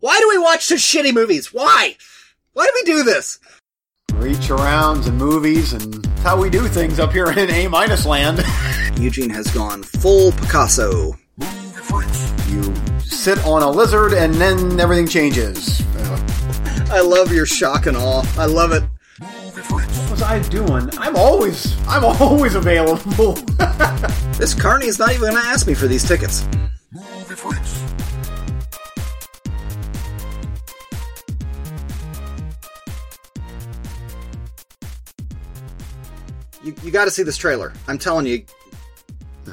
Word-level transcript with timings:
Why 0.00 0.18
do 0.20 0.28
we 0.28 0.38
watch 0.38 0.64
such 0.66 0.78
shitty 0.78 1.12
movies? 1.12 1.52
Why? 1.52 1.96
Why 2.52 2.64
do 2.64 2.70
we 2.74 2.82
do 2.84 3.02
this? 3.02 3.40
Reach 4.14 4.48
arounds 4.48 5.06
and 5.06 5.16
movies 5.18 5.72
and 5.72 6.06
how 6.22 6.40
we 6.40 6.50
do 6.50 6.68
things 6.68 6.98
up 6.98 7.12
here 7.12 7.30
in 7.30 7.50
A 7.50 7.68
minus 7.68 8.06
land. 8.06 8.42
Eugene 8.98 9.30
has 9.30 9.52
gone 9.52 9.82
full 9.82 10.32
Picasso. 10.32 11.14
you 12.48 12.74
sit 13.00 13.38
on 13.44 13.62
a 13.62 13.70
lizard 13.70 14.12
and 14.12 14.34
then 14.34 14.78
everything 14.80 15.06
changes. 15.08 15.82
I 16.90 17.00
love 17.00 17.32
your 17.32 17.46
shock 17.46 17.86
and 17.86 17.96
awe. 17.96 18.24
I 18.38 18.46
love 18.46 18.72
it. 18.72 18.82
what 19.70 20.10
was 20.10 20.22
I 20.22 20.40
doing? 20.48 20.90
I'm 20.98 21.16
always, 21.16 21.76
I'm 21.88 22.04
always 22.04 22.54
available. 22.54 23.36
This 24.38 24.54
Carney's 24.54 25.00
not 25.00 25.10
even 25.10 25.30
gonna 25.34 25.44
ask 25.44 25.66
me 25.66 25.74
for 25.74 25.88
these 25.88 26.06
tickets. 26.06 26.46
You, 36.68 36.74
you 36.82 36.90
gotta 36.90 37.10
see 37.10 37.22
this 37.22 37.38
trailer. 37.38 37.72
I'm 37.86 37.96
telling 37.96 38.26
you. 38.26 38.44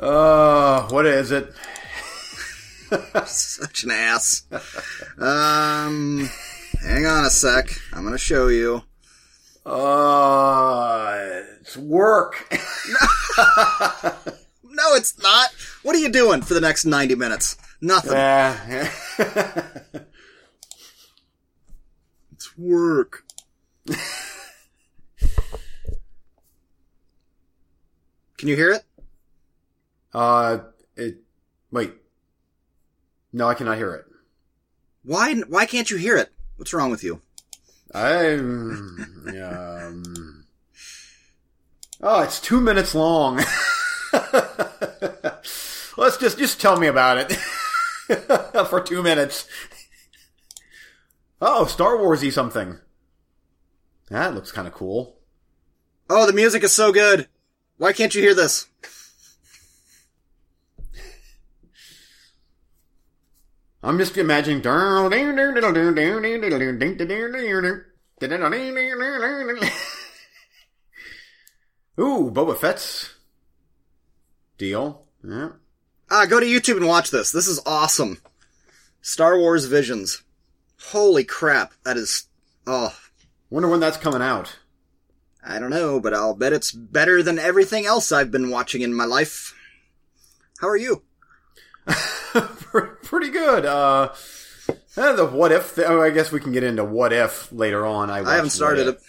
uh, 0.00 0.88
what 0.88 1.06
is 1.06 1.30
it? 1.30 1.54
Such 3.26 3.84
an 3.84 3.92
ass. 3.92 4.46
Um, 5.16 6.28
hang 6.80 7.06
on 7.06 7.24
a 7.24 7.30
sec. 7.30 7.70
I'm 7.92 8.02
gonna 8.02 8.18
show 8.18 8.48
you. 8.48 8.82
Uh, 9.64 11.42
it's 11.60 11.76
work. 11.76 12.52
No, 14.76 14.94
it's 14.96 15.22
not. 15.22 15.50
What 15.84 15.94
are 15.94 16.00
you 16.00 16.08
doing 16.08 16.42
for 16.42 16.52
the 16.52 16.60
next 16.60 16.84
90 16.84 17.14
minutes? 17.14 17.56
Nothing. 17.80 18.14
Yeah. 18.14 18.90
It's 22.32 22.58
work. 22.58 23.23
Can 28.36 28.48
you 28.48 28.56
hear 28.56 28.72
it? 28.72 28.82
uh, 30.12 30.58
it, 30.96 31.18
wait. 31.70 31.92
No, 33.32 33.48
I 33.48 33.54
cannot 33.54 33.76
hear 33.76 33.94
it. 33.94 34.04
Why? 35.02 35.34
Why 35.40 35.66
can't 35.66 35.90
you 35.90 35.96
hear 35.96 36.16
it? 36.16 36.30
What's 36.56 36.72
wrong 36.72 36.90
with 36.90 37.02
you? 37.02 37.20
I'm, 37.92 39.24
um, 39.28 40.44
oh, 42.00 42.22
it's 42.22 42.40
two 42.40 42.60
minutes 42.60 42.94
long. 42.94 43.36
Let's 45.96 46.16
just, 46.18 46.38
just 46.38 46.60
tell 46.60 46.76
me 46.78 46.88
about 46.88 47.18
it 47.18 47.32
for 48.68 48.80
two 48.80 49.02
minutes. 49.02 49.48
Oh, 51.40 51.66
Star 51.66 51.96
Warsy 51.96 52.32
something. 52.32 52.78
That 54.14 54.32
looks 54.32 54.52
kind 54.52 54.68
of 54.68 54.74
cool. 54.74 55.16
Oh, 56.08 56.24
the 56.24 56.32
music 56.32 56.62
is 56.62 56.72
so 56.72 56.92
good. 56.92 57.26
Why 57.78 57.92
can't 57.92 58.14
you 58.14 58.22
hear 58.22 58.32
this? 58.32 58.68
I'm 63.82 63.98
just 63.98 64.16
imagining. 64.16 64.58
Ooh, 71.98 72.30
Boba 72.30 72.56
Fett's 72.56 73.14
deal. 74.56 75.06
Yeah. 75.24 75.48
Ah, 76.08 76.26
go 76.26 76.38
to 76.38 76.46
YouTube 76.46 76.76
and 76.76 76.86
watch 76.86 77.10
this. 77.10 77.32
This 77.32 77.48
is 77.48 77.60
awesome. 77.66 78.18
Star 79.02 79.36
Wars 79.36 79.64
Visions. 79.64 80.22
Holy 80.90 81.24
crap. 81.24 81.72
That 81.82 81.96
is. 81.96 82.28
Oh, 82.64 82.96
Wonder 83.54 83.68
when 83.68 83.78
that's 83.78 83.96
coming 83.96 84.20
out. 84.20 84.58
I 85.46 85.60
don't 85.60 85.70
know, 85.70 86.00
but 86.00 86.12
I'll 86.12 86.34
bet 86.34 86.52
it's 86.52 86.72
better 86.72 87.22
than 87.22 87.38
everything 87.38 87.86
else 87.86 88.10
I've 88.10 88.32
been 88.32 88.50
watching 88.50 88.82
in 88.82 88.92
my 88.92 89.04
life. 89.04 89.54
How 90.58 90.66
are 90.66 90.76
you? 90.76 91.04
Pretty 93.04 93.30
good. 93.30 93.64
Uh, 93.64 94.12
eh, 94.96 95.12
the 95.12 95.26
what 95.26 95.52
if? 95.52 95.78
Oh, 95.78 96.02
I 96.02 96.10
guess 96.10 96.32
we 96.32 96.40
can 96.40 96.50
get 96.50 96.64
into 96.64 96.82
what 96.82 97.12
if 97.12 97.52
later 97.52 97.86
on. 97.86 98.10
I, 98.10 98.28
I 98.28 98.34
haven't 98.34 98.50
started 98.50 98.88
it. 98.88 99.00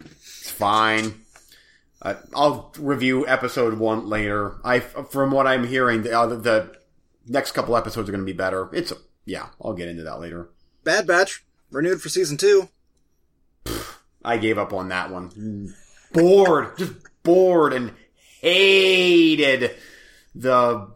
It's 0.00 0.50
fine. 0.50 1.22
Uh, 2.02 2.14
I'll 2.34 2.74
review 2.80 3.28
episode 3.28 3.74
one 3.78 4.08
later. 4.08 4.56
I, 4.64 4.80
from 4.80 5.30
what 5.30 5.46
I'm 5.46 5.68
hearing, 5.68 6.02
the, 6.02 6.18
uh, 6.18 6.26
the 6.26 6.76
next 7.28 7.52
couple 7.52 7.76
episodes 7.76 8.08
are 8.08 8.12
going 8.12 8.26
to 8.26 8.32
be 8.32 8.36
better. 8.36 8.68
It's 8.72 8.92
yeah. 9.24 9.50
I'll 9.62 9.72
get 9.72 9.86
into 9.86 10.02
that 10.02 10.18
later. 10.18 10.48
Bad 10.82 11.06
Batch 11.06 11.44
renewed 11.70 12.02
for 12.02 12.08
season 12.08 12.38
two. 12.38 12.70
I 14.24 14.38
gave 14.38 14.58
up 14.58 14.72
on 14.72 14.88
that 14.88 15.10
one. 15.10 15.74
Bored, 16.12 16.76
just 16.78 16.92
bored, 17.22 17.72
and 17.72 17.92
hated 18.40 19.74
the 20.34 20.88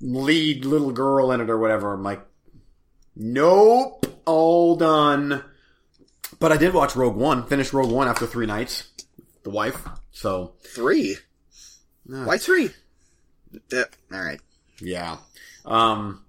lead 0.00 0.64
little 0.64 0.92
girl 0.92 1.30
in 1.32 1.40
it 1.40 1.50
or 1.50 1.58
whatever. 1.58 1.92
I'm 1.92 2.02
like, 2.02 2.22
nope, 3.16 4.06
all 4.26 4.76
done. 4.76 5.42
But 6.38 6.52
I 6.52 6.56
did 6.56 6.72
watch 6.74 6.94
Rogue 6.94 7.16
One, 7.16 7.46
finished 7.46 7.72
Rogue 7.72 7.90
One 7.90 8.06
after 8.08 8.26
three 8.26 8.46
nights. 8.46 8.88
The 9.42 9.50
wife, 9.50 9.86
so 10.12 10.54
Three. 10.74 11.16
uh, 12.12 12.24
Why 12.24 12.38
three? 12.38 12.70
Yeah, 13.72 13.84
all 14.12 14.20
right. 14.20 14.40
yeah. 14.80 15.16
Um, 15.64 16.24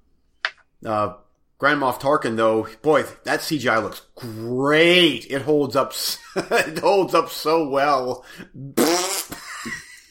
uh, 0.85 1.13
Grand 1.59 1.79
Moff 1.81 1.99
Tarkin, 1.99 2.37
though, 2.37 2.67
boy, 2.81 3.03
that 3.25 3.41
CGI 3.41 3.83
looks 3.83 4.01
great. 4.15 5.27
It 5.29 5.41
holds 5.43 5.75
up. 5.75 5.93
it 6.35 6.79
holds 6.79 7.13
up 7.13 7.29
so 7.29 7.67
well. 7.69 8.25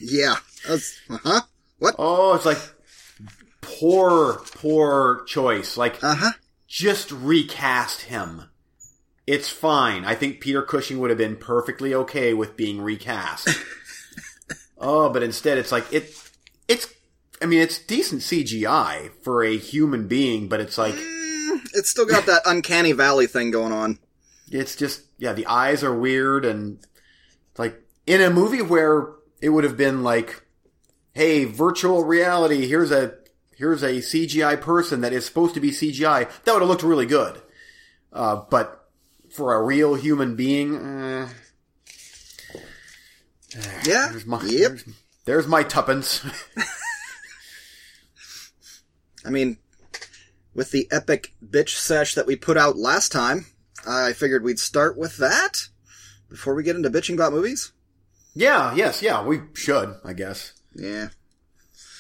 Yeah. 0.01 0.37
Uh-huh. 0.69 1.41
What? 1.81 1.97
Oh, 1.99 2.35
it's 2.35 2.45
like 2.47 2.59
poor, 3.61 4.41
poor 4.55 5.25
choice. 5.27 5.77
Like 5.77 6.03
Uh-huh. 6.05 6.31
just 6.69 7.11
recast 7.11 8.03
him. 8.03 8.45
It's 9.27 9.49
fine. 9.49 10.05
I 10.05 10.15
think 10.15 10.41
Peter 10.41 10.63
Cushing 10.63 11.01
would 11.01 11.11
have 11.11 11.19
been 11.19 11.35
perfectly 11.37 11.93
okay 11.95 12.33
with 12.33 12.57
being 12.57 12.81
recast. 12.81 13.49
oh, 14.79 15.09
but 15.11 15.25
instead 15.25 15.59
it's 15.59 15.73
like 15.73 15.93
it 15.93 16.15
it's 16.69 16.87
I 17.43 17.47
mean 17.47 17.61
it's 17.61 17.81
decent 17.81 18.23
CGI 18.23 19.11
for 19.23 19.43
a 19.43 19.57
human 19.59 20.07
being, 20.07 20.47
but 20.49 20.61
it's 20.61 20.79
like 20.79 20.95
Mm, 20.95 21.18
it's 21.75 21.91
still 21.91 22.07
got 22.07 22.27
that 22.27 22.43
uncanny 22.47 22.93
valley 22.93 23.27
thing 23.27 23.51
going 23.51 23.73
on. 23.73 23.99
it's 24.51 24.77
just 24.77 25.03
yeah, 25.19 25.33
the 25.33 25.47
eyes 25.47 25.83
are 25.85 25.97
weird 25.99 26.45
and 26.45 26.79
like 27.57 27.81
in 28.07 28.21
a 28.21 28.31
movie 28.31 28.63
where 28.63 29.09
it 29.41 29.51
would 29.51 29.65
have 29.65 29.77
been 29.77 30.03
like 30.03 30.43
hey, 31.15 31.45
virtual 31.45 32.05
reality, 32.05 32.69
here's 32.69 32.93
a 32.93 33.15
here's 33.57 33.83
a 33.83 33.95
CGI 33.99 34.61
person 34.61 35.01
that 35.01 35.13
is 35.13 35.27
supposed 35.27 35.55
to 35.55 35.61
be 35.61 35.71
CGI. 35.73 36.31
That 36.45 36.53
would 36.53 36.63
have 36.63 36.69
looked 36.69 36.85
really 36.85 37.07
good. 37.07 37.41
Uh, 38.13 38.37
but 38.49 38.89
for 39.31 39.55
a 39.55 39.63
real 39.63 39.95
human 39.97 40.37
being, 40.37 40.77
uh, 40.77 41.29
Yeah. 43.85 44.09
there's 44.11 44.27
my 44.27 44.41
Yep. 44.43 44.71
there's, 44.71 44.85
there's 45.25 45.47
my 45.49 45.63
tuppence. 45.65 46.25
I 49.25 49.31
mean, 49.31 49.59
with 50.59 50.73
the 50.73 50.89
epic 50.91 51.35
bitch 51.49 51.77
sesh 51.77 52.17
that 52.17 52.27
we 52.27 52.35
put 52.35 52.57
out 52.57 52.77
last 52.77 53.13
time, 53.13 53.47
I 53.87 54.13
figured 54.13 54.43
we'd 54.43 54.59
start 54.59 54.99
with 54.99 55.17
that 55.19 55.69
before 56.29 56.53
we 56.57 56.65
get 56.65 56.75
into 56.75 56.91
bitching 56.91 57.15
about 57.15 57.33
movies. 57.33 57.71
yeah, 58.35 58.75
yes, 58.75 59.01
yeah, 59.01 59.23
we 59.23 59.43
should, 59.55 59.95
I 60.05 60.15
guess. 60.15 60.55
Yeah. 60.75 61.11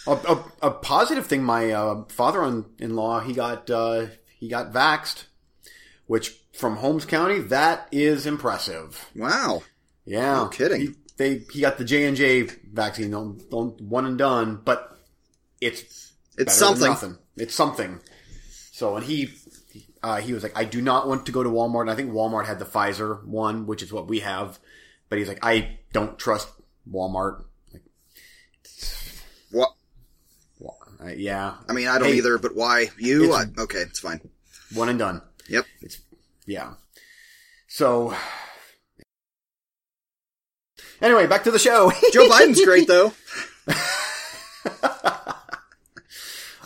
A, 0.08 0.10
a, 0.10 0.44
a 0.62 0.70
positive 0.72 1.28
thing, 1.28 1.44
my 1.44 1.70
uh, 1.70 2.02
father-in-law, 2.08 3.20
he 3.20 3.32
got 3.32 3.70
uh, 3.70 4.06
he 4.40 4.48
got 4.48 4.72
vaxxed, 4.72 5.26
which 6.08 6.36
from 6.52 6.78
Holmes 6.78 7.04
County, 7.04 7.38
that 7.38 7.86
is 7.92 8.26
impressive. 8.26 9.08
Wow. 9.14 9.62
Yeah, 10.04 10.34
No 10.34 10.48
kidding. 10.48 10.80
He, 10.80 10.88
they 11.16 11.42
he 11.52 11.60
got 11.60 11.78
the 11.78 11.84
J 11.84 12.06
and 12.06 12.16
J 12.16 12.42
vaccine, 12.42 13.12
don't, 13.12 13.48
don't, 13.50 13.80
one 13.80 14.04
and 14.04 14.18
done, 14.18 14.60
but 14.64 14.98
it's 15.60 16.12
It's 16.36 16.54
something. 16.54 17.18
It's 17.36 17.54
something. 17.54 18.00
So, 18.78 18.94
and 18.94 19.04
he 19.04 19.30
uh, 20.04 20.18
he 20.20 20.32
was 20.32 20.44
like, 20.44 20.56
I 20.56 20.62
do 20.62 20.80
not 20.80 21.08
want 21.08 21.26
to 21.26 21.32
go 21.32 21.42
to 21.42 21.50
Walmart. 21.50 21.80
And 21.80 21.90
I 21.90 21.96
think 21.96 22.12
Walmart 22.12 22.46
had 22.46 22.60
the 22.60 22.64
Pfizer 22.64 23.24
one, 23.26 23.66
which 23.66 23.82
is 23.82 23.92
what 23.92 24.06
we 24.06 24.20
have. 24.20 24.60
But 25.08 25.18
he's 25.18 25.26
like, 25.26 25.40
I 25.42 25.78
don't 25.92 26.16
trust 26.16 26.48
Walmart. 26.88 27.42
Like, 27.72 27.82
What? 29.50 29.70
well, 30.60 30.78
uh, 31.02 31.08
yeah, 31.08 31.54
I 31.68 31.72
mean, 31.72 31.88
I 31.88 31.98
don't 31.98 32.06
Hey, 32.10 32.18
either, 32.18 32.38
but 32.38 32.54
why? 32.54 32.90
You? 33.00 33.24
It's- 33.24 33.46
I, 33.58 33.62
okay, 33.62 33.78
it's 33.80 33.98
fine. 33.98 34.20
one 34.72 34.88
and 34.88 34.98
done. 35.00 35.22
Yep. 35.48 35.64
It's 35.80 35.98
yeah. 36.46 36.74
So 37.66 38.14
anyway, 41.02 41.26
back 41.26 41.42
to 41.44 41.50
the 41.50 41.58
show. 41.58 41.90
Joe 42.12 42.28
Biden's 42.28 42.64
great, 42.64 42.86
though. 42.86 43.12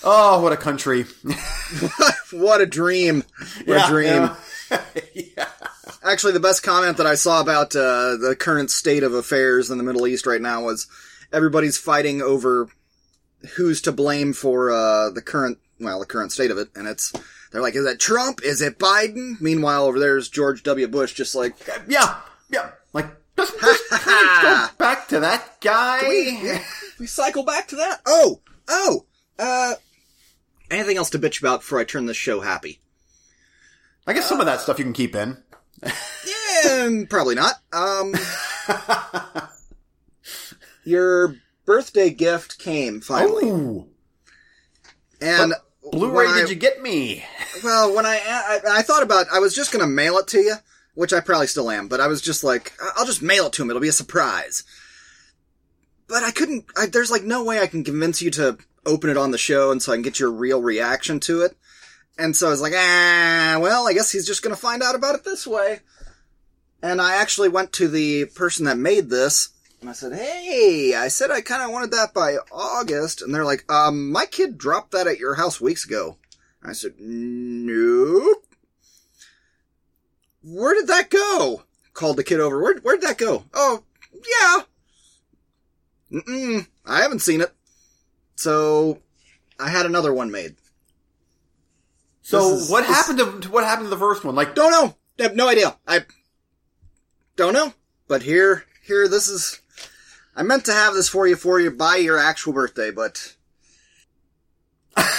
Oh, 0.04 0.40
what 0.40 0.52
a 0.52 0.56
country! 0.56 1.04
what 2.32 2.60
a 2.60 2.66
dream! 2.66 3.24
What 3.64 3.66
Yeah, 3.66 3.86
a 3.86 3.88
dream! 3.88 4.30
yeah. 5.14 5.48
Actually, 6.04 6.32
the 6.32 6.40
best 6.40 6.62
comment 6.62 6.96
that 6.96 7.06
I 7.06 7.14
saw 7.14 7.40
about 7.40 7.76
uh, 7.76 8.16
the 8.16 8.36
current 8.38 8.70
state 8.70 9.02
of 9.02 9.14
affairs 9.14 9.70
in 9.70 9.78
the 9.78 9.84
Middle 9.84 10.06
East 10.06 10.26
right 10.26 10.40
now 10.40 10.64
was 10.64 10.88
everybody's 11.32 11.78
fighting 11.78 12.20
over 12.20 12.68
who's 13.54 13.80
to 13.82 13.92
blame 13.92 14.32
for 14.32 14.70
uh, 14.70 15.10
the 15.10 15.22
current, 15.22 15.58
well, 15.80 16.00
the 16.00 16.06
current 16.06 16.32
state 16.32 16.50
of 16.50 16.58
it, 16.58 16.68
and 16.74 16.88
it's 16.88 17.12
they're 17.52 17.62
like, 17.62 17.76
is 17.76 17.84
it 17.86 18.00
Trump? 18.00 18.40
Is 18.42 18.62
it 18.62 18.78
Biden? 18.78 19.40
Meanwhile, 19.40 19.84
over 19.84 20.00
there's 20.00 20.28
George 20.28 20.62
W. 20.62 20.88
Bush, 20.88 21.12
just 21.12 21.34
like, 21.34 21.54
Yeah, 21.86 22.16
yeah. 22.50 22.70
Like, 22.92 23.06
doesn't 23.36 23.60
go 23.60 24.66
back 24.78 25.08
to 25.08 25.20
that 25.20 25.60
guy? 25.60 26.00
we, 26.08 26.58
we 27.00 27.06
cycle 27.06 27.44
back 27.44 27.68
to 27.68 27.76
that. 27.76 28.00
Oh, 28.06 28.40
oh, 28.68 29.04
uh, 29.38 29.74
anything 30.72 30.96
else 30.96 31.10
to 31.10 31.18
bitch 31.18 31.40
about 31.40 31.60
before 31.60 31.78
I 31.78 31.84
turn 31.84 32.06
this 32.06 32.16
show 32.16 32.40
happy? 32.40 32.80
I 34.06 34.12
guess 34.12 34.28
some 34.28 34.40
of 34.40 34.46
that 34.46 34.60
stuff 34.60 34.78
you 34.78 34.84
can 34.84 34.92
keep 34.92 35.14
in. 35.14 35.36
Yeah, 35.84 37.02
probably 37.08 37.34
not. 37.34 37.54
Um, 37.72 38.14
your 40.84 41.36
birthday 41.64 42.10
gift 42.10 42.58
came 42.58 43.00
finally, 43.00 43.48
Ooh, 43.48 43.88
and 45.20 45.54
Blu-ray 45.90 46.26
I- 46.28 46.40
did 46.40 46.50
you 46.50 46.56
get 46.56 46.82
me? 46.82 47.24
Well, 47.62 47.94
when 47.94 48.06
I, 48.06 48.18
I 48.24 48.60
I 48.78 48.82
thought 48.82 49.02
about, 49.02 49.26
I 49.32 49.38
was 49.38 49.54
just 49.54 49.72
gonna 49.72 49.86
mail 49.86 50.18
it 50.18 50.26
to 50.28 50.40
you, 50.40 50.54
which 50.94 51.12
I 51.12 51.20
probably 51.20 51.46
still 51.46 51.70
am, 51.70 51.88
but 51.88 52.00
I 52.00 52.06
was 52.06 52.20
just 52.22 52.42
like, 52.44 52.72
I'll 52.96 53.06
just 53.06 53.22
mail 53.22 53.46
it 53.46 53.52
to 53.54 53.62
him. 53.62 53.70
It'll 53.70 53.82
be 53.82 53.88
a 53.88 53.92
surprise. 53.92 54.64
But 56.08 56.22
I 56.22 56.30
couldn't. 56.30 56.64
I, 56.76 56.86
there's 56.86 57.10
like 57.10 57.22
no 57.24 57.44
way 57.44 57.60
I 57.60 57.66
can 57.66 57.84
convince 57.84 58.20
you 58.22 58.30
to 58.32 58.58
open 58.86 59.10
it 59.10 59.16
on 59.16 59.30
the 59.30 59.38
show, 59.38 59.70
and 59.70 59.82
so 59.82 59.92
I 59.92 59.96
can 59.96 60.02
get 60.02 60.20
your 60.20 60.30
real 60.30 60.60
reaction 60.60 61.20
to 61.20 61.42
it. 61.42 61.56
And 62.18 62.36
so 62.36 62.48
I 62.48 62.50
was 62.50 62.60
like, 62.60 62.74
ah, 62.76 63.58
well, 63.60 63.88
I 63.88 63.92
guess 63.92 64.10
he's 64.10 64.26
just 64.26 64.42
gonna 64.42 64.56
find 64.56 64.82
out 64.82 64.94
about 64.94 65.14
it 65.14 65.24
this 65.24 65.46
way. 65.46 65.80
And 66.82 67.00
I 67.00 67.16
actually 67.16 67.48
went 67.48 67.72
to 67.74 67.88
the 67.88 68.26
person 68.26 68.64
that 68.66 68.76
made 68.76 69.08
this, 69.08 69.50
and 69.80 69.88
I 69.88 69.92
said, 69.92 70.12
hey, 70.12 70.94
I 70.96 71.08
said 71.08 71.30
I 71.30 71.40
kind 71.40 71.62
of 71.62 71.70
wanted 71.70 71.90
that 71.92 72.14
by 72.14 72.36
August, 72.52 73.22
and 73.22 73.34
they're 73.34 73.44
like, 73.44 73.70
um, 73.70 74.12
my 74.12 74.26
kid 74.26 74.58
dropped 74.58 74.92
that 74.92 75.06
at 75.06 75.18
your 75.18 75.34
house 75.36 75.60
weeks 75.60 75.84
ago. 75.84 76.18
I 76.62 76.72
said, 76.72 76.94
nope. 76.98 78.44
Where 80.44 80.74
did 80.74 80.88
that 80.88 81.10
go? 81.10 81.62
Called 81.94 82.16
the 82.16 82.24
kid 82.24 82.40
over. 82.40 82.60
Where, 82.60 82.78
where'd 82.78 83.02
that 83.02 83.18
go? 83.18 83.44
Oh, 83.52 83.82
yeah. 84.12 84.62
Mm-mm, 86.20 86.66
I 86.84 87.02
haven't 87.02 87.20
seen 87.20 87.40
it. 87.40 87.52
So, 88.42 88.98
I 89.60 89.70
had 89.70 89.86
another 89.86 90.12
one 90.12 90.32
made. 90.32 90.56
So 92.22 92.54
is- 92.54 92.68
what 92.68 92.80
this- 92.84 92.96
happened 92.96 93.18
to, 93.18 93.40
to 93.42 93.50
what 93.52 93.62
happened 93.62 93.86
to 93.86 93.90
the 93.90 93.96
first 93.96 94.24
one? 94.24 94.34
Like, 94.34 94.56
Don't 94.56 94.72
know. 94.72 94.96
I 95.20 95.22
have 95.22 95.36
no 95.36 95.48
idea. 95.48 95.78
I 95.86 96.04
don't 97.36 97.52
know. 97.52 97.72
But 98.08 98.24
here, 98.24 98.64
here, 98.82 99.06
this 99.06 99.28
is. 99.28 99.60
I 100.34 100.42
meant 100.42 100.64
to 100.64 100.72
have 100.72 100.94
this 100.94 101.08
for 101.08 101.28
you 101.28 101.36
for 101.36 101.60
you 101.60 101.70
by 101.70 101.96
your 101.96 102.18
actual 102.18 102.52
birthday, 102.52 102.90
but 102.90 103.36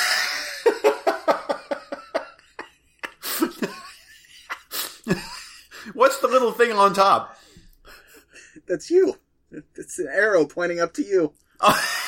what's 5.94 6.20
the 6.20 6.28
little 6.28 6.52
thing 6.52 6.72
on 6.74 6.94
top? 6.94 7.38
that's 8.68 8.90
you. 8.90 9.18
It's 9.76 10.00
an 10.00 10.08
arrow 10.12 10.46
pointing 10.46 10.80
up 10.80 10.94
to 10.96 11.04
you. 11.04 11.34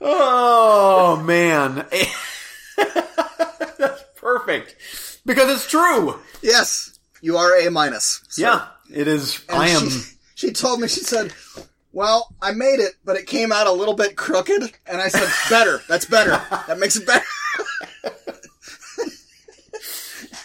Oh 0.00 1.20
man, 1.24 1.86
that's 2.76 4.04
perfect 4.16 4.76
because 5.26 5.50
it's 5.52 5.68
true. 5.68 6.18
Yes, 6.42 6.98
you 7.20 7.36
are 7.36 7.58
a 7.60 7.70
minus. 7.70 8.22
sir. 8.28 8.42
Yeah, 8.42 8.66
it 9.00 9.08
is. 9.08 9.44
And 9.48 9.58
I 9.58 9.68
am. 9.68 9.88
She, 9.88 10.00
she 10.36 10.52
told 10.52 10.80
me, 10.80 10.86
she 10.86 11.00
said, 11.00 11.32
well, 11.92 12.32
I 12.40 12.52
made 12.52 12.78
it, 12.78 12.92
but 13.04 13.16
it 13.16 13.26
came 13.26 13.50
out 13.50 13.66
a 13.66 13.72
little 13.72 13.94
bit 13.94 14.14
crooked. 14.14 14.70
And 14.86 15.00
I 15.00 15.08
said, 15.08 15.28
better. 15.50 15.80
That's 15.88 16.04
better. 16.04 16.40
That 16.68 16.78
makes 16.78 16.96
it 16.96 17.06
better. 17.06 17.24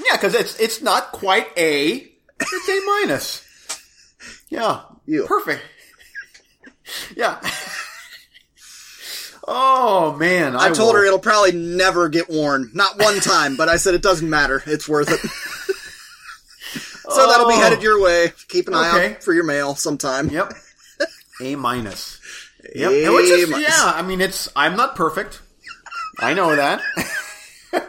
Yeah, 0.05 0.17
because 0.17 0.35
it's 0.35 0.59
it's 0.59 0.81
not 0.81 1.11
quite 1.13 1.47
A. 1.57 2.11
It's 2.41 2.69
A 2.69 2.81
minus. 2.85 3.45
Yeah. 4.49 4.81
You. 5.05 5.25
Perfect. 5.25 5.61
Yeah. 7.15 7.39
Oh 9.45 10.15
man, 10.17 10.55
I, 10.55 10.67
I 10.67 10.71
told 10.71 10.95
her 10.95 11.03
it'll 11.03 11.19
probably 11.19 11.51
never 11.51 12.07
get 12.07 12.29
worn. 12.29 12.71
Not 12.73 12.97
one 12.97 13.19
time, 13.19 13.57
but 13.57 13.67
I 13.67 13.75
said 13.75 13.93
it 13.93 14.01
doesn't 14.01 14.29
matter. 14.29 14.63
It's 14.65 14.87
worth 14.87 15.09
it. 15.11 15.19
so 17.11 17.27
that'll 17.27 17.49
be 17.49 17.53
Oh. 17.55 17.59
headed 17.59 17.81
your 17.83 18.01
way. 18.01 18.31
Keep 18.47 18.69
an 18.69 18.73
eye 18.73 19.15
out 19.15 19.21
for 19.23 19.33
your 19.33 19.43
mail 19.43 19.75
sometime. 19.75 20.29
Yep. 20.29 20.53
A 21.41 21.55
minus. 21.57 22.21
Yep. 22.73 22.91
Is- 22.93 23.49
yeah, 23.59 23.67
I 23.93 24.01
mean 24.01 24.21
it's 24.21 24.47
I'm 24.55 24.77
not 24.77 24.95
perfect. 24.95 25.41
I 26.19 26.33
know 26.33 26.55
that. 26.55 26.81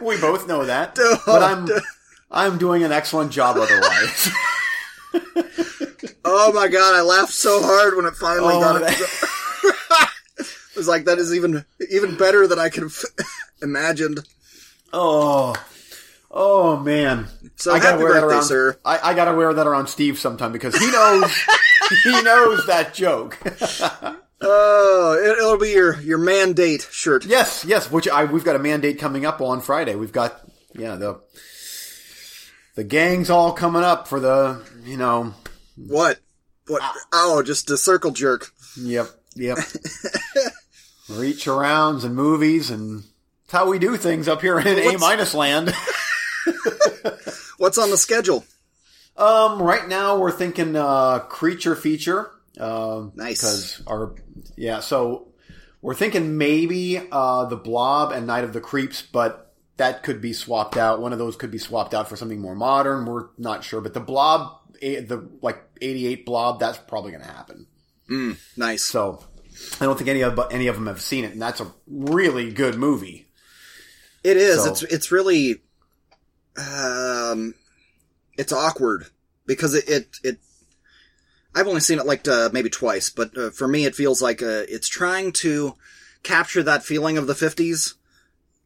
we 0.01 0.19
both 0.19 0.49
know 0.49 0.65
that. 0.65 0.95
But 1.25 1.41
I'm 1.41 1.69
I'm 2.29 2.57
doing 2.57 2.83
an 2.83 2.91
excellent 2.91 3.31
job 3.31 3.55
otherwise. 3.55 4.29
Oh 6.27 6.51
my 6.53 6.67
god, 6.67 6.95
I 6.95 7.01
laughed 7.01 7.33
so 7.33 7.61
hard 7.61 7.95
when 7.95 8.05
it 8.05 8.15
finally 8.15 8.55
Oh, 8.55 8.59
got 8.59 8.75
it. 8.77 8.81
that- 8.81 10.09
it 10.39 10.75
was 10.75 10.87
like, 10.87 11.05
that 11.05 11.19
is 11.19 11.33
even, 11.35 11.63
even 11.91 12.17
better 12.17 12.47
than 12.47 12.57
I 12.59 12.69
could 12.69 12.83
have 12.83 12.97
imagined. 13.61 14.19
oh. 14.93 15.55
Oh 16.37 16.75
man. 16.77 17.27
So 17.55 17.71
I 17.73 17.79
gotta 17.79 17.97
wear 18.03 18.13
that 18.15 18.23
around, 18.25 18.43
sir. 18.43 18.77
I, 18.83 19.11
I 19.11 19.13
gotta 19.13 19.33
wear 19.33 19.53
that 19.53 19.67
around 19.67 19.87
Steve 19.87 20.19
sometime 20.19 20.51
because 20.51 20.75
he 20.75 20.91
knows 20.91 21.31
he 22.03 22.21
knows 22.23 22.65
that 22.65 22.93
joke. 22.93 23.37
Oh, 24.41 25.17
it, 25.17 25.37
it'll 25.37 25.57
be 25.57 25.69
your, 25.69 25.97
your 26.01 26.17
mandate 26.17 26.85
shirt. 26.91 27.23
yes, 27.25 27.63
yes, 27.65 27.89
which 27.89 28.09
I 28.09 28.25
we've 28.25 28.43
got 28.43 28.57
a 28.57 28.59
mandate 28.59 28.99
coming 28.99 29.25
up 29.25 29.39
on 29.39 29.61
Friday. 29.61 29.95
We've 29.95 30.11
got 30.11 30.41
yeah, 30.73 30.95
the 30.97 31.21
the 32.75 32.83
gang's 32.83 33.29
all 33.29 33.53
coming 33.53 33.83
up 33.83 34.09
for 34.09 34.19
the 34.19 34.61
you 34.83 34.97
know 34.97 35.33
What? 35.75 36.19
What? 36.67 36.81
Oh, 37.13 37.43
just 37.43 37.69
a 37.69 37.77
circle 37.77 38.11
jerk. 38.11 38.51
Yep, 38.77 39.07
yep. 39.35 39.57
Reach 41.09 41.45
arounds 41.45 42.03
and 42.03 42.15
movies 42.15 42.71
and 42.71 43.03
it's 43.43 43.51
how 43.53 43.69
we 43.69 43.77
do 43.77 43.95
things 43.97 44.27
up 44.27 44.41
here 44.41 44.57
in 44.59 44.67
A 44.67 44.97
minus 44.97 45.33
land. 45.35 45.71
What's 47.57 47.77
on 47.77 47.89
the 47.91 47.97
schedule? 47.97 48.43
um, 49.17 49.61
right 49.61 49.87
now 49.87 50.17
we're 50.17 50.31
thinking 50.31 50.75
uh, 50.75 51.19
creature 51.19 51.75
feature. 51.75 52.31
Um, 52.59 53.11
Nice. 53.15 53.41
because 53.41 53.83
our 53.87 54.15
yeah, 54.55 54.79
so 54.79 55.27
we're 55.81 55.93
thinking 55.95 56.37
maybe 56.37 56.99
uh, 57.11 57.45
the 57.45 57.55
Blob 57.57 58.11
and 58.11 58.25
Night 58.27 58.43
of 58.43 58.53
the 58.53 58.61
Creeps, 58.61 59.01
but 59.03 59.53
that 59.77 60.03
could 60.03 60.21
be 60.21 60.33
swapped 60.33 60.77
out. 60.77 61.01
One 61.01 61.13
of 61.13 61.19
those 61.19 61.35
could 61.35 61.51
be 61.51 61.57
swapped 61.57 61.93
out 61.93 62.07
for 62.09 62.15
something 62.15 62.39
more 62.39 62.55
modern. 62.55 63.05
We're 63.05 63.27
not 63.37 63.63
sure, 63.63 63.81
but 63.81 63.93
the 63.93 63.99
Blob, 63.99 64.57
the 64.81 65.29
like 65.41 65.61
'88 65.81 66.25
Blob, 66.25 66.59
that's 66.59 66.77
probably 66.77 67.11
going 67.11 67.23
to 67.23 67.29
happen. 67.31 67.67
Nice. 68.57 68.83
So 68.83 69.23
I 69.81 69.85
don't 69.85 69.97
think 69.97 70.09
any 70.09 70.21
of 70.21 70.39
any 70.51 70.67
of 70.67 70.75
them 70.75 70.87
have 70.87 71.01
seen 71.01 71.23
it, 71.25 71.31
and 71.33 71.41
that's 71.41 71.59
a 71.61 71.71
really 71.87 72.51
good 72.51 72.75
movie. 72.75 73.27
It 74.23 74.37
is. 74.37 74.63
So- 74.63 74.71
It's 74.71 74.83
it's 74.83 75.11
really, 75.11 75.61
um, 76.57 77.53
it's 78.37 78.51
awkward 78.53 79.07
because 79.45 79.73
it 79.73 79.89
it, 79.89 80.17
it 80.23 80.39
I've 81.53 81.67
only 81.67 81.81
seen 81.81 81.99
it 81.99 82.05
like 82.05 82.27
uh, 82.27 82.49
maybe 82.51 82.69
twice, 82.69 83.09
but 83.09 83.37
uh, 83.37 83.49
for 83.49 83.67
me 83.67 83.85
it 83.85 83.95
feels 83.95 84.21
like 84.21 84.41
uh, 84.41 84.63
it's 84.67 84.87
trying 84.87 85.31
to 85.33 85.75
capture 86.23 86.63
that 86.63 86.83
feeling 86.83 87.17
of 87.17 87.27
the 87.27 87.33
'50s 87.33 87.93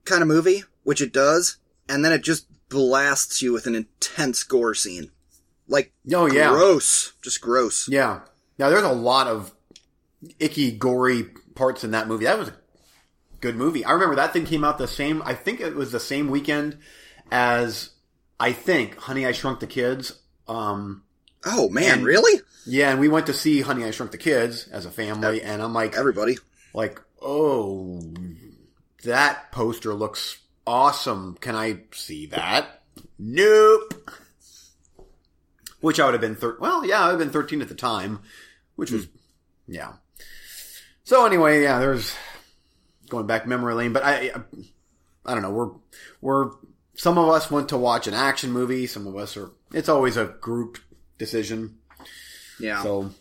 kind 0.05 0.21
of 0.21 0.27
movie, 0.27 0.63
which 0.83 1.01
it 1.01 1.13
does, 1.13 1.57
and 1.87 2.03
then 2.03 2.11
it 2.13 2.23
just 2.23 2.47
blasts 2.69 3.41
you 3.41 3.51
with 3.53 3.67
an 3.67 3.75
intense 3.75 4.43
gore 4.43 4.73
scene, 4.75 5.11
like 5.69 5.93
Oh 6.13 6.25
yeah, 6.25 6.49
gross, 6.49 7.13
just 7.21 7.39
gross. 7.41 7.88
yeah. 7.88 8.21
Now 8.57 8.69
there's 8.69 8.83
a 8.83 8.91
lot 8.91 9.27
of 9.27 9.53
icky, 10.39 10.71
gory 10.71 11.23
parts 11.55 11.83
in 11.85 11.91
that 11.91 12.07
movie. 12.07 12.25
That 12.25 12.38
was 12.39 12.49
a 12.49 12.55
good 13.39 13.55
movie. 13.55 13.85
I 13.85 13.91
remember 13.93 14.15
that 14.15 14.33
thing 14.33 14.45
came 14.45 14.63
out 14.65 14.77
the 14.77 14.88
same. 14.88 15.21
I 15.23 15.33
think 15.33 15.61
it 15.61 15.75
was 15.75 15.91
the 15.93 15.99
same 15.99 16.27
weekend 16.29 16.77
as 17.31 17.91
I 18.39 18.51
think 18.51 18.97
Honey 18.97 19.25
I 19.25 19.31
Shrunk 19.31 19.59
the 19.61 19.67
Kids. 19.67 20.19
Um, 20.47 21.03
Oh 21.45 21.69
man, 21.69 21.99
And- 21.99 22.05
really? 22.05 22.41
yeah, 22.65 22.91
and 22.91 22.99
we 22.99 23.07
went 23.07 23.27
to 23.27 23.33
see 23.33 23.61
Honey 23.61 23.85
I 23.85 23.91
Shrunk 23.91 24.11
the 24.11 24.17
Kids 24.17 24.67
as 24.67 24.85
a 24.85 24.91
family, 24.91 25.41
and 25.41 25.61
I'm 25.61 25.73
like, 25.73 25.95
Everybody. 25.95 26.38
like, 26.73 26.99
oh, 27.21 28.01
that 29.05 29.51
poster 29.53 29.93
looks 29.93 30.39
awesome. 30.67 31.38
Can 31.39 31.55
I 31.55 31.83
see 31.93 32.25
that? 32.27 32.81
Nope. 33.17 33.93
Which 35.81 36.00
I 36.00 36.05
would 36.05 36.13
have 36.13 36.21
been 36.21 36.36
thir- 36.36 36.57
well, 36.59 36.86
yeah, 36.86 37.00
I 37.01 37.05
would 37.05 37.12
have 37.12 37.19
been 37.19 37.29
13 37.31 37.62
at 37.62 37.69
the 37.69 37.75
time, 37.75 38.19
which 38.75 38.91
was 38.91 39.07
Yeah. 39.67 39.93
So 41.03 41.25
anyway, 41.25 41.63
yeah, 41.63 41.79
there's 41.79 42.13
going 43.09 43.25
back 43.27 43.48
memory 43.48 43.74
lane, 43.74 43.93
but 43.93 44.03
I, 44.03 44.31
I, 44.36 44.41
I 45.25 45.33
don't 45.33 45.41
know. 45.41 45.51
We're 45.51 45.71
we're 46.21 46.51
some 46.95 47.17
of 47.17 47.29
us 47.29 47.50
went 47.50 47.69
to 47.69 47.77
watch 47.77 48.07
an 48.07 48.13
action 48.13 48.51
movie. 48.51 48.86
Some 48.88 49.07
of 49.07 49.15
us 49.15 49.36
are. 49.38 49.51
It's 49.74 49.89
always 49.89 50.17
a 50.17 50.25
group 50.25 50.77
decision. 51.17 51.77
Yeah. 52.59 52.83
So 52.83 53.12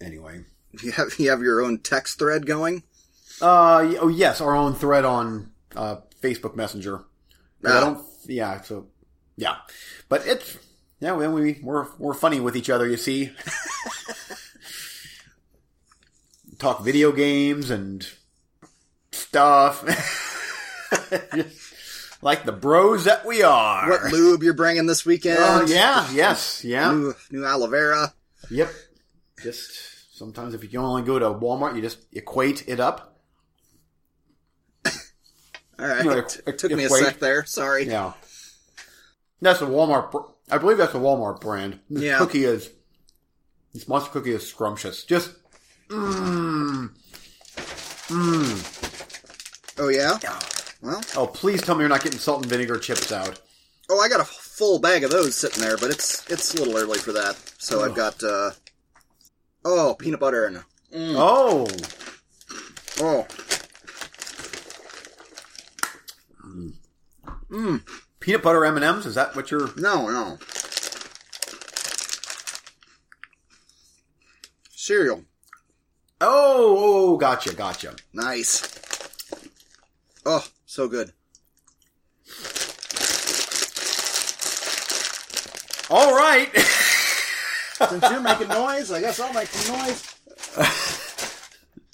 anyway, 0.00 0.44
you 0.82 0.92
have 0.92 1.08
you 1.18 1.30
have 1.30 1.42
your 1.42 1.62
own 1.62 1.78
text 1.78 2.18
thread 2.18 2.46
going. 2.46 2.82
uh, 3.40 3.94
oh 4.00 4.08
yes, 4.08 4.40
our 4.40 4.54
own 4.54 4.74
thread 4.74 5.04
on 5.04 5.50
uh, 5.74 5.96
Facebook 6.20 6.54
Messenger. 6.56 6.98
I 7.64 7.70
Ah. 7.70 7.80
don't. 7.80 8.06
Yeah. 8.26 8.60
So 8.62 8.86
yeah, 9.36 9.56
but 10.08 10.26
it's 10.26 10.58
yeah. 11.04 11.12
Well, 11.12 11.32
we 11.32 11.60
we're 11.62 11.86
we're 11.98 12.14
funny 12.14 12.40
with 12.40 12.56
each 12.56 12.70
other. 12.70 12.88
You 12.88 12.96
see. 12.96 13.30
Talk 16.58 16.82
video 16.84 17.12
games 17.12 17.70
and 17.70 18.06
stuff. 19.12 19.84
Like 22.22 22.46
the 22.46 22.52
bros 22.52 23.04
that 23.04 23.26
we 23.26 23.42
are. 23.42 23.90
What 23.90 24.10
lube 24.10 24.42
you're 24.42 24.54
bringing 24.54 24.86
this 24.86 25.04
weekend? 25.04 25.36
Oh 25.40 25.66
yeah, 25.68 26.10
yes, 26.10 26.64
yeah. 26.64 26.90
New 26.90 27.14
new 27.30 27.44
aloe 27.44 27.66
vera. 27.66 28.14
Yep. 28.50 28.70
Just 29.42 30.16
sometimes 30.16 30.54
if 30.54 30.62
you 30.62 30.70
can 30.70 30.78
only 30.78 31.02
go 31.02 31.18
to 31.18 31.26
Walmart, 31.26 31.76
you 31.76 31.82
just 31.82 31.98
equate 32.12 32.66
it 32.66 32.80
up. 32.80 33.18
All 34.86 35.86
right. 35.86 36.02
No, 36.02 36.12
it 36.12 36.40
it- 36.46 36.56
took 36.56 36.70
it- 36.70 36.76
me 36.76 36.84
a 36.84 36.88
sec 36.88 37.18
there. 37.18 37.44
Sorry. 37.44 37.86
Yeah. 37.86 38.14
That's 39.42 39.60
a 39.60 39.66
Walmart. 39.66 40.26
Br- 40.48 40.54
I 40.54 40.58
believe 40.58 40.78
that's 40.78 40.94
a 40.94 40.98
Walmart 40.98 41.40
brand. 41.40 41.80
This 41.90 42.02
Yeah. 42.04 42.18
cookie 42.18 42.44
is. 42.44 42.70
This 43.72 43.88
monster 43.88 44.10
cookie 44.10 44.32
is 44.32 44.46
scrumptious. 44.46 45.04
Just. 45.04 45.30
Mmm. 45.88 46.90
Mmm. 48.08 49.80
Oh 49.80 49.88
yeah. 49.88 50.18
Well, 50.80 51.00
Oh, 51.16 51.26
please 51.26 51.62
tell 51.62 51.74
me 51.74 51.80
you're 51.80 51.88
not 51.88 52.02
getting 52.02 52.18
salt 52.18 52.42
and 52.42 52.50
vinegar 52.50 52.78
chips 52.78 53.10
out. 53.10 53.40
oh, 53.90 53.98
I 54.00 54.08
got 54.08 54.20
a 54.20 54.24
full 54.24 54.78
bag 54.78 55.02
of 55.04 55.10
those 55.10 55.34
sitting 55.34 55.62
there, 55.62 55.76
but 55.76 55.90
it's 55.90 56.28
it's 56.30 56.54
a 56.54 56.58
little 56.58 56.76
early 56.76 56.98
for 56.98 57.12
that. 57.12 57.36
So 57.58 57.82
I've 57.84 57.94
got 57.94 58.22
uh 58.22 58.50
oh 59.64 59.94
peanut 59.98 60.20
butter 60.20 60.46
and 60.46 60.56
mm, 60.94 61.14
Oh. 61.16 61.66
oh 63.00 63.26
Peanut 68.24 68.42
butter 68.42 68.64
M 68.64 68.76
and 68.76 68.84
M's. 68.84 69.04
Is 69.04 69.16
that 69.16 69.36
what 69.36 69.50
you're? 69.50 69.68
no 69.76 70.08
no 70.08 70.38
cereal. 74.70 75.24
Oh, 76.22 76.76
oh, 76.78 77.16
gotcha, 77.18 77.52
gotcha. 77.52 77.96
Nice. 78.14 78.62
Oh, 80.24 80.46
so 80.64 80.88
good. 80.88 81.12
All 85.90 86.16
right. 86.16 86.48
Since 86.56 88.10
you're 88.10 88.20
making 88.20 88.48
noise, 88.48 88.90
I 88.90 89.02
guess 89.02 89.20
I'll 89.20 89.34
make 89.34 89.48
some 89.48 89.76
noise. 89.76 90.14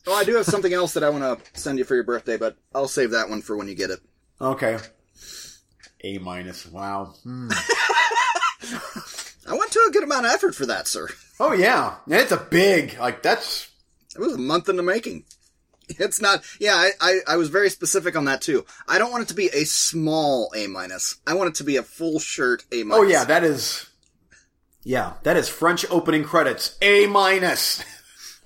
oh, 0.06 0.14
I 0.14 0.22
do 0.22 0.37
have 0.37 0.46
something 0.46 0.72
else 0.72 0.92
that 0.94 1.02
I 1.02 1.10
want 1.10 1.25
to 1.25 1.60
send 1.60 1.78
you 1.78 1.84
for 1.84 1.96
your 1.96 2.04
birthday, 2.04 2.37
but 2.37 2.56
I'll 2.72 2.87
save 2.87 3.10
that 3.10 3.28
one 3.28 3.42
for 3.42 3.56
when 3.56 3.66
you 3.66 3.75
get 3.75 3.90
it. 3.90 3.99
okay. 4.40 4.78
A 6.02 6.19
minus. 6.19 6.66
Wow. 6.66 7.14
Hmm. 7.25 7.50
I 9.49 9.54
went 9.54 9.73
to 9.73 9.85
a 9.88 9.92
good 9.92 10.04
amount 10.04 10.26
of 10.26 10.33
effort 10.33 10.54
for 10.54 10.66
that, 10.66 10.87
sir. 10.87 11.09
Oh 11.38 11.52
yeah, 11.52 11.97
and 12.07 12.14
it's 12.14 12.33
a 12.33 12.37
big 12.37 12.99
like 12.99 13.23
that's 13.23 13.69
It 14.14 14.21
was 14.21 14.35
a 14.35 14.38
month 14.38 14.69
in 14.69 14.76
the 14.76 14.83
making. 14.83 15.25
It's 15.88 16.21
not. 16.21 16.45
Yeah, 16.61 16.75
I, 16.76 16.90
I, 17.00 17.19
I 17.28 17.37
was 17.37 17.49
very 17.49 17.69
specific 17.69 18.14
on 18.16 18.26
that 18.26 18.40
too. 18.42 18.64
I 18.87 18.99
don't 18.99 19.11
want 19.11 19.25
it 19.25 19.28
to 19.28 19.35
be 19.35 19.47
a 19.52 19.64
small 19.64 20.52
A 20.54 20.66
minus. 20.69 21.16
I 21.26 21.35
want 21.35 21.49
it 21.49 21.54
to 21.57 21.64
be 21.64 21.76
a 21.78 21.83
full 21.83 22.21
shirt 22.21 22.62
A 22.71 22.85
minus. 22.85 22.99
Oh 22.99 23.02
yeah, 23.02 23.25
that 23.25 23.42
is. 23.42 23.88
Yeah, 24.85 25.14
that 25.25 25.37
is 25.37 25.49
French 25.49 25.85
opening 25.90 26.23
credits. 26.25 26.78
A 26.80 27.07
minus. 27.07 27.83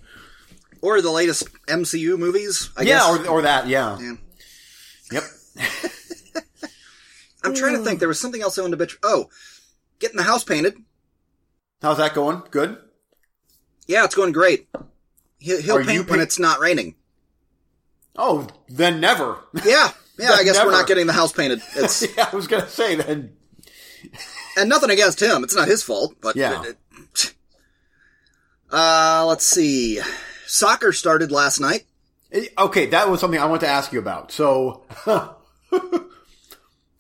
or 0.80 1.02
the 1.02 1.11
latest 1.11 1.52
MCU 1.66 2.16
movies. 2.18 2.70
I 2.76 2.82
Yeah, 2.82 3.16
guess. 3.16 3.26
or 3.26 3.28
or 3.28 3.42
that. 3.42 3.66
Yeah. 3.68 3.99
Yeah. 4.00 4.14
Yep. 5.12 5.23
I'm 7.44 7.54
trying 7.54 7.76
to 7.76 7.82
think. 7.84 7.98
There 8.00 8.08
was 8.08 8.20
something 8.20 8.42
else 8.42 8.58
I 8.58 8.62
wanted 8.62 8.78
to 8.78 8.86
bitch. 8.86 8.96
Oh, 9.02 9.28
getting 9.98 10.16
the 10.16 10.22
house 10.22 10.44
painted. 10.44 10.74
How's 11.82 11.98
that 11.98 12.14
going? 12.14 12.42
Good. 12.50 12.78
Yeah, 13.86 14.04
it's 14.04 14.14
going 14.14 14.32
great. 14.32 14.68
He'll, 15.38 15.60
he'll 15.60 15.80
you 15.80 15.86
paint 15.86 16.10
when 16.10 16.20
it's 16.20 16.38
not 16.38 16.58
raining. 16.60 16.94
Oh, 18.16 18.46
then 18.68 19.00
never. 19.00 19.38
Yeah, 19.64 19.90
yeah. 20.18 20.30
I 20.38 20.44
guess 20.44 20.62
we're 20.64 20.70
not 20.70 20.86
getting 20.86 21.06
the 21.06 21.12
house 21.12 21.32
painted. 21.32 21.60
It's 21.76 22.02
yeah, 22.16 22.28
I 22.32 22.36
was 22.36 22.46
gonna 22.46 22.68
say 22.68 22.94
then. 22.94 23.36
and 24.56 24.68
nothing 24.68 24.90
against 24.90 25.20
him. 25.20 25.44
It's 25.44 25.54
not 25.54 25.68
his 25.68 25.82
fault. 25.82 26.14
But 26.20 26.36
Yeah. 26.36 26.62
it- 26.62 26.68
it- 26.68 26.78
uh, 28.72 29.24
let's 29.28 29.44
see. 29.44 30.00
Soccer 30.46 30.92
started 30.92 31.30
last 31.30 31.60
night. 31.60 31.84
Eh, 32.32 32.46
Okay, 32.58 32.86
that 32.86 33.08
was 33.08 33.20
something 33.20 33.38
I 33.38 33.44
want 33.46 33.60
to 33.60 33.68
ask 33.68 33.92
you 33.92 33.98
about. 34.00 34.32
So, 34.32 34.84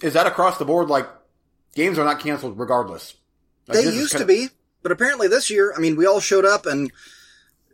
is 0.04 0.12
that 0.12 0.26
across 0.26 0.58
the 0.58 0.64
board? 0.64 0.88
Like, 0.88 1.08
games 1.74 1.98
are 1.98 2.04
not 2.04 2.20
canceled 2.20 2.58
regardless. 2.58 3.14
Like, 3.66 3.78
They 3.78 3.94
used 3.94 4.16
to 4.18 4.26
be, 4.26 4.48
but 4.82 4.92
apparently 4.92 5.28
this 5.28 5.50
year, 5.50 5.72
I 5.74 5.80
mean, 5.80 5.96
we 5.96 6.06
all 6.06 6.20
showed 6.20 6.44
up 6.44 6.66
and 6.66 6.92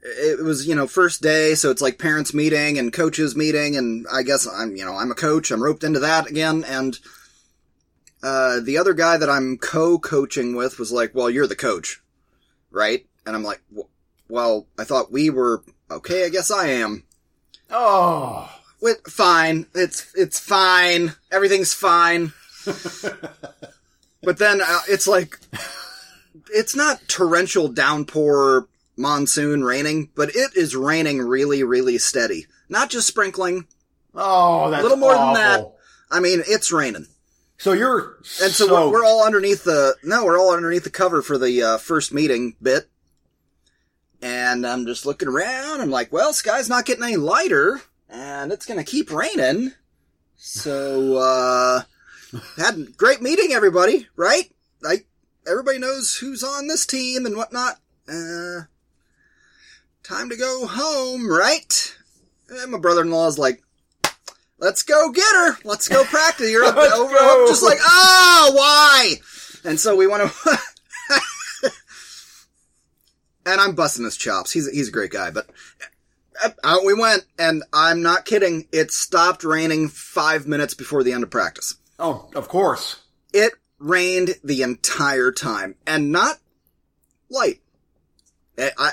it 0.03 0.43
was, 0.43 0.67
you 0.67 0.75
know, 0.75 0.87
first 0.87 1.21
day, 1.21 1.55
so 1.55 1.71
it's 1.71 1.83
like 1.83 1.99
parents 1.99 2.33
meeting 2.33 2.79
and 2.79 2.93
coaches 2.93 3.37
meeting, 3.37 3.77
and 3.77 4.07
I 4.11 4.23
guess 4.23 4.47
I'm, 4.47 4.77
you 4.77 4.85
know, 4.85 4.97
I'm 4.97 5.11
a 5.11 5.15
coach, 5.15 5.51
I'm 5.51 5.63
roped 5.63 5.85
into 5.85 6.01
that 6.01 6.27
again, 6.27 6.65
and 6.65 6.99
uh, 8.23 8.61
the 8.61 8.79
other 8.79 8.95
guy 8.95 9.17
that 9.17 9.29
I'm 9.29 9.59
co-coaching 9.59 10.55
with 10.55 10.79
was 10.79 10.93
like, 10.93 11.15
well, 11.15 11.29
you're 11.29 11.47
the 11.47 11.57
coach, 11.57 12.01
right? 12.71 13.05
And 13.27 13.37
I'm 13.37 13.43
like, 13.43 13.61
well, 14.29 14.67
I 14.79 14.85
thought 14.85 15.13
we 15.13 15.29
were, 15.29 15.63
okay, 15.91 16.25
I 16.25 16.29
guess 16.31 16.51
I 16.51 16.69
am. 16.69 17.05
Oh, 17.69 18.51
Wait, 18.81 18.97
fine. 19.07 19.67
It's 19.75 20.13
it's 20.15 20.39
fine. 20.39 21.15
Everything's 21.31 21.75
fine. 21.75 22.33
but 24.23 24.39
then 24.39 24.61
uh, 24.63 24.81
it's 24.89 25.07
like 25.07 25.39
it's 26.53 26.75
not 26.75 27.01
torrential 27.09 27.69
downpour 27.69 28.69
monsoon 28.97 29.65
raining, 29.65 30.11
but 30.15 30.35
it 30.35 30.57
is 30.57 30.75
raining 30.75 31.21
really 31.21 31.63
really 31.63 31.99
steady. 31.99 32.47
Not 32.69 32.91
just 32.91 33.07
sprinkling. 33.07 33.67
oh, 34.15 34.71
that's 34.71 34.81
a 34.81 34.83
Little 34.83 34.99
more 34.99 35.15
than 35.15 35.35
that. 35.35 35.73
I 36.11 36.21
mean, 36.21 36.43
it's 36.47 36.73
raining. 36.73 37.07
So 37.59 37.73
you're 37.73 38.17
And 38.43 38.53
so 38.53 38.89
we're, 38.89 39.01
we're 39.01 39.05
all 39.05 39.25
underneath 39.27 39.65
the 39.65 39.95
no, 40.03 40.25
we're 40.25 40.39
all 40.39 40.55
underneath 40.55 40.85
the 40.85 40.91
cover 40.91 41.21
for 41.21 41.37
the 41.37 41.63
uh, 41.63 41.79
first 41.79 42.13
meeting 42.13 42.57
bit. 42.63 42.89
And 44.23 44.67
I'm 44.67 44.87
just 44.87 45.05
looking 45.05 45.29
around. 45.29 45.81
I'm 45.81 45.91
like, 45.91 46.11
well, 46.13 46.33
sky's 46.33 46.69
not 46.71 46.87
getting 46.87 47.05
any 47.05 47.17
lighter, 47.17 47.81
and 48.11 48.53
it's 48.53 48.67
gonna 48.67 48.85
keep 48.85 49.13
raining. 49.13 49.73
So, 50.37 51.17
uh, 51.17 51.83
had 52.57 52.79
a 52.79 52.85
great 52.97 53.23
meeting, 53.23 53.53
everybody, 53.53 54.09
right? 54.17 54.51
Like, 54.83 55.07
everybody 55.47 55.79
knows 55.79 56.17
who's 56.17 56.43
on 56.43 56.67
this 56.67 56.87
team 56.87 57.27
and 57.27 57.37
whatnot. 57.37 57.79
Uh, 58.09 58.63
time 60.03 60.31
to 60.31 60.37
go 60.37 60.67
home, 60.67 61.31
right? 61.31 61.97
And 62.49 62.73
my 62.73 62.79
brother-in-law's 62.79 63.39
like, 63.39 63.63
let's 64.59 64.83
go 64.83 65.13
get 65.13 65.33
her. 65.33 65.59
Let's 65.65 65.89
go 65.89 66.05
practice. 66.05 66.51
You're 66.51 66.65
up 66.65 66.77
over. 66.77 67.17
I'm 67.17 67.47
just 67.47 67.63
like, 67.63 67.79
oh, 67.81 68.53
why? 68.55 69.15
And 69.65 69.79
so 69.79 69.95
we 69.95 70.07
want 70.07 70.31
to, 70.33 70.59
and 73.47 73.61
I'm 73.61 73.75
busting 73.75 74.05
his 74.05 74.17
chops. 74.17 74.53
He's, 74.53 74.71
he's 74.71 74.89
a 74.89 74.93
great 74.93 75.11
guy, 75.11 75.31
but 75.31 75.49
out 76.65 76.85
we 76.85 76.95
went 76.95 77.25
and 77.39 77.63
I'm 77.73 78.03
not 78.03 78.25
kidding. 78.25 78.67
It 78.73 78.91
stopped 78.91 79.45
raining 79.45 79.89
five 79.89 80.47
minutes 80.47 80.75
before 80.75 81.03
the 81.03 81.13
end 81.13 81.23
of 81.23 81.31
practice. 81.31 81.77
Oh, 81.99 82.31
of 82.35 82.49
course. 82.49 83.01
It 83.33 83.53
rained 83.79 84.37
the 84.43 84.63
entire 84.63 85.33
time 85.33 85.75
and 85.87 86.13
not 86.13 86.39
light. 87.31 87.61
I, 88.59 88.71
I 88.79 88.91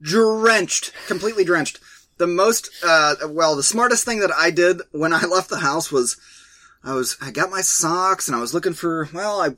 drenched, 0.00 0.92
completely 1.06 1.44
drenched. 1.44 1.80
The 2.18 2.26
most, 2.26 2.70
uh, 2.84 3.14
well, 3.28 3.56
the 3.56 3.62
smartest 3.62 4.04
thing 4.04 4.20
that 4.20 4.32
I 4.32 4.50
did 4.50 4.80
when 4.92 5.12
I 5.12 5.22
left 5.26 5.50
the 5.50 5.58
house 5.58 5.90
was 5.90 6.16
I 6.84 6.94
was, 6.94 7.16
I 7.20 7.30
got 7.30 7.50
my 7.50 7.60
socks 7.60 8.28
and 8.28 8.36
I 8.36 8.40
was 8.40 8.54
looking 8.54 8.74
for, 8.74 9.08
well, 9.12 9.40
I 9.40 9.50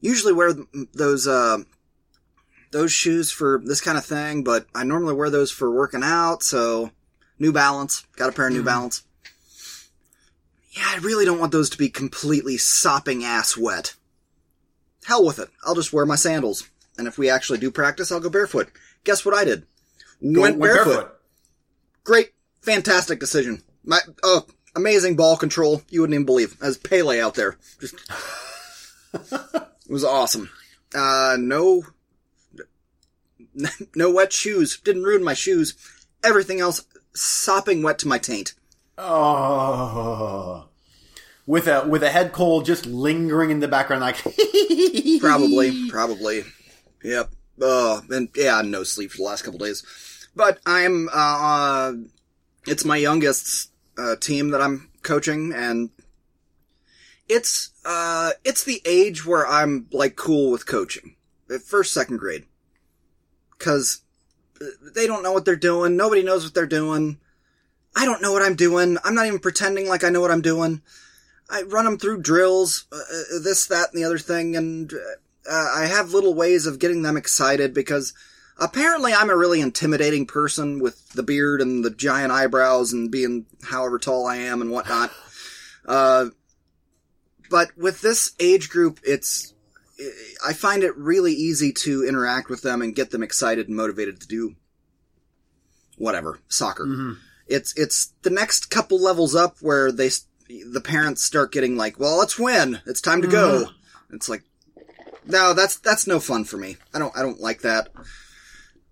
usually 0.00 0.32
wear 0.32 0.52
those, 0.92 1.26
uh, 1.26 1.58
those 2.74 2.92
shoes 2.92 3.30
for 3.30 3.62
this 3.64 3.80
kind 3.80 3.96
of 3.96 4.04
thing, 4.04 4.42
but 4.42 4.66
I 4.74 4.82
normally 4.82 5.14
wear 5.14 5.30
those 5.30 5.52
for 5.52 5.70
working 5.70 6.02
out. 6.02 6.42
So 6.42 6.90
New 7.38 7.52
Balance, 7.52 8.04
got 8.16 8.28
a 8.28 8.32
pair 8.32 8.48
of 8.48 8.52
New 8.52 8.64
Balance. 8.64 9.04
Yeah, 10.72 10.82
I 10.88 10.96
really 10.96 11.24
don't 11.24 11.38
want 11.38 11.52
those 11.52 11.70
to 11.70 11.78
be 11.78 11.88
completely 11.88 12.56
sopping 12.56 13.24
ass 13.24 13.56
wet. 13.56 13.94
Hell 15.04 15.24
with 15.24 15.38
it. 15.38 15.50
I'll 15.64 15.76
just 15.76 15.92
wear 15.92 16.04
my 16.04 16.16
sandals. 16.16 16.68
And 16.98 17.06
if 17.06 17.16
we 17.16 17.30
actually 17.30 17.58
do 17.58 17.70
practice, 17.70 18.10
I'll 18.10 18.18
go 18.18 18.28
barefoot. 18.28 18.72
Guess 19.04 19.24
what 19.24 19.36
I 19.36 19.44
did? 19.44 19.66
Go- 20.20 20.40
Went 20.40 20.60
barefoot. 20.60 21.12
Great, 22.02 22.32
fantastic 22.60 23.20
decision. 23.20 23.62
My 23.84 24.00
oh, 24.24 24.46
amazing 24.74 25.14
ball 25.14 25.36
control. 25.36 25.82
You 25.90 26.00
wouldn't 26.00 26.14
even 26.14 26.26
believe. 26.26 26.56
As 26.60 26.76
Pele 26.76 27.20
out 27.20 27.34
there, 27.34 27.56
just 27.80 27.94
it 29.14 29.62
was 29.88 30.04
awesome. 30.04 30.50
Uh, 30.92 31.36
no, 31.38 31.84
no 33.94 34.10
wet 34.10 34.32
shoes. 34.32 34.78
Didn't 34.80 35.04
ruin 35.04 35.24
my 35.24 35.34
shoes. 35.34 35.74
Everything 36.22 36.60
else 36.60 36.84
sopping 37.14 37.82
wet 37.82 37.98
to 38.00 38.08
my 38.08 38.18
taint. 38.18 38.54
Oh. 38.98 40.68
With 41.46 41.66
a 41.66 41.86
with 41.86 42.02
a 42.02 42.10
head 42.10 42.32
cold 42.32 42.64
just 42.64 42.86
lingering 42.86 43.50
in 43.50 43.60
the 43.60 43.68
background, 43.68 44.00
like 44.00 44.16
Probably, 45.20 45.90
probably. 45.90 46.44
Yep. 47.02 47.30
Uh, 47.60 48.00
and 48.10 48.30
yeah, 48.34 48.62
no 48.62 48.82
sleep 48.82 49.10
for 49.10 49.18
the 49.18 49.22
last 49.24 49.42
couple 49.42 49.58
days. 49.58 49.84
But 50.34 50.58
I'm, 50.66 51.08
uh, 51.08 51.12
uh, 51.12 51.92
it's 52.66 52.84
my 52.84 52.96
youngest's, 52.96 53.68
uh, 53.96 54.16
team 54.16 54.50
that 54.50 54.60
I'm 54.60 54.90
coaching 55.02 55.52
and 55.54 55.90
it's, 57.28 57.70
uh, 57.84 58.32
it's 58.44 58.64
the 58.64 58.82
age 58.84 59.24
where 59.24 59.46
I'm 59.46 59.86
like 59.92 60.16
cool 60.16 60.50
with 60.50 60.66
coaching. 60.66 61.16
First, 61.64 61.92
second 61.92 62.16
grade. 62.16 62.46
Cause 63.64 64.02
uh, 64.60 64.66
they 64.94 65.06
don't 65.06 65.22
know 65.22 65.32
what 65.32 65.46
they're 65.46 65.56
doing. 65.56 65.96
Nobody 65.96 66.22
knows 66.22 66.44
what 66.44 66.52
they're 66.52 66.66
doing. 66.66 67.18
I 67.96 68.04
don't 68.04 68.20
know 68.20 68.32
what 68.32 68.42
I'm 68.42 68.56
doing. 68.56 68.98
I'm 69.02 69.14
not 69.14 69.26
even 69.26 69.38
pretending 69.38 69.88
like 69.88 70.04
I 70.04 70.10
know 70.10 70.20
what 70.20 70.30
I'm 70.30 70.42
doing. 70.42 70.82
I 71.48 71.62
run 71.62 71.86
them 71.86 71.98
through 71.98 72.22
drills, 72.22 72.86
uh, 72.92 72.96
uh, 72.96 73.38
this, 73.42 73.66
that, 73.68 73.90
and 73.92 73.98
the 73.98 74.04
other 74.04 74.18
thing, 74.18 74.56
and 74.56 74.92
uh, 75.50 75.68
I 75.74 75.86
have 75.86 76.12
little 76.12 76.34
ways 76.34 76.66
of 76.66 76.78
getting 76.78 77.02
them 77.02 77.16
excited 77.16 77.74
because 77.74 78.14
apparently 78.58 79.12
I'm 79.12 79.30
a 79.30 79.36
really 79.36 79.60
intimidating 79.60 80.26
person 80.26 80.80
with 80.80 81.10
the 81.12 81.22
beard 81.22 81.60
and 81.60 81.84
the 81.84 81.90
giant 81.90 82.32
eyebrows 82.32 82.92
and 82.92 83.10
being 83.10 83.46
however 83.62 83.98
tall 83.98 84.26
I 84.26 84.36
am 84.36 84.60
and 84.60 84.70
whatnot. 84.70 85.10
Uh, 85.86 86.30
but 87.50 87.76
with 87.76 88.00
this 88.00 88.32
age 88.40 88.70
group, 88.70 88.98
it's 89.04 89.53
I 90.46 90.52
find 90.52 90.82
it 90.82 90.96
really 90.96 91.32
easy 91.32 91.72
to 91.72 92.04
interact 92.04 92.48
with 92.48 92.62
them 92.62 92.82
and 92.82 92.94
get 92.94 93.10
them 93.10 93.22
excited 93.22 93.68
and 93.68 93.76
motivated 93.76 94.20
to 94.20 94.26
do 94.28 94.56
whatever 95.96 96.40
soccer. 96.48 96.84
It's 97.46 97.72
it's 97.76 98.12
the 98.22 98.30
next 98.30 98.70
couple 98.70 99.00
levels 99.00 99.34
up 99.34 99.58
where 99.60 99.92
they 99.92 100.10
the 100.48 100.80
parents 100.80 101.24
start 101.24 101.52
getting 101.52 101.76
like, 101.76 101.98
well, 101.98 102.18
let's 102.18 102.38
win. 102.38 102.80
It's 102.86 103.00
time 103.00 103.22
to 103.22 103.28
go. 103.28 103.66
It's 104.12 104.28
like, 104.28 104.42
no, 105.26 105.54
that's 105.54 105.78
that's 105.78 106.06
no 106.06 106.20
fun 106.20 106.44
for 106.44 106.56
me. 106.56 106.76
I 106.92 106.98
don't 106.98 107.16
I 107.16 107.22
don't 107.22 107.40
like 107.40 107.62
that. 107.62 107.88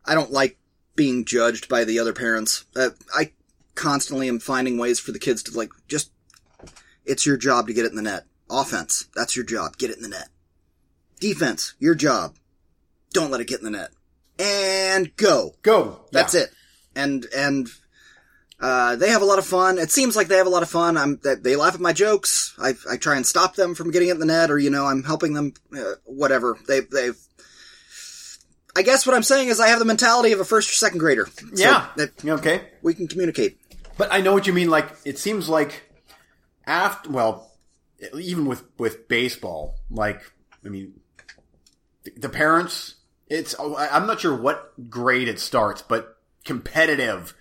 I 0.04 0.14
don't 0.14 0.32
like 0.32 0.58
being 0.96 1.24
judged 1.24 1.68
by 1.68 1.84
the 1.84 1.98
other 1.98 2.12
parents. 2.12 2.64
Uh, 2.76 2.90
I 3.14 3.32
constantly 3.74 4.28
am 4.28 4.38
finding 4.40 4.78
ways 4.78 4.98
for 5.00 5.12
the 5.12 5.18
kids 5.18 5.42
to 5.44 5.56
like 5.56 5.70
just. 5.88 6.10
It's 7.04 7.26
your 7.26 7.36
job 7.36 7.66
to 7.66 7.74
get 7.74 7.84
it 7.84 7.90
in 7.90 7.96
the 7.96 8.02
net. 8.02 8.24
Offense, 8.48 9.06
that's 9.14 9.34
your 9.34 9.44
job. 9.44 9.76
Get 9.76 9.90
it 9.90 9.96
in 9.96 10.02
the 10.02 10.08
net. 10.08 10.28
Defense, 11.22 11.74
your 11.78 11.94
job. 11.94 12.34
Don't 13.12 13.30
let 13.30 13.40
it 13.40 13.46
get 13.46 13.60
in 13.60 13.64
the 13.64 13.70
net. 13.70 13.90
And 14.40 15.14
go. 15.16 15.54
go. 15.62 16.00
That's 16.10 16.34
it. 16.34 16.50
And 16.96 17.26
and 17.36 17.68
uh, 18.60 18.96
they 18.96 19.08
have 19.10 19.22
a 19.22 19.24
lot 19.24 19.38
of 19.38 19.46
fun. 19.46 19.78
It 19.78 19.92
seems 19.92 20.16
like 20.16 20.26
they 20.26 20.36
have 20.36 20.48
a 20.48 20.50
lot 20.50 20.64
of 20.64 20.68
fun. 20.68 20.96
I'm 20.96 21.20
they 21.22 21.54
laugh 21.54 21.74
at 21.74 21.80
my 21.80 21.92
jokes. 21.92 22.54
I 22.60 22.74
I 22.90 22.96
try 22.96 23.14
and 23.16 23.24
stop 23.24 23.54
them 23.54 23.76
from 23.76 23.92
getting 23.92 24.08
it 24.08 24.12
in 24.12 24.18
the 24.18 24.26
net, 24.26 24.50
or 24.50 24.58
you 24.58 24.68
know, 24.70 24.84
I'm 24.84 25.04
helping 25.04 25.32
them. 25.34 25.54
Uh, 25.72 25.92
whatever 26.04 26.58
they 26.66 26.80
they've. 26.80 27.16
I 28.74 28.82
guess 28.82 29.06
what 29.06 29.14
I'm 29.14 29.22
saying 29.22 29.48
is 29.48 29.60
I 29.60 29.68
have 29.68 29.78
the 29.78 29.84
mentality 29.84 30.32
of 30.32 30.40
a 30.40 30.44
first 30.44 30.70
or 30.70 30.72
second 30.72 30.98
grader. 30.98 31.26
So 31.26 31.46
Yeah. 31.54 31.86
that 31.96 32.24
Okay. 32.24 32.62
we 32.82 32.94
can 32.94 33.06
communicate. 33.06 33.58
But 33.98 34.08
I 34.12 34.22
know 34.22 34.32
what 34.32 34.46
you 34.48 34.52
mean. 34.52 34.70
Like 34.70 34.88
it 35.04 35.18
seems 35.18 35.48
like 35.48 35.82
after 36.66 37.10
well, 37.10 37.52
even 38.18 38.46
with 38.46 38.64
with 38.78 39.06
baseball, 39.08 39.76
like 39.90 40.20
I 40.64 40.68
mean, 40.68 40.94
the, 42.16 42.28
parents. 42.28 42.96
It's 43.28 43.54
oh, 43.58 43.76
I'm 43.76 44.06
not 44.06 44.20
sure 44.20 44.36
what 44.36 44.90
grade 44.90 45.28
it 45.28 45.40
starts, 45.40 45.82
but 45.82 46.18
competitive 46.44 47.34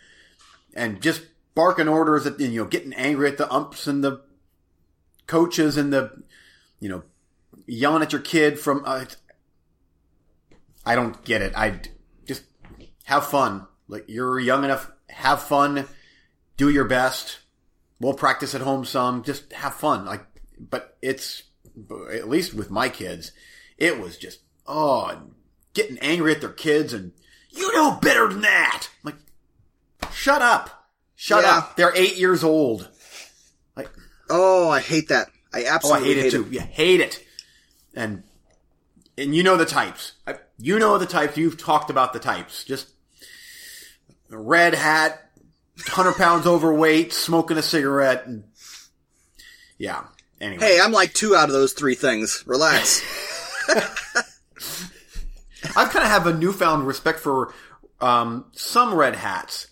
and 0.73 1.01
just 1.01 1.23
barking 1.53 1.87
orders 1.87 2.25
at 2.25 2.39
you 2.39 2.61
know 2.61 2.65
getting 2.65 2.93
angry 2.93 3.27
at 3.27 3.37
the 3.37 3.51
umps 3.51 3.87
and 3.87 4.03
the 4.03 4.21
coaches 5.27 5.75
and 5.77 5.91
the 5.91 6.23
you 6.79 6.87
know 6.87 7.03
yelling 7.65 8.01
at 8.01 8.13
your 8.13 8.21
kid 8.21 8.59
from 8.59 8.83
uh, 8.85 9.05
I 10.85 10.95
don't 10.95 11.23
get 11.23 11.41
it. 11.41 11.53
I 11.55 11.79
just 12.25 12.43
have 13.03 13.25
fun. 13.25 13.67
Like 13.87 14.05
you're 14.07 14.39
young 14.39 14.63
enough, 14.63 14.89
have 15.09 15.41
fun 15.41 15.87
do 16.61 16.69
your 16.69 16.85
best. 16.85 17.39
We'll 17.99 18.13
practice 18.13 18.53
at 18.53 18.61
home 18.61 18.85
some. 18.85 19.23
Just 19.23 19.51
have 19.51 19.73
fun. 19.73 20.05
Like, 20.05 20.23
but 20.59 20.95
it's 21.01 21.41
at 22.13 22.29
least 22.29 22.53
with 22.53 22.69
my 22.69 22.87
kids, 22.87 23.31
it 23.79 23.99
was 23.99 24.15
just 24.15 24.41
oh, 24.71 25.21
getting 25.73 25.97
angry 25.99 26.33
at 26.33 26.41
their 26.41 26.49
kids 26.49 26.93
and 26.93 27.11
you 27.49 27.71
know 27.73 27.99
better 28.01 28.27
than 28.29 28.41
that. 28.41 28.87
Like, 29.03 29.15
shut 30.11 30.41
up, 30.41 30.87
shut 31.15 31.43
Yeah. 31.43 31.57
up. 31.57 31.75
They're 31.75 31.95
eight 31.95 32.17
years 32.17 32.43
old. 32.43 32.89
Like, 33.75 33.89
Oh, 34.29 34.69
I 34.69 34.79
hate 34.79 35.09
that. 35.09 35.27
I 35.53 35.63
oh, 35.63 35.65
I 35.65 35.75
absolutely 35.75 36.13
hate 36.15 36.25
it 36.25 36.31
too. 36.31 36.47
You 36.49 36.61
hate 36.61 37.01
it, 37.01 37.23
and 37.93 38.23
and 39.17 39.35
you 39.35 39.43
know 39.43 39.57
the 39.57 39.65
types. 39.65 40.13
I, 40.25 40.35
you 40.57 40.79
know 40.79 40.97
the 40.97 41.05
types. 41.05 41.35
You've 41.37 41.57
talked 41.57 41.89
about 41.89 42.13
the 42.13 42.19
types. 42.19 42.63
Just 42.63 42.87
red 44.29 44.73
hat, 44.73 45.19
hundred 45.87 46.13
pounds 46.13 46.47
overweight, 46.47 47.11
smoking 47.11 47.57
a 47.57 47.61
cigarette, 47.61 48.25
and 48.27 48.45
yeah. 49.77 50.03
Anyway, 50.39 50.63
Hey, 50.63 50.79
I'm 50.81 50.91
like 50.93 51.13
two 51.13 51.35
out 51.35 51.49
of 51.49 51.53
those 51.53 51.73
three 51.73 51.95
things. 51.95 52.43
Relax. 52.47 53.01
I 55.75 55.85
kind 55.85 56.03
of 56.05 56.11
have 56.11 56.27
a 56.27 56.33
newfound 56.33 56.87
respect 56.87 57.19
for 57.19 57.53
um, 57.99 58.45
some 58.53 58.93
red 58.95 59.15
hats, 59.15 59.67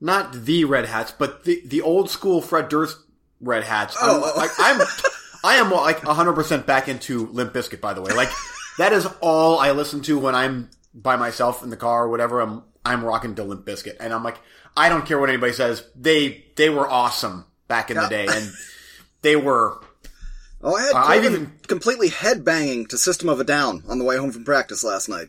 not 0.00 0.32
the 0.32 0.64
red 0.64 0.86
hats, 0.86 1.12
but 1.16 1.44
the 1.44 1.62
the 1.66 1.82
old 1.82 2.10
school 2.10 2.40
Fred 2.42 2.68
Durst 2.68 2.96
red 3.40 3.62
hats. 3.64 3.96
I'm, 4.00 4.10
Oh. 4.22 4.32
like, 4.36 4.50
I'm 4.58 4.80
I 5.44 5.54
am 5.56 5.70
like 5.70 6.04
100 6.04 6.32
percent 6.34 6.66
back 6.66 6.88
into 6.88 7.26
Limp 7.28 7.52
Bizkit. 7.54 7.80
By 7.80 7.94
the 7.94 8.02
way, 8.02 8.12
like 8.12 8.30
that 8.78 8.92
is 8.92 9.06
all 9.20 9.58
I 9.58 9.70
listen 9.70 10.02
to 10.02 10.18
when 10.18 10.34
I'm 10.34 10.68
by 10.92 11.16
myself 11.16 11.62
in 11.62 11.70
the 11.70 11.76
car 11.76 12.04
or 12.04 12.08
whatever. 12.08 12.40
I'm 12.40 12.62
I'm 12.84 13.04
rocking 13.04 13.34
to 13.36 13.44
Limp 13.44 13.64
Bizkit, 13.64 13.96
and 14.00 14.12
I'm 14.12 14.24
like, 14.24 14.38
I 14.76 14.88
don't 14.88 15.06
care 15.06 15.18
what 15.20 15.28
anybody 15.28 15.52
says. 15.52 15.84
They 15.94 16.44
they 16.56 16.70
were 16.70 16.88
awesome 16.88 17.44
back 17.68 17.90
in 17.90 17.96
the 17.96 18.08
day, 18.08 18.26
and 18.28 18.50
they 19.22 19.36
were 19.36 19.80
Oh, 20.62 20.74
I 20.74 20.82
had 20.82 20.92
Uh, 20.94 20.98
I've 20.98 21.24
even- 21.24 21.52
completely 21.66 22.10
headbanging 22.10 22.88
to 22.88 22.98
System 22.98 23.28
of 23.28 23.40
a 23.40 23.44
Down 23.44 23.82
on 23.88 23.98
the 23.98 24.04
way 24.04 24.16
home 24.18 24.30
from 24.32 24.44
practice 24.44 24.84
last 24.84 25.08
night. 25.08 25.28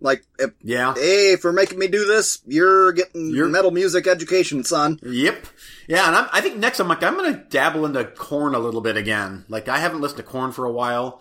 Like, 0.00 0.24
if, 0.38 0.50
yeah. 0.62 0.94
hey, 0.94 1.34
for 1.36 1.52
making 1.52 1.78
me 1.78 1.88
do 1.88 2.04
this, 2.04 2.38
you're 2.46 2.92
getting 2.92 3.30
You're- 3.30 3.50
metal 3.50 3.70
music 3.72 4.06
education, 4.06 4.62
son. 4.64 5.00
Yep. 5.02 5.46
Yeah, 5.88 6.06
and 6.06 6.14
I'm, 6.16 6.28
I 6.32 6.40
think 6.40 6.56
next 6.56 6.78
I'm 6.80 6.86
like 6.88 7.02
I'm 7.02 7.16
gonna 7.16 7.44
dabble 7.50 7.84
into 7.86 8.04
Korn 8.04 8.54
a 8.54 8.58
little 8.60 8.80
bit 8.80 8.96
again. 8.96 9.44
Like 9.48 9.68
I 9.68 9.78
haven't 9.78 10.00
listened 10.00 10.18
to 10.18 10.22
Korn 10.22 10.52
for 10.52 10.64
a 10.66 10.70
while, 10.72 11.20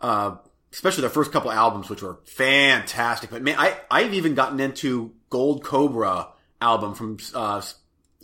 uh, 0.00 0.36
especially 0.72 1.00
their 1.00 1.10
first 1.10 1.32
couple 1.32 1.50
albums, 1.50 1.88
which 1.88 2.02
were 2.02 2.18
fantastic. 2.24 3.30
But 3.30 3.42
man, 3.42 3.56
I 3.58 3.78
I've 3.90 4.14
even 4.14 4.34
gotten 4.34 4.60
into 4.60 5.12
Gold 5.30 5.64
Cobra 5.64 6.28
album 6.60 6.94
from 6.94 7.16
uh, 7.34 7.62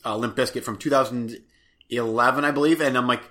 uh, 0.05 0.17
Limp 0.17 0.37
Bizkit 0.37 0.63
from 0.63 0.77
2011, 0.77 2.45
I 2.45 2.51
believe, 2.53 2.81
and 2.81 2.97
I'm 2.97 3.07
like, 3.09 3.23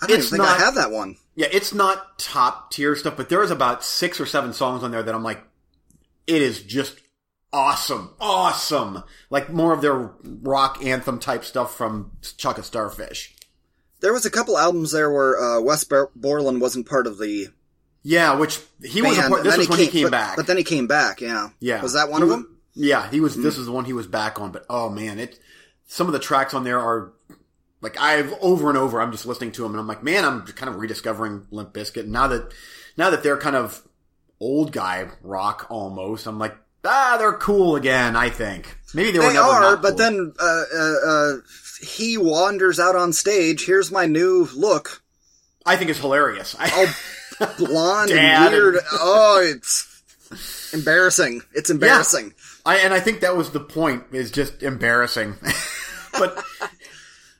I 0.00 0.06
don't 0.06 0.18
It's 0.18 0.26
even 0.28 0.38
think 0.38 0.48
not- 0.48 0.60
I 0.60 0.64
have 0.64 0.74
that 0.74 0.90
one. 0.90 1.16
yeah, 1.34 1.48
it's 1.50 1.72
not 1.72 2.18
top 2.18 2.70
tier 2.70 2.94
stuff, 2.96 3.16
but 3.16 3.28
there 3.28 3.42
is 3.42 3.50
about 3.50 3.82
six 3.84 4.20
or 4.20 4.26
seven 4.26 4.52
songs 4.52 4.82
on 4.82 4.90
there 4.90 5.02
that 5.02 5.14
I'm 5.14 5.22
like, 5.22 5.42
it 6.26 6.42
is 6.42 6.60
just 6.62 7.00
awesome, 7.52 8.10
awesome. 8.20 9.02
Like 9.30 9.50
more 9.50 9.72
of 9.72 9.80
their 9.80 10.10
rock 10.24 10.84
anthem 10.84 11.18
type 11.18 11.44
stuff 11.44 11.74
from 11.76 12.12
Chocolate 12.36 12.66
Starfish. 12.66 13.34
There 14.00 14.12
was 14.12 14.26
a 14.26 14.30
couple 14.30 14.58
albums 14.58 14.92
there 14.92 15.10
where 15.10 15.40
uh, 15.40 15.60
Wes 15.62 15.84
Bor- 15.84 16.10
Borland 16.14 16.60
wasn't 16.60 16.86
part 16.86 17.06
of 17.06 17.16
the 17.18 17.46
Yeah, 18.02 18.34
which 18.38 18.60
he 18.82 19.00
was. 19.00 19.16
A 19.16 19.22
part, 19.28 19.42
this 19.44 19.56
was 19.56 19.66
then 19.68 19.78
when 19.78 19.86
he 19.86 19.90
came 19.90 20.04
but, 20.04 20.10
back. 20.12 20.36
But 20.36 20.46
then 20.46 20.58
he 20.58 20.64
came 20.64 20.86
back, 20.86 21.20
yeah. 21.22 21.48
yeah, 21.60 21.80
Was 21.82 21.94
that 21.94 22.10
one 22.10 22.20
He 22.20 22.24
of 22.24 22.28
was- 22.28 22.36
them? 22.44 22.52
Yeah, 22.74 23.10
he 23.10 23.20
was. 23.20 23.34
This 23.36 23.56
is 23.56 23.64
the 23.64 23.72
one 23.72 23.86
he 23.86 23.94
was 23.94 24.06
back 24.06 24.38
on. 24.38 24.52
But 24.52 24.66
oh 24.68 24.90
man, 24.90 25.18
it. 25.18 25.38
Some 25.86 26.08
of 26.08 26.12
the 26.12 26.18
tracks 26.18 26.52
on 26.52 26.62
there 26.64 26.78
are 26.78 27.12
like 27.86 28.00
I've 28.00 28.32
over 28.40 28.68
and 28.68 28.76
over. 28.76 29.00
I'm 29.00 29.12
just 29.12 29.26
listening 29.26 29.52
to 29.52 29.62
them, 29.62 29.70
and 29.72 29.80
I'm 29.80 29.86
like, 29.86 30.02
man, 30.02 30.24
I'm 30.24 30.42
kind 30.42 30.68
of 30.68 30.76
rediscovering 30.76 31.46
Limp 31.52 31.72
Bizkit 31.72 32.06
now 32.06 32.26
that 32.26 32.52
now 32.96 33.10
that 33.10 33.22
they're 33.22 33.38
kind 33.38 33.54
of 33.54 33.80
old 34.40 34.72
guy 34.72 35.08
rock 35.22 35.68
almost. 35.70 36.26
I'm 36.26 36.38
like, 36.38 36.56
ah, 36.84 37.16
they're 37.18 37.32
cool 37.34 37.76
again. 37.76 38.16
I 38.16 38.30
think 38.30 38.76
maybe 38.92 39.12
they 39.12 39.20
were 39.20 39.28
They 39.28 39.34
never 39.34 39.46
are, 39.46 39.76
but 39.76 39.96
then 39.96 40.34
uh, 40.38 40.62
uh, 40.74 40.94
uh, 41.06 41.32
he 41.80 42.18
wanders 42.18 42.80
out 42.80 42.96
on 42.96 43.12
stage. 43.12 43.64
Here's 43.64 43.92
my 43.92 44.06
new 44.06 44.48
look. 44.56 45.02
I 45.64 45.76
think 45.76 45.90
it's 45.90 46.00
hilarious. 46.00 46.56
I, 46.58 46.92
Blonde 47.58 48.10
Dad 48.10 48.52
and 48.52 48.62
weird. 48.62 48.78
Oh, 48.92 49.40
it's 49.42 49.96
Embarrassing. 50.72 51.42
It's 51.54 51.70
embarrassing. 51.70 52.34
I 52.64 52.78
and 52.78 52.92
I 52.92 53.00
think 53.00 53.20
that 53.20 53.36
was 53.36 53.50
the 53.50 53.60
point. 53.60 54.04
Is 54.12 54.30
just 54.30 54.62
embarrassing. 54.62 55.36
but 56.12 56.42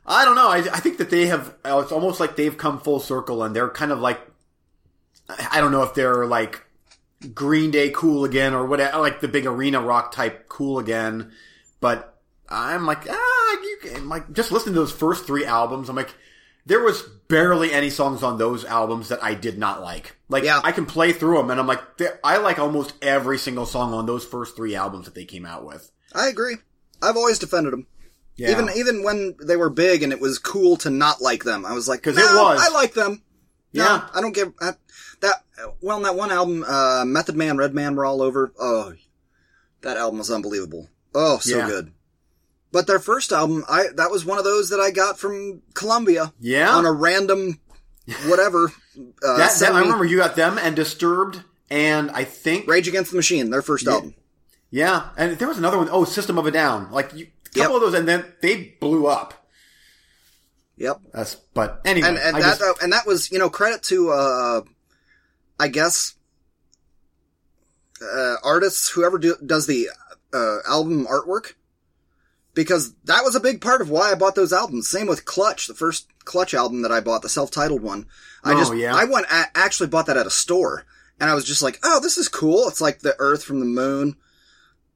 I 0.06 0.24
don't 0.24 0.36
know. 0.36 0.48
I, 0.48 0.58
I 0.58 0.80
think 0.80 0.98
that 0.98 1.10
they 1.10 1.26
have. 1.26 1.54
It's 1.64 1.92
almost 1.92 2.20
like 2.20 2.36
they've 2.36 2.56
come 2.56 2.78
full 2.80 3.00
circle, 3.00 3.42
and 3.42 3.54
they're 3.54 3.68
kind 3.68 3.92
of 3.92 4.00
like. 4.00 4.20
I 5.28 5.60
don't 5.60 5.72
know 5.72 5.82
if 5.82 5.94
they're 5.94 6.24
like 6.24 6.64
Green 7.34 7.70
Day 7.72 7.90
cool 7.90 8.24
again 8.24 8.54
or 8.54 8.66
whatever, 8.66 8.98
like 8.98 9.20
the 9.20 9.28
big 9.28 9.46
arena 9.46 9.80
rock 9.80 10.12
type 10.12 10.48
cool 10.48 10.78
again. 10.78 11.32
But 11.80 12.16
I'm 12.48 12.86
like, 12.86 13.10
ah, 13.10 13.52
you 13.62 13.78
can, 13.82 14.08
like 14.08 14.32
just 14.32 14.52
listening 14.52 14.74
to 14.74 14.80
those 14.80 14.92
first 14.92 15.26
three 15.26 15.44
albums. 15.44 15.88
I'm 15.88 15.96
like, 15.96 16.14
there 16.64 16.82
was 16.82 17.02
barely 17.28 17.72
any 17.72 17.90
songs 17.90 18.22
on 18.22 18.38
those 18.38 18.64
albums 18.64 19.08
that 19.08 19.22
I 19.22 19.34
did 19.34 19.58
not 19.58 19.82
like. 19.82 20.16
Like, 20.28 20.44
Yeah. 20.44 20.60
I 20.62 20.72
can 20.72 20.86
play 20.86 21.12
through 21.12 21.38
them, 21.38 21.50
and 21.50 21.58
I'm 21.58 21.66
like, 21.66 21.80
I 22.22 22.38
like 22.38 22.58
almost 22.58 22.94
every 23.02 23.38
single 23.38 23.66
song 23.66 23.92
on 23.92 24.06
those 24.06 24.24
first 24.24 24.56
three 24.56 24.74
albums 24.76 25.06
that 25.06 25.14
they 25.14 25.24
came 25.24 25.46
out 25.46 25.64
with. 25.64 25.90
I 26.14 26.28
agree. 26.28 26.56
I've 27.02 27.16
always 27.16 27.38
defended 27.38 27.72
them. 27.72 27.86
Yeah. 28.36 28.50
Even 28.50 28.68
even 28.76 29.02
when 29.02 29.34
they 29.42 29.56
were 29.56 29.70
big 29.70 30.02
and 30.02 30.12
it 30.12 30.20
was 30.20 30.38
cool 30.38 30.76
to 30.78 30.90
not 30.90 31.20
like 31.22 31.44
them, 31.44 31.64
I 31.64 31.72
was 31.72 31.88
like, 31.88 32.02
'Cause 32.02 32.16
no, 32.16 32.22
it 32.22 32.34
was. 32.42 32.60
I 32.60 32.72
like 32.72 32.92
them. 32.94 33.22
No, 33.72 33.84
Yeah. 33.84 34.08
I 34.14 34.20
don't 34.20 34.32
give 34.34 34.52
I, 34.60 34.72
that. 35.20 35.42
Well, 35.80 35.96
in 35.96 36.02
that 36.02 36.16
one 36.16 36.30
album, 36.30 36.62
uh, 36.66 37.04
Method 37.06 37.34
Man, 37.36 37.56
Redman 37.56 37.96
were 37.96 38.04
all 38.04 38.20
over. 38.20 38.52
Oh, 38.60 38.92
that 39.80 39.96
album 39.96 40.18
was 40.18 40.30
unbelievable. 40.30 40.88
Oh, 41.14 41.38
so 41.38 41.56
Yeah. 41.56 41.66
good. 41.66 41.92
But 42.72 42.86
their 42.86 42.98
first 42.98 43.32
album, 43.32 43.64
I 43.70 43.86
that 43.96 44.10
was 44.10 44.24
one 44.26 44.36
of 44.38 44.44
those 44.44 44.68
that 44.68 44.80
I 44.80 44.90
got 44.90 45.18
from 45.18 45.62
Columbia 45.74 46.32
Yeah. 46.38 46.70
on 46.76 46.84
a 46.84 46.92
random 46.92 47.58
whatever. 48.26 48.70
Uh, 49.22 49.36
that, 49.38 49.58
that, 49.60 49.72
I 49.72 49.80
remember 49.80 50.04
you 50.04 50.18
got 50.18 50.36
them 50.36 50.58
and 50.58 50.76
Disturbed, 50.76 51.42
and 51.70 52.10
I 52.10 52.24
think 52.24 52.66
Rage 52.68 52.86
Against 52.86 53.10
the 53.12 53.16
Machine, 53.16 53.50
their 53.50 53.62
first 53.62 53.86
album. 53.86 54.14
yeah, 54.70 55.08
and 55.16 55.38
there 55.38 55.48
was 55.48 55.58
another 55.58 55.78
one. 55.78 55.88
Oh, 55.90 56.04
System 56.04 56.38
of 56.38 56.46
a 56.46 56.50
Down. 56.50 56.90
Like 56.92 57.12
you, 57.14 57.28
couple 57.56 57.74
Yep. 57.76 57.82
of 57.86 57.92
those, 57.92 57.98
and 57.98 58.08
then 58.08 58.24
they 58.42 58.76
blew 58.80 59.06
up. 59.06 59.34
Yep. 60.76 61.00
That's 61.12 61.34
but 61.54 61.80
anyway, 61.84 62.08
and 62.08 62.18
and 62.18 62.36
that 62.36 62.58
just- 62.58 62.62
uh, 62.62 62.74
and 62.82 62.92
that 62.92 63.06
was 63.06 63.30
you 63.30 63.38
know 63.38 63.48
credit 63.50 63.82
to 63.84 64.10
uh 64.10 64.60
I 65.58 65.68
guess 65.68 66.14
uh 68.02 68.36
artists 68.44 68.90
whoever 68.90 69.18
do, 69.18 69.36
does 69.44 69.66
the 69.66 69.88
uh 70.34 70.58
album 70.68 71.06
artwork 71.06 71.54
because 72.54 72.94
that 73.04 73.24
was 73.24 73.34
a 73.34 73.40
big 73.40 73.60
part 73.60 73.80
of 73.80 73.90
why 73.90 74.10
I 74.10 74.14
bought 74.14 74.34
those 74.34 74.52
albums. 74.52 74.88
Same 74.88 75.06
with 75.06 75.24
Clutch, 75.26 75.66
the 75.66 75.74
first 75.74 76.06
Clutch 76.24 76.54
album 76.54 76.82
that 76.82 76.92
I 76.92 77.00
bought, 77.00 77.20
the 77.22 77.28
self-titled 77.28 77.82
one. 77.82 78.06
I 78.44 78.52
Oh, 78.54 78.58
just 78.58 78.74
yeah. 78.76 78.94
I 78.94 79.04
went 79.04 79.26
a- 79.26 79.50
actually 79.54 79.88
bought 79.88 80.06
that 80.06 80.16
at 80.16 80.26
a 80.26 80.30
store 80.30 80.84
and 81.20 81.28
I 81.30 81.34
was 81.34 81.44
just 81.44 81.62
like, 81.62 81.78
"Oh, 81.82 82.00
this 82.00 82.18
is 82.18 82.28
cool. 82.28 82.68
It's 82.68 82.80
like 82.80 83.00
the 83.00 83.16
earth 83.18 83.44
from 83.44 83.60
the 83.60 83.66
moon." 83.66 84.16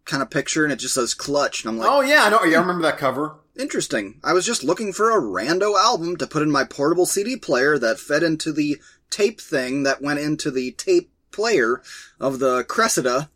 Kind 0.04 0.22
of 0.22 0.30
picture, 0.30 0.64
and 0.64 0.72
it 0.72 0.76
just 0.76 0.94
says 0.94 1.14
clutch, 1.14 1.62
and 1.62 1.70
I'm 1.70 1.78
like, 1.78 1.88
oh 1.88 2.00
yeah, 2.00 2.24
I 2.24 2.30
know. 2.30 2.42
Yeah, 2.42 2.58
I 2.58 2.60
remember 2.60 2.82
that 2.82 2.98
cover. 2.98 3.36
Interesting. 3.58 4.20
I 4.24 4.32
was 4.32 4.46
just 4.46 4.64
looking 4.64 4.92
for 4.92 5.10
a 5.10 5.20
rando 5.20 5.78
album 5.78 6.16
to 6.16 6.26
put 6.26 6.42
in 6.42 6.50
my 6.50 6.64
portable 6.64 7.06
CD 7.06 7.36
player 7.36 7.78
that 7.78 8.00
fed 8.00 8.22
into 8.22 8.52
the 8.52 8.80
tape 9.10 9.40
thing 9.40 9.82
that 9.82 10.00
went 10.00 10.20
into 10.20 10.50
the 10.50 10.72
tape 10.72 11.10
player 11.30 11.82
of 12.18 12.38
the 12.38 12.64
Cressida, 12.64 13.28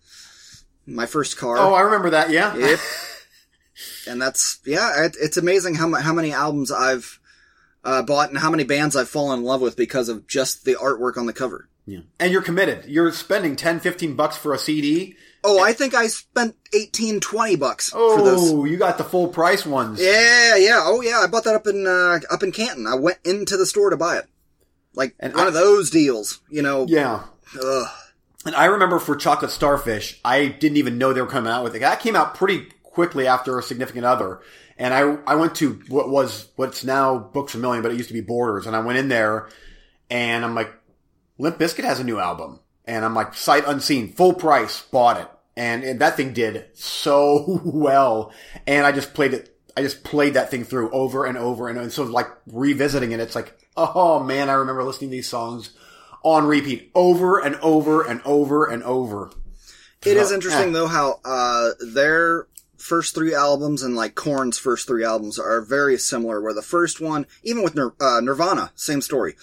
my 0.86 1.06
first 1.06 1.36
car. 1.36 1.58
Oh, 1.58 1.74
I 1.74 1.82
remember 1.82 2.10
that. 2.10 2.30
Yeah. 2.30 2.56
Yep. 2.56 2.78
and 4.08 4.22
that's 4.22 4.60
yeah. 4.64 5.04
It, 5.04 5.16
it's 5.20 5.36
amazing 5.36 5.74
how 5.74 5.92
how 5.94 6.12
many 6.12 6.32
albums 6.32 6.72
I've 6.72 7.20
uh, 7.84 8.02
bought 8.02 8.30
and 8.30 8.38
how 8.38 8.50
many 8.50 8.64
bands 8.64 8.96
I've 8.96 9.08
fallen 9.08 9.40
in 9.40 9.44
love 9.44 9.60
with 9.60 9.76
because 9.76 10.08
of 10.08 10.26
just 10.26 10.64
the 10.64 10.74
artwork 10.74 11.16
on 11.16 11.26
the 11.26 11.32
cover. 11.32 11.68
Yeah. 11.86 12.00
And 12.18 12.32
you're 12.32 12.42
committed. 12.42 12.86
You're 12.86 13.12
spending 13.12 13.56
10, 13.56 13.80
15 13.80 14.16
bucks 14.16 14.36
for 14.36 14.54
a 14.54 14.58
CD. 14.58 15.16
Oh, 15.46 15.62
I 15.62 15.74
think 15.74 15.94
I 15.94 16.06
spent 16.06 16.56
18, 16.72 17.20
20 17.20 17.56
bucks 17.56 17.90
for 17.90 18.22
those. 18.22 18.50
Oh, 18.50 18.64
you 18.64 18.78
got 18.78 18.96
the 18.98 19.04
full 19.04 19.28
price 19.28 19.66
ones. 19.66 20.00
Yeah, 20.00 20.56
yeah. 20.56 20.80
Oh, 20.82 21.02
yeah. 21.02 21.20
I 21.22 21.26
bought 21.26 21.44
that 21.44 21.54
up 21.54 21.66
in 21.66 21.86
uh, 21.86 22.18
up 22.32 22.42
in 22.42 22.50
Canton. 22.50 22.86
I 22.86 22.94
went 22.94 23.18
into 23.24 23.56
the 23.58 23.66
store 23.66 23.90
to 23.90 23.96
buy 23.98 24.16
it, 24.18 24.24
like 24.94 25.14
And 25.20 25.34
one 25.34 25.44
I- 25.44 25.48
of 25.48 25.54
those 25.54 25.90
deals. 25.90 26.40
You 26.48 26.62
know. 26.62 26.86
Yeah. 26.88 27.24
Ugh. 27.62 27.86
And 28.46 28.54
I 28.54 28.66
remember 28.66 28.98
for 28.98 29.16
Chocolate 29.16 29.50
Starfish, 29.50 30.20
I 30.24 30.46
didn't 30.48 30.76
even 30.78 30.98
know 30.98 31.12
they 31.12 31.20
were 31.22 31.26
coming 31.26 31.50
out 31.52 31.64
with 31.64 31.74
it. 31.76 31.80
That 31.80 32.00
came 32.00 32.14
out 32.16 32.34
pretty 32.34 32.66
quickly 32.82 33.26
after 33.26 33.58
a 33.58 33.62
significant 33.62 34.04
other. 34.04 34.40
And 34.76 34.92
I, 34.92 35.16
I 35.26 35.34
went 35.36 35.54
to 35.56 35.80
what 35.88 36.10
was, 36.10 36.48
what's 36.56 36.84
now 36.84 37.16
Books 37.18 37.54
a 37.54 37.58
Million, 37.58 37.82
but 37.82 37.92
it 37.92 37.96
used 37.96 38.08
to 38.08 38.12
be 38.14 38.20
Borders. 38.20 38.66
And 38.66 38.74
I 38.76 38.80
went 38.80 38.98
in 38.98 39.08
there 39.08 39.48
and 40.10 40.44
I'm 40.44 40.54
like, 40.54 40.72
Limp 41.38 41.58
Bizkit 41.58 41.84
has 41.84 42.00
a 42.00 42.04
new 42.04 42.18
album. 42.18 42.60
And 42.84 43.02
I'm 43.04 43.14
like, 43.14 43.32
sight 43.34 43.64
unseen, 43.66 44.12
full 44.12 44.34
price, 44.34 44.82
bought 44.82 45.18
it. 45.20 45.28
And, 45.56 45.84
and 45.84 46.00
that 46.00 46.16
thing 46.16 46.32
did 46.32 46.66
so 46.74 47.60
well. 47.64 48.32
And 48.66 48.86
I 48.86 48.92
just 48.92 49.14
played 49.14 49.34
it, 49.34 49.56
I 49.76 49.82
just 49.82 50.04
played 50.04 50.34
that 50.34 50.50
thing 50.50 50.64
through 50.64 50.90
over 50.90 51.26
and 51.26 51.36
over 51.36 51.68
and, 51.68 51.78
and 51.78 51.92
so 51.92 52.04
like 52.04 52.28
revisiting 52.46 53.12
it, 53.12 53.20
it's 53.20 53.34
like, 53.34 53.58
oh 53.76 54.22
man, 54.22 54.48
I 54.48 54.54
remember 54.54 54.84
listening 54.84 55.10
to 55.10 55.16
these 55.16 55.28
songs 55.28 55.70
on 56.22 56.46
repeat 56.46 56.90
over 56.94 57.38
and 57.38 57.56
over 57.56 58.02
and 58.02 58.20
over 58.24 58.66
and 58.66 58.82
over. 58.82 59.30
It 60.04 60.16
is 60.16 60.32
interesting 60.32 60.70
eh. 60.70 60.72
though 60.72 60.86
how 60.86 61.20
uh, 61.24 61.70
their 61.80 62.46
first 62.76 63.14
three 63.14 63.34
albums 63.34 63.82
and 63.82 63.96
like 63.96 64.14
Korn's 64.14 64.58
first 64.58 64.86
three 64.86 65.04
albums 65.04 65.38
are 65.38 65.62
very 65.62 65.96
similar. 65.96 66.40
Where 66.40 66.52
the 66.52 66.62
first 66.62 67.00
one, 67.00 67.26
even 67.42 67.62
with 67.62 67.74
Nir- 67.74 67.94
uh, 68.00 68.20
Nirvana, 68.22 68.72
same 68.74 69.00
story. 69.00 69.34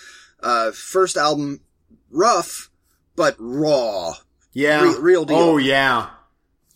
Uh, 0.41 0.71
first 0.71 1.17
album, 1.17 1.61
rough 2.09 2.69
but 3.15 3.35
raw. 3.39 4.13
Yeah. 4.53 4.83
Re- 4.83 4.99
real 4.99 5.25
deal. 5.25 5.37
Oh 5.37 5.57
yeah. 5.57 6.09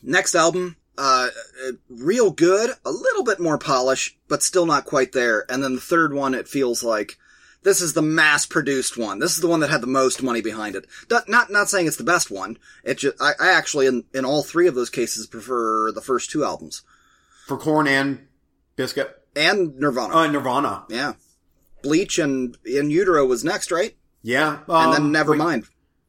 Next 0.02 0.36
album, 0.36 0.76
uh, 0.98 1.30
uh, 1.68 1.72
real 1.90 2.32
good, 2.32 2.70
a 2.86 2.92
little 2.92 3.24
bit 3.24 3.40
more 3.40 3.58
polish, 3.58 4.18
but 4.28 4.44
still 4.44 4.66
not 4.66 4.86
quite 4.86 5.12
there. 5.14 5.46
And 5.50 5.64
then 5.64 5.76
the 5.76 5.82
third 5.82 6.14
one, 6.14 6.34
it 6.36 6.48
feels 6.48 6.84
like 6.84 7.18
this 7.64 7.82
is 7.82 7.94
the 7.94 8.02
mass 8.04 8.46
produced 8.46 8.96
one. 8.98 9.18
This 9.20 9.32
is 9.36 9.42
the 9.42 9.48
one 9.48 9.62
that 9.62 9.72
had 9.72 9.82
the 9.82 9.88
most 9.88 10.22
money 10.22 10.42
behind 10.42 10.76
it. 10.76 10.86
Not, 11.10 11.28
not, 11.28 11.52
not 11.52 11.70
saying 11.70 11.88
it's 11.88 11.98
the 11.98 12.04
best 12.04 12.30
one. 12.30 12.60
It 12.84 13.00
just, 13.00 13.20
I, 13.20 13.32
I 13.40 13.52
actually, 13.54 13.88
in, 13.88 14.04
in 14.14 14.24
all 14.26 14.44
three 14.44 14.68
of 14.68 14.76
those 14.76 14.92
cases, 14.92 15.26
prefer 15.26 15.92
the 15.92 16.02
first 16.02 16.30
two 16.30 16.46
albums. 16.46 16.84
For 17.48 17.58
Korn 17.58 17.88
and 17.88 18.28
Bizkit. 18.78 19.10
And 19.36 19.76
Nirvana. 19.78 20.14
Oh, 20.14 20.30
Nirvana. 20.30 20.86
yeah. 20.90 21.14
Bleach 21.82 22.20
and 22.20 22.56
In 22.64 22.90
Utero 22.92 23.26
was 23.26 23.44
next, 23.44 23.72
right? 23.72 23.96
Yeah. 24.22 24.60
And 24.68 24.96
Um, 24.96 25.12
then 25.14 25.28
wait, 25.28 25.40
Nevermind. 25.40 25.68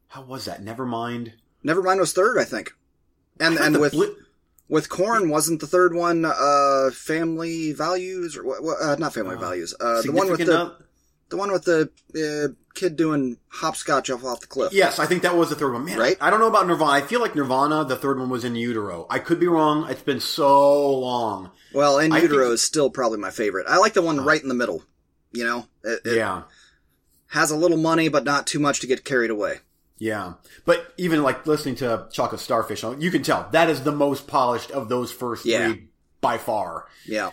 How 0.09 0.21
was 0.21 0.45
that? 0.45 0.63
Nevermind. 0.63 1.33
Nevermind 1.67 1.99
was 1.99 2.13
third, 2.13 2.37
I 2.39 2.45
think. 2.45 2.71
And, 3.39 3.57
and 3.57 3.77
with, 3.81 3.91
Bli- 3.91 4.15
With 4.69 4.87
Korn, 4.89 5.29
wasn't 5.29 5.59
the 5.59 5.67
third 5.67 5.93
one 5.93 6.23
uh 6.25 6.89
Family 6.93 7.73
Values 7.73 8.37
or 8.37 8.81
uh, 8.83 8.95
not 8.97 9.13
Family 9.13 9.35
Values. 9.37 9.73
Uh, 9.79 10.01
the 10.01 10.11
one 10.11 10.29
with 10.31 10.45
the 10.45 10.61
Oth- 10.61 10.81
the 11.29 11.35
one 11.35 11.51
with 11.51 11.65
the 11.65 11.89
uh, 12.15 12.53
kid 12.73 12.95
doing 12.95 13.37
hopscotch 13.49 14.09
off 14.09 14.23
off 14.23 14.39
the 14.39 14.47
cliff. 14.47 14.71
Yes, 14.71 14.97
I 14.97 15.05
think 15.05 15.23
that 15.23 15.35
was 15.35 15.49
the 15.49 15.55
third 15.55 15.73
one. 15.73 15.83
Man, 15.83 15.97
Right? 15.99 16.15
I 16.21 16.29
don't 16.29 16.39
know 16.39 16.47
about 16.47 16.67
Nirvana. 16.67 16.89
I 16.91 17.01
feel 17.01 17.19
like 17.19 17.35
Nirvana, 17.35 17.83
the 17.83 17.97
third 17.97 18.17
one 18.17 18.29
was 18.29 18.45
in 18.45 18.55
utero. 18.55 19.05
I 19.09 19.19
could 19.19 19.37
be 19.39 19.47
wrong. 19.47 19.89
It's 19.89 20.01
been 20.01 20.21
so 20.21 20.97
long. 20.97 21.51
Well, 21.73 21.99
In 21.99 22.13
I 22.13 22.19
Utero 22.19 22.45
think- 22.45 22.53
is 22.53 22.63
still 22.63 22.89
probably 22.89 23.17
my 23.19 23.29
favorite. 23.29 23.65
I 23.67 23.75
like 23.77 23.93
the 23.93 24.01
one 24.01 24.23
right 24.23 24.41
in 24.41 24.47
the 24.47 24.55
middle. 24.55 24.83
You 25.33 25.43
know, 25.43 25.65
it, 25.83 25.99
it 26.05 26.15
yeah. 26.15 26.43
has 27.27 27.51
a 27.51 27.57
little 27.57 27.77
money, 27.77 28.07
but 28.07 28.23
not 28.23 28.47
too 28.47 28.59
much 28.59 28.79
to 28.79 28.87
get 28.87 29.03
carried 29.03 29.29
away. 29.29 29.59
Yeah. 29.99 30.33
But 30.65 30.93
even 30.97 31.23
like 31.23 31.47
listening 31.47 31.75
to 31.77 32.07
Chocolate 32.11 32.41
Starfish, 32.41 32.83
you 32.99 33.09
can 33.11 33.23
tell 33.23 33.47
that 33.51 33.69
is 33.69 33.83
the 33.83 33.91
most 33.91 34.27
polished 34.27 34.69
of 34.71 34.89
those 34.89 35.11
first 35.11 35.45
Yeah. 35.45 35.67
three 35.73 35.87
by 36.21 36.37
far. 36.37 36.85
Yeah, 37.05 37.31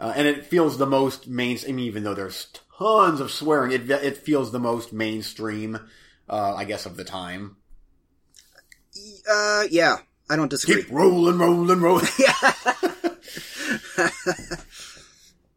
Uh, 0.00 0.12
and 0.16 0.26
it 0.26 0.46
feels 0.46 0.78
the 0.78 0.86
most 0.86 1.26
mainstream. 1.28 1.74
I 1.74 1.76
mean, 1.76 1.86
even 1.86 2.04
though 2.04 2.14
there's 2.14 2.46
tons 2.78 3.20
of 3.20 3.30
swearing, 3.30 3.72
it 3.72 3.90
it 3.90 4.16
feels 4.18 4.52
the 4.52 4.58
most 4.58 4.92
mainstream. 4.92 5.78
Uh, 6.28 6.54
I 6.54 6.64
guess 6.64 6.86
of 6.86 6.96
the 6.96 7.04
time. 7.04 7.56
uh, 9.30 9.64
yeah, 9.70 9.96
I 10.28 10.36
don't 10.36 10.48
disagree. 10.50 10.82
Keep 10.82 10.92
rolling, 10.92 11.38
rolling, 11.38 11.80
rolling. 11.80 12.06
yeah. 12.18 12.52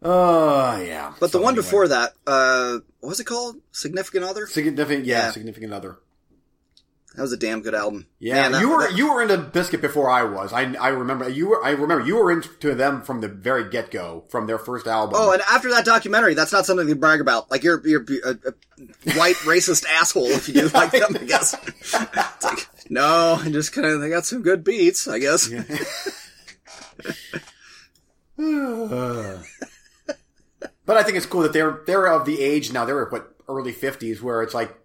Oh 0.02 0.80
yeah. 0.86 1.13
But 1.19 1.32
the 1.32 1.39
one 1.41 1.54
anyway. 1.54 1.63
before 1.65 1.88
that, 1.89 2.13
uh, 2.26 2.80
what 3.02 3.10
was 3.10 3.19
it 3.19 3.26
called? 3.26 3.58
Significant 3.72 4.24
Other. 4.26 4.48
significant, 4.48 5.06
yeah, 5.06 5.26
Yeah. 5.26 5.32
significant 5.32 5.74
other. 5.74 5.98
That 7.15 7.24
was 7.24 7.34
a 7.34 7.38
damn 7.38 7.62
good 7.62 7.74
album. 7.74 8.06
Yeah, 8.19 8.36
Man, 8.36 8.52
that- 8.52 8.62
you 8.62 8.69
were 8.69 8.82
that- 8.84 8.95
you 8.95 9.12
were 9.12 9.22
into 9.22 9.38
Bizkit 9.38 9.82
before 9.82 10.10
I 10.10 10.24
was. 10.24 10.54
I 10.54 10.74
I 10.76 10.89
remember 10.89 11.28
you 11.28 11.50
were. 11.50 11.63
I 11.65 11.72
remember 11.72 12.06
you 12.06 12.15
were 12.17 12.32
into 12.32 12.76
them 12.76 13.02
from 13.02 13.19
the 13.22 13.28
very 13.28 13.67
get 13.69 13.89
go, 13.91 14.26
from 14.30 14.45
their 14.48 14.60
first 14.60 14.86
album. 14.88 15.15
Oh, 15.19 15.32
and 15.32 15.41
after 15.52 15.72
that 15.72 15.86
documentary, 15.86 16.36
that's 16.36 16.52
not 16.54 16.65
something 16.67 16.88
to 16.88 16.95
brag 16.95 17.19
about. 17.19 17.50
Like 17.50 17.63
you're 17.63 17.86
you're 17.86 18.06
a, 18.24 18.30
a 18.32 19.13
white 19.17 19.36
racist 19.45 19.86
asshole 19.88 20.28
if 20.28 20.48
you 20.48 20.54
do 20.54 20.69
like 20.69 20.91
them. 20.91 21.17
I 21.19 21.24
guess. 21.26 21.56
It's 21.67 21.93
like, 22.43 22.67
no, 22.89 23.39
I 23.41 23.50
just 23.50 23.74
kind 23.74 23.88
of 23.88 24.02
they 24.02 24.10
got 24.10 24.26
some 24.26 24.43
good 24.43 24.63
beats. 24.63 25.08
I 25.08 25.17
guess. 25.19 25.52
Uh. 25.52 25.63
but 30.86 30.98
I 30.98 31.04
think 31.04 31.17
it's 31.17 31.26
cool 31.26 31.41
that 31.41 31.54
they're 31.54 31.82
they're 31.86 32.08
of 32.08 32.26
the 32.26 32.41
age 32.41 32.72
now. 32.72 32.86
They're 32.86 33.06
what 33.06 33.36
early 33.48 33.72
fifties, 33.74 34.22
where 34.22 34.43
it's 34.43 34.54
like 34.54 34.78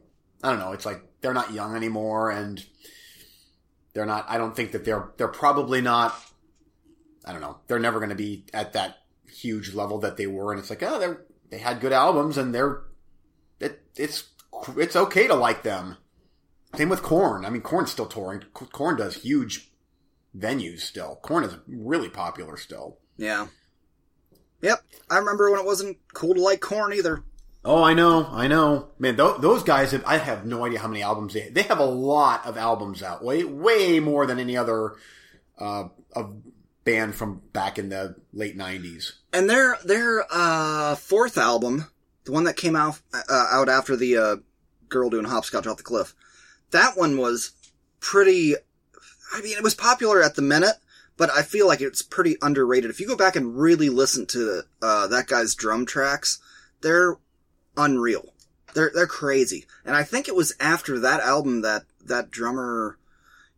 I 0.43 0.51
don't 0.51 0.59
know. 0.59 0.73
It's 0.73 0.87
like 0.87 1.03
they're 1.25 1.33
not 1.33 1.55
young 1.55 1.75
anymore, 1.75 2.31
and 2.31 2.63
They're 3.95 4.05
not. 4.05 4.27
I 4.29 4.37
don't 4.37 4.55
think 4.55 4.73
that 4.73 4.85
they're. 4.85 5.09
They're 5.17 5.29
probably 5.29 5.81
not. 5.81 6.15
I 7.25 7.33
don't 7.33 7.41
know. 7.41 7.59
They're 7.67 7.79
never 7.79 7.99
going 7.99 8.11
to 8.11 8.15
be 8.15 8.45
at 8.53 8.75
that 8.75 8.99
huge 9.33 9.73
level 9.73 10.01
that 10.01 10.19
they 10.19 10.27
were, 10.27 10.53
and 10.53 10.61
it's 10.61 10.69
like, 10.69 10.83
oh, 10.83 10.99
they 10.99 11.57
they 11.57 11.63
had 11.63 11.81
good 11.81 11.93
albums, 11.93 12.37
and 12.37 12.55
they're. 12.55 12.83
It, 13.59 13.83
it's 13.97 14.25
it's 14.77 14.97
okay 14.97 15.27
to 15.27 15.35
like 15.35 15.63
them. 15.63 15.97
Same 16.77 16.91
with 16.91 17.03
Korn. 17.03 17.47
I 17.47 17.51
mean, 17.51 17.63
Korn's 17.63 17.93
still 17.93 18.07
touring. 18.07 18.43
Korn 18.53 18.97
does 18.97 19.15
huge 19.15 19.71
venues 20.37 20.81
still. 20.81 21.21
Korn 21.23 21.45
is 21.45 21.57
really 21.67 22.09
popular 22.11 22.57
still. 22.57 22.99
Yeah. 23.17 23.47
Yep. 24.61 24.83
I 25.09 25.19
remember 25.19 25.51
when 25.51 25.61
it 25.61 25.67
wasn't 25.67 25.97
cool 26.13 26.35
to 26.35 26.43
like 26.43 26.61
Korn 26.61 26.93
either. 26.93 27.23
Oh, 27.65 27.83
I 27.83 27.95
know, 27.95 28.29
I 28.31 28.47
know, 28.47 28.89
man. 28.99 29.17
Th- 29.17 29.37
those 29.39 29.63
guys, 29.63 29.93
have, 29.93 30.05
I 30.05 30.19
have 30.19 30.45
no 30.45 30.67
idea 30.67 30.81
how 30.81 30.89
many 30.89 31.03
albums 31.03 31.33
they 31.33 31.49
they 31.49 31.63
have. 31.63 31.79
A 31.79 31.85
lot 31.85 32.45
of 32.45 32.59
albums 32.59 33.03
out, 33.03 33.25
way 33.25 33.43
way 33.43 34.01
more 34.01 34.27
than 34.27 34.39
any 34.39 34.55
other 34.55 34.97
uh, 35.59 35.85
band 36.85 37.15
from 37.15 37.41
back 37.55 37.79
in 37.79 37.89
the 37.89 38.17
late 38.35 38.59
'90s. 38.59 39.13
And 39.33 39.49
their 39.49 39.79
their 39.83 40.27
uh, 40.31 40.95
fourth 40.97 41.39
album, 41.39 41.87
the 42.25 42.33
one 42.33 42.45
that 42.45 42.57
came 42.57 42.77
out 42.77 43.01
uh, 43.15 43.47
out 43.51 43.71
after 43.71 43.97
the 43.97 44.17
uh, 44.19 44.37
girl 44.91 45.09
doing 45.09 45.25
hopscotch 45.25 45.67
off 45.67 45.79
the 45.79 45.83
cliff, 45.83 46.15
that 46.71 46.99
one 46.99 47.17
was 47.17 47.53
pretty. 47.99 48.57
I 49.33 49.41
mean, 49.41 49.57
it 49.57 49.65
was 49.65 49.75
popular 49.75 50.23
at 50.23 50.35
the 50.35 50.43
minute, 50.43 50.77
but 51.17 51.31
I 51.31 51.41
feel 51.41 51.67
like 51.67 51.81
it's 51.81 52.03
pretty 52.03 52.37
underrated. 52.43 52.91
If 52.91 53.01
you 53.01 53.07
go 53.07 53.17
back 53.17 53.37
and 53.37 53.57
really 53.57 53.89
listen 53.89 54.27
to 54.27 54.65
uh, 54.83 55.07
that 55.07 55.29
guy's 55.29 55.55
drum 55.55 55.87
tracks, 55.87 56.39
they're 56.83 57.17
unreal. 57.77 58.33
They're 58.75 58.91
they're 58.95 59.07
crazy. 59.07 59.67
And 59.85 59.97
I 59.97 60.03
think 60.03 60.29
it 60.29 60.35
was 60.35 60.55
after 60.61 60.99
that 61.01 61.21
album 61.21 61.63
that 61.63 61.85
that 62.05 62.31
drummer 62.31 62.99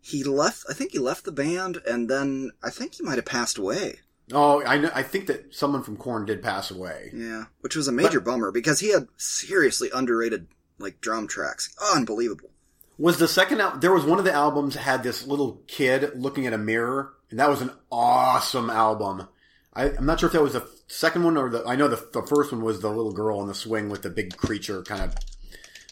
he 0.01 0.23
left. 0.23 0.65
I 0.69 0.73
think 0.73 0.93
he 0.93 0.99
left 0.99 1.25
the 1.25 1.33
band, 1.33 1.83
and 1.87 2.09
then 2.09 2.53
I 2.63 2.71
think 2.71 2.95
he 2.95 3.03
might 3.03 3.17
have 3.17 3.25
passed 3.25 3.59
away. 3.59 4.01
Oh, 4.33 4.63
I 4.65 4.79
know, 4.79 4.91
I 4.95 5.03
think 5.03 5.27
that 5.27 5.55
someone 5.55 5.83
from 5.83 5.97
Korn 5.97 6.27
did 6.27 6.43
pass 6.43 6.71
away. 6.71 7.11
Yeah, 7.15 7.45
which 7.61 7.77
was 7.77 7.89
a 7.89 7.93
major 7.93 8.21
but, 8.21 8.31
bummer 8.31 8.53
because 8.53 8.81
he 8.81 8.93
had 8.93 9.09
seriously 9.17 9.91
underrated 9.93 10.49
like 10.79 11.01
drum 11.01 11.27
tracks. 11.27 11.75
Unbelievable. 11.95 12.51
Was 12.99 13.19
the 13.19 13.29
second 13.29 13.61
album? 13.61 13.81
There 13.81 13.93
was 13.93 14.05
one 14.05 14.19
of 14.19 14.25
the 14.25 14.33
albums 14.33 14.75
had 14.75 15.03
this 15.03 15.27
little 15.27 15.63
kid 15.67 16.13
looking 16.15 16.47
at 16.47 16.53
a 16.53 16.59
mirror, 16.59 17.13
and 17.31 17.39
that 17.39 17.51
was 17.51 17.61
an 17.61 17.73
awesome 17.91 18.71
album. 18.71 19.29
I, 19.77 19.91
am 19.91 20.07
not 20.07 20.19
sure 20.19 20.29
if 20.29 20.33
that 20.33 20.43
was 20.43 20.55
the 20.55 20.67
second 20.89 21.23
one 21.23 21.37
or 21.37 21.51
the. 21.51 21.65
I 21.67 21.77
know 21.77 21.87
the 21.87 22.09
the 22.13 22.23
first 22.23 22.51
one 22.51 22.63
was 22.63 22.81
the 22.81 22.89
little 22.89 23.13
girl 23.13 23.39
on 23.39 23.47
the 23.47 23.55
swing 23.55 23.91
with 23.91 24.03
the 24.03 24.11
big 24.11 24.37
creature 24.37 24.83
kind 24.83 25.03
of. 25.03 25.15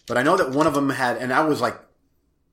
But 0.07 0.17
I 0.17 0.23
know 0.23 0.37
that 0.37 0.51
one 0.51 0.67
of 0.67 0.75
them 0.75 0.91
had, 0.91 1.19
and 1.19 1.33
I 1.33 1.45
was 1.45 1.61
like, 1.61 1.79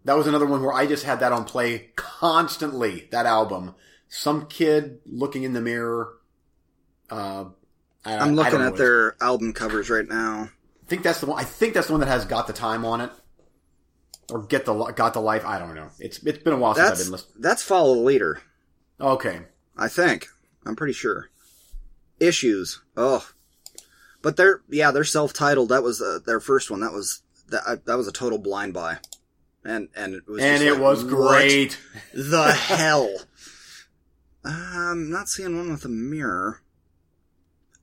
that 0.06 0.18
was 0.18 0.28
another 0.28 0.46
one 0.46 0.62
where 0.62 0.74
I 0.74 0.86
just 0.86 1.04
had 1.04 1.22
that 1.22 1.32
on 1.32 1.46
play 1.46 1.92
constantly. 1.96 3.08
That 3.12 3.26
album, 3.26 3.76
some 4.10 4.48
kid 4.48 5.00
looking 5.06 5.44
in 5.44 5.54
the 5.54 5.62
mirror. 5.62 6.14
Uh, 7.10 7.46
I, 8.04 8.18
I'm 8.18 8.36
looking 8.36 8.62
at 8.62 8.76
their 8.76 9.16
album 9.22 9.54
covers 9.54 9.90
right 9.90 10.08
now. 10.08 10.50
I 10.84 10.88
think 10.88 11.04
that's 11.04 11.22
the 11.22 11.28
one. 11.28 11.40
I 11.40 11.46
think 11.46 11.74
that's 11.74 11.88
the 11.88 11.94
one 11.94 12.02
that 12.02 12.10
has 12.10 12.26
"Got 12.26 12.48
the 12.48 12.54
Time" 12.54 12.84
on 12.84 13.00
it, 13.00 13.12
or 14.30 14.44
"Get 14.44 14.66
the 14.66 14.74
Got 14.74 15.14
the 15.14 15.22
Life." 15.22 15.46
I 15.46 15.60
don't 15.60 15.76
know. 15.76 15.90
It's 15.98 16.22
it's 16.24 16.40
been 16.40 16.54
a 16.54 16.58
while 16.58 16.74
that's, 16.74 16.90
since 16.90 17.00
I've 17.00 17.06
been 17.06 17.12
listening. 17.14 17.42
That's 17.42 17.64
"Follow 17.64 17.96
the 17.96 18.02
Leader." 18.02 18.42
Okay, 19.00 19.40
I 19.78 19.88
think 19.88 20.28
I'm 20.66 20.76
pretty 20.76 20.94
sure 20.94 21.30
issues. 22.20 22.82
Oh, 22.96 23.28
but 24.22 24.38
they're 24.38 24.62
yeah 24.70 24.92
they're 24.92 25.04
self 25.04 25.34
titled. 25.34 25.70
That 25.70 25.84
was 25.84 26.02
uh, 26.02 26.20
their 26.26 26.40
first 26.40 26.72
one. 26.72 26.82
That 26.82 26.94
was 26.94 27.22
that 27.50 27.64
uh, 27.66 27.76
that 27.86 27.98
was 27.98 28.08
a 28.08 28.12
total 28.12 28.38
blind 28.38 28.74
buy, 28.74 28.98
and 29.66 29.90
and 29.96 30.16
it 30.16 30.28
was 30.28 30.42
and 30.42 30.64
it 30.64 30.74
like, 30.74 30.82
was 30.82 31.04
great. 31.04 31.80
the 32.14 32.52
hell. 32.54 33.10
I'm 34.44 35.12
not 35.12 35.30
seeing 35.30 35.56
one 35.56 35.72
with 35.72 35.86
a 35.86 35.90
mirror. 35.90 36.62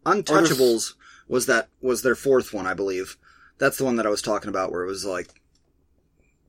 Untouchables 0.04 0.94
was 1.28 1.46
that 1.46 1.68
was 1.80 2.02
their 2.02 2.14
fourth 2.14 2.52
one, 2.52 2.66
I 2.66 2.74
believe. 2.74 3.16
That's 3.58 3.76
the 3.76 3.84
one 3.84 3.96
that 3.96 4.06
I 4.06 4.10
was 4.10 4.22
talking 4.22 4.48
about, 4.48 4.72
where 4.72 4.82
it 4.82 4.88
was 4.88 5.04
like 5.04 5.28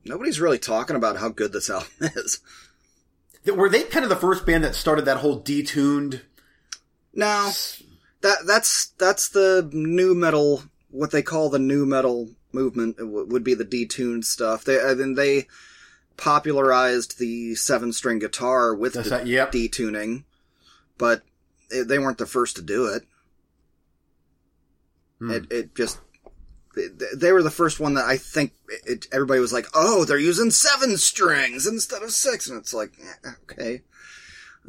nobody's 0.04 0.40
really 0.40 0.58
talking 0.58 0.96
about 0.96 1.18
how 1.18 1.28
good 1.28 1.52
this 1.52 1.70
album 1.70 1.90
is. 2.00 2.40
Were 3.46 3.68
they 3.68 3.84
kind 3.84 4.04
of 4.04 4.10
the 4.10 4.16
first 4.16 4.44
band 4.44 4.64
that 4.64 4.74
started 4.74 5.06
that 5.06 5.18
whole 5.18 5.42
detuned 5.42 6.20
no, 7.12 7.50
that 8.20 8.38
that's 8.46 8.88
that's 8.98 9.28
the 9.28 9.68
nu 9.72 10.14
metal. 10.14 10.62
What 10.90 11.10
they 11.10 11.22
call 11.22 11.50
the 11.50 11.58
nu 11.58 11.86
metal 11.86 12.30
movement 12.52 12.96
would 13.00 13.44
be 13.44 13.54
the 13.54 13.64
detuned 13.64 14.24
stuff. 14.24 14.64
They 14.64 14.80
I 14.80 14.94
mean 14.94 15.14
they 15.14 15.46
popularized 16.16 17.18
the 17.18 17.54
seven 17.54 17.92
string 17.92 18.18
guitar 18.18 18.74
with 18.74 18.94
that's 18.94 19.08
the 19.08 19.16
that, 19.16 19.26
yep. 19.26 19.52
detuning, 19.52 20.24
but 20.98 21.22
it, 21.70 21.88
they 21.88 21.98
weren't 21.98 22.18
the 22.18 22.26
first 22.26 22.56
to 22.56 22.62
do 22.62 22.86
it. 22.86 23.02
Hmm. 25.18 25.30
It 25.30 25.52
it 25.52 25.74
just 25.74 25.98
they 27.14 27.32
were 27.32 27.42
the 27.42 27.50
first 27.50 27.80
one 27.80 27.94
that 27.94 28.04
I 28.04 28.16
think 28.16 28.52
it, 28.86 29.06
everybody 29.12 29.40
was 29.40 29.52
like, 29.52 29.66
"Oh, 29.74 30.04
they're 30.04 30.18
using 30.18 30.50
seven 30.50 30.96
strings 30.96 31.66
instead 31.66 32.02
of 32.02 32.10
six. 32.10 32.48
and 32.48 32.58
it's 32.58 32.74
like, 32.74 32.92
okay. 33.44 33.82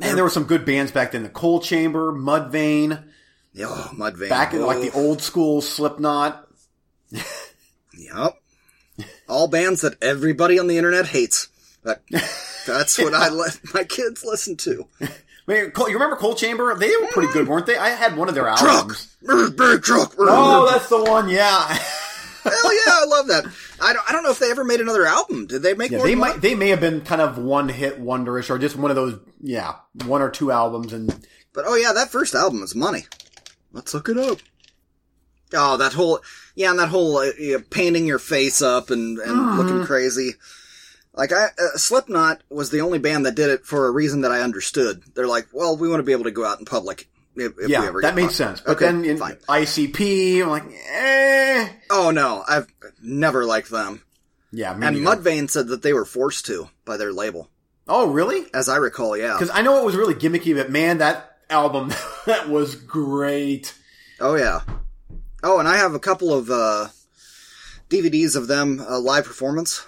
And 0.02 0.17
there 0.17 0.24
were 0.24 0.30
some 0.30 0.45
good 0.45 0.65
bands 0.65 0.91
back 0.91 1.12
then. 1.12 1.24
The 1.24 1.30
Coal 1.30 1.60
Chamber, 1.60 2.12
Mudvayne. 2.12 3.04
Oh, 3.60 3.91
Mudvayne. 3.93 4.30
Back 4.30 4.54
in 4.54 4.62
like 4.65 4.82
the 4.82 4.91
old 4.97 5.21
school 5.21 5.62
Slipknot. 5.62 6.47
yep. 7.97 8.38
All 9.28 9.47
bands 9.47 9.82
that 9.82 10.02
everybody 10.02 10.60
on 10.60 10.67
the 10.67 10.78
internet 10.78 11.08
hates. 11.08 11.50
That's 11.84 12.97
what 12.97 13.13
I 13.13 13.30
let 13.34 13.60
my 13.74 13.84
kids 13.84 14.24
listen 14.24 14.56
to. 14.58 14.88
Man, 15.47 15.71
you 15.75 15.93
remember 15.93 16.15
Coal 16.15 16.36
Chamber? 16.36 16.73
They 16.75 16.95
were 16.97 17.08
pretty 17.08 17.32
good, 17.34 17.47
weren't 17.47 17.65
they? 17.65 17.77
I 17.77 17.89
had 17.89 18.15
one 18.15 18.30
of 18.30 18.36
their 18.36 18.47
albums. 18.47 19.15
Truck, 19.25 19.58
big 19.58 19.82
truck. 19.82 20.13
Oh, 20.17 20.69
that's 20.71 20.88
the 20.89 21.04
one. 21.04 21.30
Yeah. 21.30 21.77
Hell 22.43 22.73
yeah, 22.73 22.91
I 22.91 23.06
love 23.08 23.27
that. 23.27 23.45
I 23.80 23.93
don't, 23.93 24.10
I 24.10 24.12
don't 24.12 24.23
know 24.23 24.32
if 24.32 24.39
they 24.39 24.49
ever 24.49 24.63
made 24.63 24.82
another 24.82 25.06
album. 25.06 25.45
Did 25.45 25.62
they 25.62 25.75
make 25.75 25.91
yeah, 25.91 26.01
They 26.01 26.15
might. 26.15 26.32
One? 26.32 26.39
They 26.39 26.56
may 26.56 26.69
have 26.69 26.80
been 26.80 27.01
kind 27.01 27.21
of 27.21 27.38
one 27.38 27.69
hit 27.69 28.01
wonderish, 28.01 28.49
or 28.49 28.58
just 28.58 28.75
one 28.75 28.89
of 28.89 28.95
those. 28.95 29.19
Yeah, 29.41 29.75
one 30.06 30.21
or 30.21 30.30
two 30.30 30.51
albums, 30.51 30.91
and. 30.93 31.08
But 31.54 31.65
oh 31.67 31.75
yeah, 31.75 31.93
that 31.93 32.10
first 32.10 32.34
album 32.34 32.62
was 32.62 32.73
money. 32.73 33.06
Let's 33.73 33.93
look 33.93 34.10
it 34.10 34.17
up. 34.17 34.39
Oh, 35.54 35.77
that 35.77 35.93
whole 35.93 36.21
yeah, 36.56 36.71
and 36.71 36.80
that 36.80 36.89
whole 36.89 37.17
uh, 37.17 37.32
painting 37.69 38.06
your 38.06 38.19
face 38.19 38.62
up 38.62 38.89
and 38.89 39.19
and 39.19 39.58
looking 39.58 39.84
crazy. 39.86 40.32
Like 41.13 41.34
I, 41.34 41.45
uh, 41.45 41.76
Slipknot 41.78 42.41
was 42.50 42.69
the 42.69 42.82
only 42.82 43.00
band 43.00 43.26
that 43.26 43.36
did 43.36 43.50
it 43.50 43.65
for 43.65 43.86
a 43.86 43.91
reason 43.91 44.21
that 44.21 44.32
I 44.32 44.41
understood. 44.41 45.04
They're 45.13 45.28
like, 45.28 45.47
well, 45.52 45.76
we 45.76 45.89
want 45.89 46.00
to 46.00 46.04
be 46.04 46.13
able 46.13 46.24
to 46.24 46.32
go 46.32 46.45
out 46.45 46.60
in 46.60 46.65
public 46.65 47.10
if, 47.36 47.54
if 47.60 47.69
yeah, 47.69 47.91
that 48.02 48.15
made 48.15 48.32
sense. 48.32 48.62
But 48.62 48.74
okay, 48.74 48.86
then 48.86 49.06
in 49.06 49.17
fine. 49.17 49.36
ICP, 49.47 50.41
I'm 50.41 50.50
like, 50.50 50.63
eh. 50.89 51.69
Oh 51.89 52.12
no, 52.12 52.43
I've 52.47 52.67
never 53.02 53.45
liked 53.45 53.69
them. 53.69 54.04
Yeah, 54.52 54.74
and 54.74 54.97
Mudvayne 54.97 55.50
said 55.50 55.67
that 55.69 55.82
they 55.82 55.93
were 55.93 56.06
forced 56.06 56.45
to 56.47 56.69
by 56.84 56.97
their 56.97 57.13
label. 57.13 57.50
Oh, 57.88 58.12
really? 58.12 58.45
As 58.54 58.69
I 58.69 58.78
recall, 58.78 59.17
yeah. 59.17 59.34
Because 59.34 59.50
I 59.50 59.62
know 59.62 59.80
it 59.82 59.86
was 59.86 59.95
really 59.95 60.13
gimmicky, 60.13 60.56
but 60.56 60.69
man, 60.69 61.00
that 61.00 61.38
album 61.50 61.93
that 62.26 62.50
was 62.50 62.76
great. 62.76 63.74
Oh 64.19 64.36
yeah. 64.36 64.62
Oh, 65.43 65.60
and 65.60 65.67
I 65.67 65.78
have 65.78 65.93
a 65.93 66.00
couple 66.00 66.34
of 66.34 66.50
uh, 66.50 66.88
DVDs 67.89 68.36
of 68.36 68.47
them 68.47 68.80
uh, 68.80 69.00
live 69.00 69.26
performance, 69.26 69.86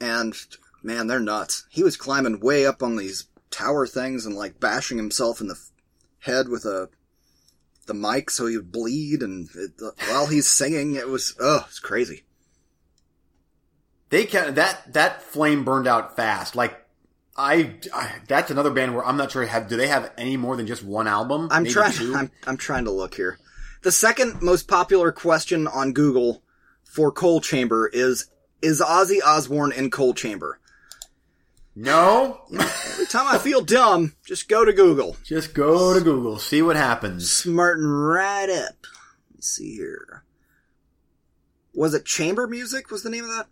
and 0.00 0.34
man, 0.82 1.06
they're 1.06 1.20
nuts. 1.20 1.66
He 1.70 1.82
was 1.82 1.96
climbing 1.96 2.40
way 2.40 2.66
up 2.66 2.82
on 2.82 2.96
these 2.96 3.26
tower 3.50 3.86
things 3.86 4.26
and 4.26 4.34
like 4.34 4.60
bashing 4.60 4.96
himself 4.96 5.40
in 5.40 5.48
the 5.48 5.60
head 6.20 6.48
with 6.48 6.64
a 6.64 6.88
the 7.86 7.94
mic 7.94 8.30
so 8.30 8.46
he 8.46 8.56
would 8.56 8.72
bleed, 8.72 9.22
and 9.22 9.48
it, 9.54 9.72
while 10.08 10.26
he's 10.26 10.50
singing, 10.50 10.94
it 10.94 11.08
was 11.08 11.34
oh, 11.40 11.64
it's 11.68 11.80
crazy. 11.80 12.24
They 14.10 14.24
can 14.24 14.54
that 14.54 14.92
that 14.92 15.22
flame 15.22 15.64
burned 15.64 15.88
out 15.88 16.16
fast. 16.16 16.54
Like 16.54 16.78
I, 17.36 17.76
I, 17.94 18.12
that's 18.28 18.50
another 18.50 18.70
band 18.70 18.94
where 18.94 19.04
I'm 19.04 19.16
not 19.16 19.32
sure 19.32 19.44
have 19.46 19.68
do 19.68 19.76
they 19.76 19.88
have 19.88 20.12
any 20.18 20.36
more 20.36 20.56
than 20.56 20.66
just 20.66 20.84
one 20.84 21.08
album? 21.08 21.48
I'm 21.50 21.64
trying. 21.64 22.14
I'm 22.14 22.30
I'm 22.46 22.56
trying 22.56 22.84
to 22.84 22.90
look 22.90 23.14
here. 23.14 23.38
The 23.82 23.92
second 23.92 24.42
most 24.42 24.68
popular 24.68 25.10
question 25.10 25.66
on 25.66 25.92
Google 25.92 26.42
for 26.84 27.10
Coal 27.10 27.40
Chamber 27.40 27.90
is 27.92 28.28
is 28.60 28.80
Ozzy 28.80 29.18
Osbourne 29.24 29.72
in 29.72 29.90
Coal 29.90 30.14
Chamber? 30.14 30.60
No. 31.74 32.42
Every 32.52 33.06
time 33.06 33.26
I 33.28 33.38
feel 33.38 33.62
dumb, 33.62 34.14
just 34.24 34.48
go 34.48 34.64
to 34.64 34.72
Google. 34.72 35.16
Just 35.24 35.54
go 35.54 35.94
to 35.94 36.00
Google. 36.00 36.38
See 36.38 36.60
what 36.62 36.76
happens. 36.76 37.30
Smarten 37.30 37.86
right 37.86 38.50
up. 38.50 38.86
Let's 39.32 39.48
see 39.48 39.76
here. 39.76 40.24
Was 41.74 41.94
it 41.94 42.04
Chamber 42.04 42.46
Music? 42.46 42.90
Was 42.90 43.02
the 43.02 43.10
name 43.10 43.24
of 43.24 43.30
that? 43.30 43.46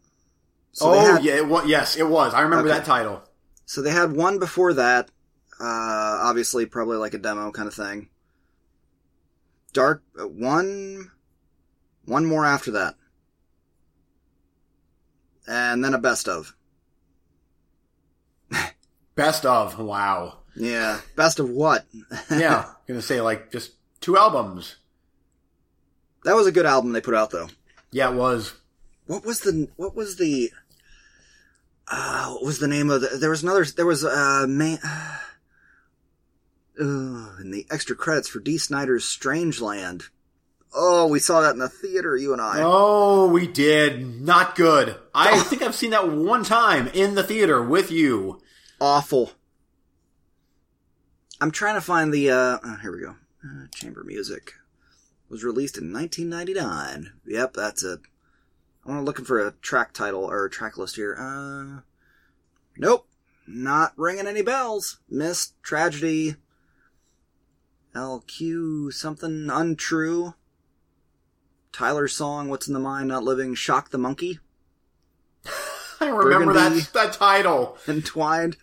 So 0.72 0.92
oh 0.92 1.14
had, 1.14 1.24
yeah, 1.24 1.36
it 1.36 1.48
was, 1.48 1.66
yes, 1.66 1.96
it 1.96 2.08
was. 2.08 2.34
I 2.34 2.42
remember 2.42 2.68
okay. 2.68 2.78
that 2.78 2.86
title. 2.86 3.22
So 3.64 3.82
they 3.82 3.90
had 3.90 4.12
one 4.12 4.38
before 4.38 4.74
that. 4.74 5.10
Uh, 5.58 6.20
obviously, 6.22 6.66
probably 6.66 6.96
like 6.96 7.14
a 7.14 7.18
demo 7.18 7.50
kind 7.50 7.68
of 7.68 7.74
thing. 7.74 8.08
Dark 9.72 10.02
uh, 10.20 10.26
one, 10.26 11.10
one 12.04 12.26
more 12.26 12.44
after 12.44 12.72
that, 12.72 12.94
and 15.46 15.84
then 15.84 15.94
a 15.94 15.98
best 15.98 16.28
of. 16.28 16.54
Best 19.14 19.44
of. 19.44 19.78
Wow. 19.78 20.38
Yeah. 20.56 21.00
Best 21.16 21.38
of 21.40 21.50
what? 21.50 21.86
Yeah. 22.30 22.66
gonna 22.88 23.02
say 23.02 23.20
like 23.20 23.52
just 23.52 23.72
two 24.00 24.16
albums. 24.16 24.76
That 26.24 26.36
was 26.36 26.46
a 26.46 26.52
good 26.52 26.66
album 26.66 26.92
they 26.92 27.00
put 27.00 27.14
out 27.14 27.30
though. 27.30 27.48
Yeah, 27.90 28.10
it 28.10 28.16
was. 28.16 28.54
What 29.06 29.24
was 29.24 29.40
the 29.40 29.68
what 29.76 29.94
was 29.96 30.16
the 30.16 30.50
uh 31.88 32.30
what 32.32 32.44
was 32.44 32.58
the 32.58 32.68
name 32.68 32.90
of 32.90 33.00
the 33.00 33.08
there 33.18 33.30
was 33.30 33.42
another 33.42 33.64
there 33.64 33.86
was 33.86 34.04
uh 34.04 34.46
man 34.48 34.78
uh, 36.80 37.36
in 37.40 37.50
the 37.50 37.66
extra 37.70 37.96
credits 37.96 38.28
for 38.28 38.40
Dee 38.40 38.58
Snider's 38.58 39.04
Strangeland. 39.04 40.04
Oh, 40.72 41.08
we 41.08 41.18
saw 41.18 41.40
that 41.40 41.54
in 41.54 41.58
the 41.58 41.68
theater, 41.68 42.16
you 42.16 42.32
and 42.32 42.40
I. 42.40 42.60
Oh, 42.60 43.26
we 43.28 43.48
did. 43.48 44.20
Not 44.20 44.54
good. 44.54 44.94
I 45.12 45.40
think 45.44 45.62
I've 45.62 45.74
seen 45.74 45.90
that 45.90 46.08
one 46.12 46.44
time 46.44 46.86
in 46.88 47.16
the 47.16 47.24
theater 47.24 47.60
with 47.62 47.90
you. 47.90 48.40
Awful. 48.80 49.32
I'm 51.40 51.50
trying 51.50 51.74
to 51.74 51.80
find 51.80 52.12
the 52.12 52.30
uh 52.30 52.58
oh, 52.64 52.78
here 52.80 52.92
we 52.92 53.02
go. 53.02 53.16
Uh, 53.44 53.66
chamber 53.74 54.04
music 54.04 54.54
was 55.28 55.44
released 55.44 55.78
in 55.78 55.92
1999. 55.92 57.12
Yep, 57.26 57.54
that's 57.54 57.82
it. 57.84 58.00
I'm 58.86 59.04
looking 59.04 59.24
for 59.24 59.38
a 59.38 59.52
track 59.52 59.92
title 59.92 60.24
or 60.24 60.44
a 60.44 60.50
track 60.50 60.78
list 60.78 60.96
here. 60.96 61.16
Uh, 61.18 61.82
nope, 62.76 63.06
not 63.46 63.92
ringing 63.96 64.26
any 64.26 64.42
bells. 64.42 64.98
Mist 65.08 65.54
tragedy. 65.62 66.36
LQ 67.94 68.92
something 68.92 69.48
untrue. 69.50 70.34
Tyler's 71.72 72.14
song 72.14 72.48
"What's 72.48 72.68
in 72.68 72.74
the 72.74 72.80
Mind 72.80 73.08
Not 73.08 73.24
Living." 73.24 73.54
Shock 73.54 73.90
the 73.90 73.98
monkey. 73.98 74.38
I 76.00 76.08
remember 76.08 76.52
Burgundy. 76.54 76.80
that 76.80 76.92
that 76.94 77.12
title. 77.14 77.76
Entwined. 77.86 78.56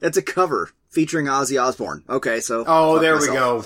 It's 0.00 0.16
a 0.16 0.22
cover 0.22 0.70
featuring 0.90 1.26
Ozzy 1.26 1.62
Osbourne. 1.62 2.02
Okay, 2.08 2.40
so 2.40 2.64
Oh, 2.66 2.98
there 2.98 3.16
we 3.18 3.26
go. 3.28 3.64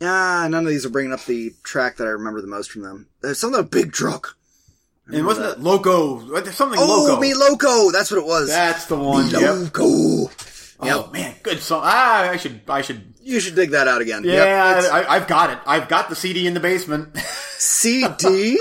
Yeah, 0.00 0.46
none 0.50 0.54
of 0.64 0.66
these 0.66 0.84
are 0.86 0.90
bringing 0.90 1.12
up 1.12 1.24
the 1.24 1.52
track 1.62 1.96
that 1.96 2.06
I 2.06 2.10
remember 2.10 2.40
the 2.40 2.46
most 2.46 2.70
from 2.70 2.82
them. 2.82 3.08
There's 3.20 3.38
something 3.38 3.58
about 3.60 3.70
Big 3.70 3.92
Truck. 3.92 4.36
And 5.08 5.26
wasn't 5.26 5.46
that. 5.48 5.56
it 5.58 5.62
Loco? 5.62 6.20
There's 6.40 6.54
Something 6.54 6.78
Oh, 6.80 7.04
Loco. 7.06 7.20
Me 7.20 7.34
Loco. 7.34 7.90
That's 7.90 8.10
what 8.10 8.18
it 8.18 8.26
was. 8.26 8.48
That's 8.48 8.86
the 8.86 8.96
one. 8.96 9.26
Me 9.26 9.32
Yep. 9.32 9.54
Loco. 9.74 10.30
Oh 10.84 11.10
man, 11.12 11.34
good 11.44 11.60
song. 11.60 11.82
Ah, 11.84 12.30
I 12.30 12.36
should. 12.36 12.60
I 12.68 12.82
should. 12.82 13.14
You 13.20 13.38
should 13.38 13.54
dig 13.54 13.70
that 13.70 13.86
out 13.88 14.00
again. 14.02 14.24
Yeah, 14.24 14.78
it's 14.78 14.88
I, 14.88 15.04
I've 15.04 15.28
got 15.28 15.50
it. 15.50 15.58
I've 15.64 15.88
got 15.88 16.08
the 16.08 16.16
CD 16.16 16.46
in 16.46 16.54
the 16.54 16.60
basement. 16.60 17.16
CD. 17.58 18.58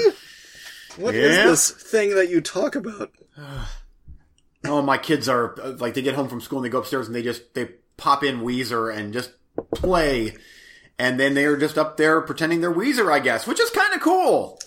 What 1.01 1.15
is 1.15 1.35
Yeah. 1.37 1.45
this 1.47 1.69
thing 1.71 2.15
that 2.15 2.29
you 2.29 2.41
talk 2.41 2.75
about? 2.75 3.11
oh, 4.65 4.81
my 4.81 4.97
kids 4.97 5.27
are 5.29 5.59
uh, 5.61 5.71
like 5.79 5.93
they 5.95 6.01
get 6.01 6.15
home 6.15 6.27
from 6.29 6.41
school 6.41 6.59
and 6.59 6.65
they 6.65 6.69
go 6.69 6.79
upstairs 6.79 7.07
and 7.07 7.15
they 7.15 7.23
just 7.23 7.53
they 7.53 7.65
pop 7.97 8.23
in 8.23 8.41
Weezer 8.41 8.95
and 8.95 9.13
just 9.13 9.31
play, 9.75 10.35
and 10.97 11.19
then 11.19 11.33
they're 11.33 11.57
just 11.57 11.77
up 11.77 11.97
there 11.97 12.21
pretending 12.21 12.61
they're 12.61 12.73
Weezer, 12.73 13.11
I 13.11 13.19
guess, 13.19 13.45
which 13.47 13.59
is 13.59 13.69
kind 13.69 13.93
of 13.93 14.01
cool. 14.01 14.59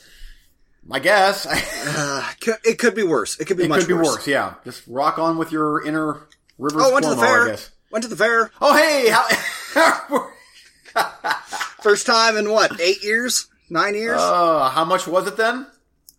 I 0.90 0.98
guess 0.98 1.46
Uh, 1.96 2.28
it 2.64 2.78
could 2.78 2.94
be 2.94 3.02
worse. 3.02 3.38
It 3.40 3.46
could 3.46 3.56
be 3.56 3.64
it 3.64 3.68
much 3.68 3.80
could 3.80 3.88
be 3.88 3.94
worse. 3.94 4.06
worse. 4.08 4.26
Yeah, 4.26 4.54
just 4.64 4.82
rock 4.86 5.18
on 5.18 5.38
with 5.38 5.50
your 5.52 5.84
inner 5.86 6.28
river. 6.58 6.80
Oh, 6.82 6.92
went 6.92 7.04
to 7.04 7.10
the 7.14 7.16
fair. 7.20 7.44
I 7.44 7.48
guess. 7.50 7.70
Went 7.90 8.02
to 8.02 8.08
the 8.08 8.16
fair. 8.16 8.50
Oh, 8.60 8.76
hey, 8.76 9.08
how, 9.08 10.30
First 11.82 12.06
time 12.06 12.36
in 12.36 12.50
what? 12.50 12.80
Eight 12.80 13.02
years? 13.02 13.48
Nine 13.70 13.94
years? 13.94 14.20
uh, 14.20 14.68
how 14.70 14.84
much 14.84 15.06
was 15.06 15.26
it 15.26 15.36
then? 15.36 15.66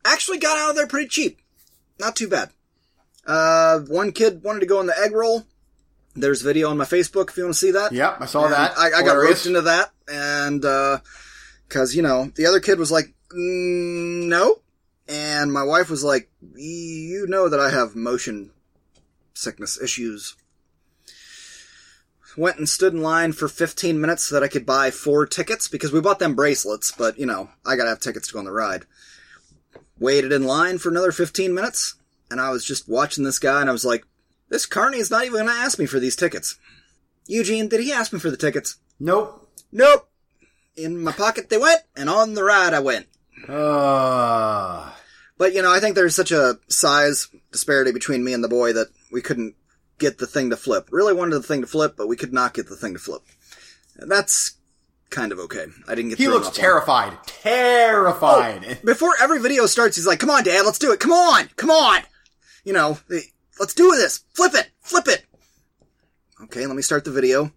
Actually 0.05 0.37
got 0.37 0.57
out 0.57 0.69
of 0.69 0.75
there 0.75 0.87
pretty 0.87 1.07
cheap. 1.09 1.39
Not 1.99 2.15
too 2.15 2.27
bad. 2.29 2.51
Uh, 3.25 3.79
one 3.79 4.11
kid 4.11 4.43
wanted 4.43 4.59
to 4.59 4.65
go 4.67 4.79
on 4.79 4.85
the 4.85 4.97
egg 4.97 5.11
roll. 5.11 5.45
There's 6.15 6.41
video 6.41 6.69
on 6.69 6.77
my 6.77 6.85
Facebook 6.85 7.29
if 7.29 7.37
you 7.37 7.43
want 7.43 7.55
to 7.55 7.59
see 7.59 7.71
that. 7.71 7.91
Yep, 7.91 8.17
I 8.21 8.25
saw 8.25 8.45
And 8.45 8.53
that. 8.53 8.77
I, 8.77 8.91
I 8.91 9.03
got 9.03 9.17
roped 9.17 9.45
into 9.45 9.63
that, 9.63 9.91
and 10.07 10.61
because 10.61 11.95
you 11.95 12.01
know 12.03 12.31
the 12.35 12.45
other 12.45 12.59
kid 12.59 12.79
was 12.79 12.91
like, 12.91 13.13
mm, 13.35 14.27
"No," 14.27 14.61
and 15.09 15.51
my 15.51 15.63
wife 15.63 15.89
was 15.89 16.03
like, 16.05 16.29
"You 16.55 17.25
know 17.27 17.49
that 17.49 17.59
I 17.59 17.69
have 17.71 17.95
motion 17.95 18.51
sickness 19.33 19.81
issues." 19.81 20.35
Went 22.37 22.57
and 22.57 22.67
stood 22.67 22.93
in 22.93 23.01
line 23.01 23.31
for 23.31 23.47
15 23.47 23.99
minutes 23.99 24.23
so 24.25 24.35
that 24.35 24.43
I 24.43 24.49
could 24.49 24.65
buy 24.65 24.91
four 24.91 25.25
tickets 25.25 25.69
because 25.69 25.93
we 25.93 26.01
bought 26.01 26.19
them 26.19 26.35
bracelets, 26.35 26.91
but 26.91 27.17
you 27.17 27.25
know 27.25 27.49
I 27.65 27.75
gotta 27.75 27.89
have 27.89 27.99
tickets 27.99 28.27
to 28.27 28.33
go 28.33 28.39
on 28.39 28.45
the 28.45 28.51
ride. 28.51 28.85
Waited 29.99 30.31
in 30.31 30.43
line 30.43 30.77
for 30.77 30.89
another 30.89 31.11
15 31.11 31.53
minutes, 31.53 31.95
and 32.29 32.41
I 32.41 32.49
was 32.49 32.65
just 32.65 32.89
watching 32.89 33.23
this 33.23 33.39
guy, 33.39 33.61
and 33.61 33.69
I 33.69 33.73
was 33.73 33.85
like, 33.85 34.05
"This 34.49 34.65
carney 34.65 34.97
is 34.97 35.09
not 35.11 35.25
even 35.25 35.45
gonna 35.45 35.51
ask 35.51 35.79
me 35.79 35.85
for 35.85 35.99
these 35.99 36.15
tickets." 36.15 36.57
Eugene, 37.27 37.67
did 37.69 37.79
he 37.79 37.91
ask 37.91 38.11
me 38.13 38.19
for 38.19 38.29
the 38.29 38.37
tickets? 38.37 38.75
Nope. 38.99 39.49
Nope. 39.71 40.09
In 40.75 41.01
my 41.01 41.11
pocket 41.11 41.49
they 41.49 41.57
went, 41.57 41.81
and 41.95 42.09
on 42.09 42.33
the 42.33 42.43
ride 42.43 42.73
I 42.73 42.79
went. 42.79 43.07
Uh, 43.47 44.91
But, 45.37 45.53
you 45.53 45.61
know, 45.61 45.71
I 45.71 45.79
think 45.79 45.95
there's 45.95 46.15
such 46.15 46.31
a 46.31 46.59
size 46.69 47.27
disparity 47.51 47.91
between 47.91 48.23
me 48.23 48.33
and 48.33 48.43
the 48.43 48.47
boy 48.47 48.71
that 48.73 48.87
we 49.11 49.21
couldn't 49.21 49.55
get 49.97 50.17
the 50.17 50.27
thing 50.27 50.49
to 50.49 50.57
flip. 50.57 50.87
Really 50.91 51.13
wanted 51.13 51.35
the 51.35 51.43
thing 51.43 51.61
to 51.61 51.67
flip, 51.67 51.95
but 51.97 52.07
we 52.07 52.15
could 52.15 52.31
not 52.33 52.53
get 52.53 52.69
the 52.69 52.75
thing 52.75 52.93
to 52.93 52.99
flip. 52.99 53.21
And 53.97 54.09
that's 54.09 54.53
kind 55.09 55.31
of 55.31 55.39
okay. 55.39 55.65
I 55.87 55.95
didn't 55.95 56.09
get 56.09 56.17
he 56.17 56.27
looks 56.27 56.47
off 56.47 56.53
on 56.53 56.61
terrified. 56.61 57.17
Terrified. 57.25 58.65
Oh, 58.67 58.75
before 58.85 59.13
every 59.21 59.39
video 59.39 59.65
starts, 59.65 59.95
he's 59.95 60.07
like, 60.07 60.19
come 60.19 60.29
on, 60.29 60.43
dad, 60.43 60.65
let's 60.65 60.79
do 60.79 60.91
it. 60.91 60.99
Come 60.99 61.11
on, 61.11 61.49
come 61.55 61.71
on. 61.71 62.01
You 62.63 62.73
know, 62.73 62.97
let's 63.59 63.73
do 63.73 63.91
this. 63.91 64.23
Flip 64.33 64.53
it, 64.55 64.69
flip 64.81 65.07
it. 65.07 65.25
Okay, 66.43 66.65
let 66.65 66.75
me 66.75 66.81
start 66.81 67.05
the 67.05 67.11
video. 67.11 67.51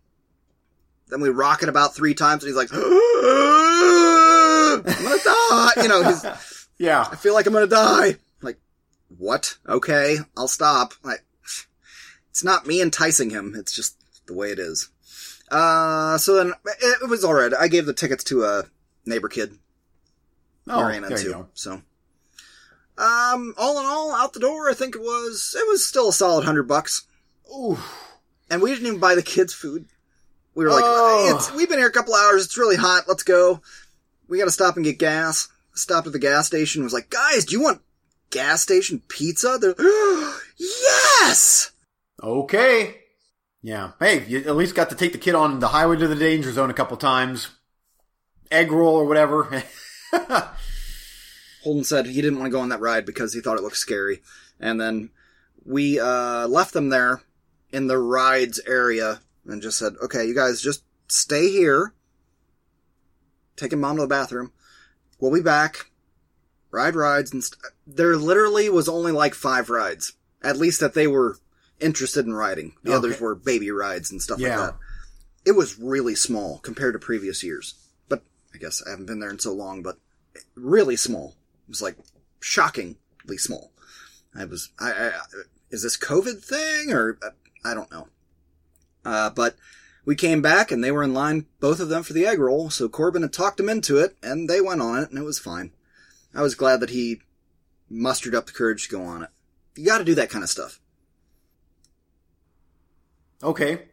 Then 1.09 1.21
we 1.21 1.31
rock 1.31 1.63
it 1.63 1.69
about 1.69 1.95
three 1.95 2.15
times 2.15 2.45
and 2.45 2.49
he's 2.49 2.57
like, 2.57 2.69
I'm 2.73 2.83
gonna 4.83 5.19
die. 5.25 5.73
You 5.83 5.89
know, 5.89 6.03
he's, 6.05 6.69
yeah. 6.79 7.07
I 7.11 7.17
feel 7.17 7.35
like 7.35 7.47
I'm 7.47 7.53
gonna 7.53 7.67
die. 7.67 8.17
Like, 8.43 8.59
what? 9.17 9.57
Okay, 9.67 10.19
I'll 10.37 10.49
stop. 10.49 10.93
Like, 11.03 11.25
it's 12.31 12.45
not 12.45 12.67
me 12.67 12.81
enticing 12.83 13.31
him. 13.31 13.55
It's 13.57 13.73
just 13.73 13.97
the 14.27 14.35
way 14.35 14.53
it 14.53 14.59
is. 14.59 14.91
Uh, 15.51 16.19
so 16.19 16.35
then 16.35 16.53
it, 16.81 17.03
it 17.03 17.09
was 17.09 17.25
alright. 17.25 17.53
I 17.59 17.69
gave 17.69 17.87
the 17.87 17.95
tickets 17.95 18.25
to 18.25 18.45
a 18.45 18.65
neighbor 19.07 19.29
kid 19.29 19.59
Oh, 20.71 20.87
there 20.87 21.21
you 21.23 21.33
go. 21.33 21.49
So, 21.55 21.73
um, 22.99 23.55
all 23.57 23.79
in 23.81 23.87
all, 23.87 24.13
out 24.15 24.33
the 24.35 24.41
door, 24.41 24.69
I 24.69 24.75
think 24.75 24.95
it 24.95 25.01
was 25.01 25.57
it 25.59 25.67
was 25.67 25.87
still 25.87 26.11
a 26.11 26.13
solid 26.13 26.45
hundred 26.45 26.65
bucks, 26.65 27.07
Ooh. 27.51 27.79
and 28.51 28.61
we 28.61 28.71
didn't 28.71 28.87
even 28.87 29.01
buy 29.01 29.15
the 29.15 29.23
kids 29.23 29.55
food. 29.55 29.87
We 30.55 30.65
were 30.65 30.71
like, 30.71 30.83
Oh. 30.85 31.35
it's, 31.37 31.53
we've 31.55 31.69
been 31.69 31.79
here 31.79 31.89
a 31.89 31.93
couple 31.93 32.15
hours. 32.15 32.45
It's 32.45 32.59
really 32.59 32.77
hot. 32.77 33.05
Let's 33.07 33.23
go. 33.23 33.63
We 34.27 34.39
got 34.39 34.47
to 34.47 34.51
stop 34.51 34.77
and 34.77 34.85
get 34.85 34.99
gas. 34.99 35.49
Stopped 35.75 36.09
at 36.09 36.13
the 36.13 36.19
gas 36.19 36.49
station. 36.49 36.83
Was 36.83 36.93
like, 36.93 37.09
guys, 37.09 37.45
do 37.45 37.53
you 37.57 37.63
want 37.63 37.81
gas 38.31 38.61
station 38.63 39.01
pizza? 39.07 39.57
They're, 39.61 39.77
yes. 40.59 41.71
Okay. 42.21 42.97
Yeah. 43.63 43.93
Hey, 43.99 44.25
you 44.27 44.39
at 44.39 44.57
least 44.57 44.75
got 44.75 44.91
to 44.91 44.97
take 44.97 45.13
the 45.13 45.19
kid 45.19 45.35
on 45.35 45.59
the 45.59 45.69
highway 45.69 45.97
to 45.97 46.09
the 46.09 46.15
danger 46.15 46.53
zone 46.53 46.71
a 46.71 46.75
couple 46.75 46.97
times. 46.97 47.49
Egg 48.51 48.71
roll 48.71 48.97
or 48.97 49.05
whatever. 49.05 49.63
Holden 51.65 51.85
said 51.85 52.07
he 52.07 52.23
didn't 52.23 52.39
want 52.39 52.47
to 52.47 52.57
go 52.57 52.61
on 52.61 52.69
that 52.69 52.81
ride 52.81 53.05
because 53.05 53.35
he 53.35 53.41
thought 53.41 53.59
it 53.59 53.63
looked 53.63 53.77
scary. 53.77 54.23
And 54.61 54.81
then 54.81 55.11
we 55.65 55.99
uh, 55.99 56.47
left 56.47 56.73
them 56.73 56.89
there 56.89 57.23
in 57.73 57.89
the 57.89 57.99
rides 57.99 58.61
area 58.67 59.21
and 59.45 59.61
just 59.61 59.79
said, 59.79 59.95
okay, 60.03 60.25
you 60.25 60.35
guys 60.35 60.63
just 60.63 60.85
stay 61.09 61.51
here. 61.51 61.95
Taking 63.57 63.81
mom 63.81 63.97
to 63.97 64.03
the 64.03 64.09
bathroom. 64.09 64.53
We'll 65.19 65.35
be 65.35 65.43
back. 65.43 65.91
Ride 66.71 66.95
rides 66.95 67.33
and 67.33 67.43
st- 67.43 67.61
there 67.87 68.17
literally 68.17 68.69
was 68.69 68.89
only 68.89 69.11
like 69.11 69.35
five 69.35 69.69
rides. 69.69 70.13
At 70.43 70.59
least 70.59 70.81
that 70.81 70.95
they 70.95 71.07
were 71.07 71.39
interested 71.81 72.27
in 72.27 72.35
riding. 72.35 72.75
The 72.83 72.91
Okay. 72.91 72.97
others 72.97 73.21
were 73.21 73.35
baby 73.35 73.71
rides 73.71 74.11
and 74.11 74.21
stuff 74.23 74.39
Yeah. 74.41 74.59
like 74.61 74.71
that. 74.71 74.79
It 75.45 75.53
was 75.53 75.79
really 75.79 76.15
small 76.15 76.59
compared 76.59 76.95
to 76.95 76.99
previous 76.99 77.43
years. 77.43 77.75
But 78.09 78.25
I 78.55 78.59
guess 78.59 78.83
I 78.87 78.91
haven't 78.91 79.07
been 79.07 79.21
there 79.21 79.31
in 79.31 79.39
so 79.39 79.53
long, 79.55 79.83
but 79.83 79.99
really 80.55 80.97
small. 80.97 81.37
It 81.67 81.71
was 81.71 81.83
like 81.83 81.97
shockingly 82.41 83.39
small. 83.39 83.73
I 84.35 84.45
was, 84.45 84.71
I, 84.79 84.91
I, 84.93 85.13
is 85.71 85.83
this 85.83 85.97
COVID 85.97 86.43
thing 86.43 86.93
or 86.93 87.19
uh, 87.23 87.31
I 87.65 87.75
don't 87.75 87.91
know. 87.91 88.09
Uh, 89.05 89.31
but 89.31 89.57
we 90.05 90.15
came 90.17 90.43
back 90.43 90.71
and 90.71 90.83
they 90.83 90.91
were 90.93 91.03
in 91.03 91.15
line, 91.15 91.47
both 91.61 91.81
of 91.81 91.89
them 91.89 92.03
for 92.03 92.13
the 92.13 92.27
egg 92.27 92.39
roll. 92.39 92.71
So 92.71 92.89
Corbin 92.89 93.23
had 93.23 93.33
talked 93.33 93.57
them 93.59 93.69
into 93.69 93.99
it 93.99 94.17
and 94.23 94.49
they 94.49 94.61
went 94.61 94.83
on 94.83 95.03
it 95.03 95.11
and 95.11 95.19
it 95.19 95.23
was 95.25 95.39
fine. 95.39 95.73
I 96.35 96.43
was 96.43 96.55
glad 96.55 96.81
that 96.81 96.91
he 96.91 97.23
mustered 97.89 98.35
up 98.35 98.47
the 98.47 98.53
courage 98.53 98.85
to 98.85 98.91
go 98.97 99.03
on 99.03 99.23
it. 99.23 99.31
You 99.77 99.87
gotta 99.87 100.05
do 100.05 100.15
that 100.17 100.31
kind 100.31 100.45
of 100.45 100.51
stuff. 100.51 100.81
Okay. 103.43 103.89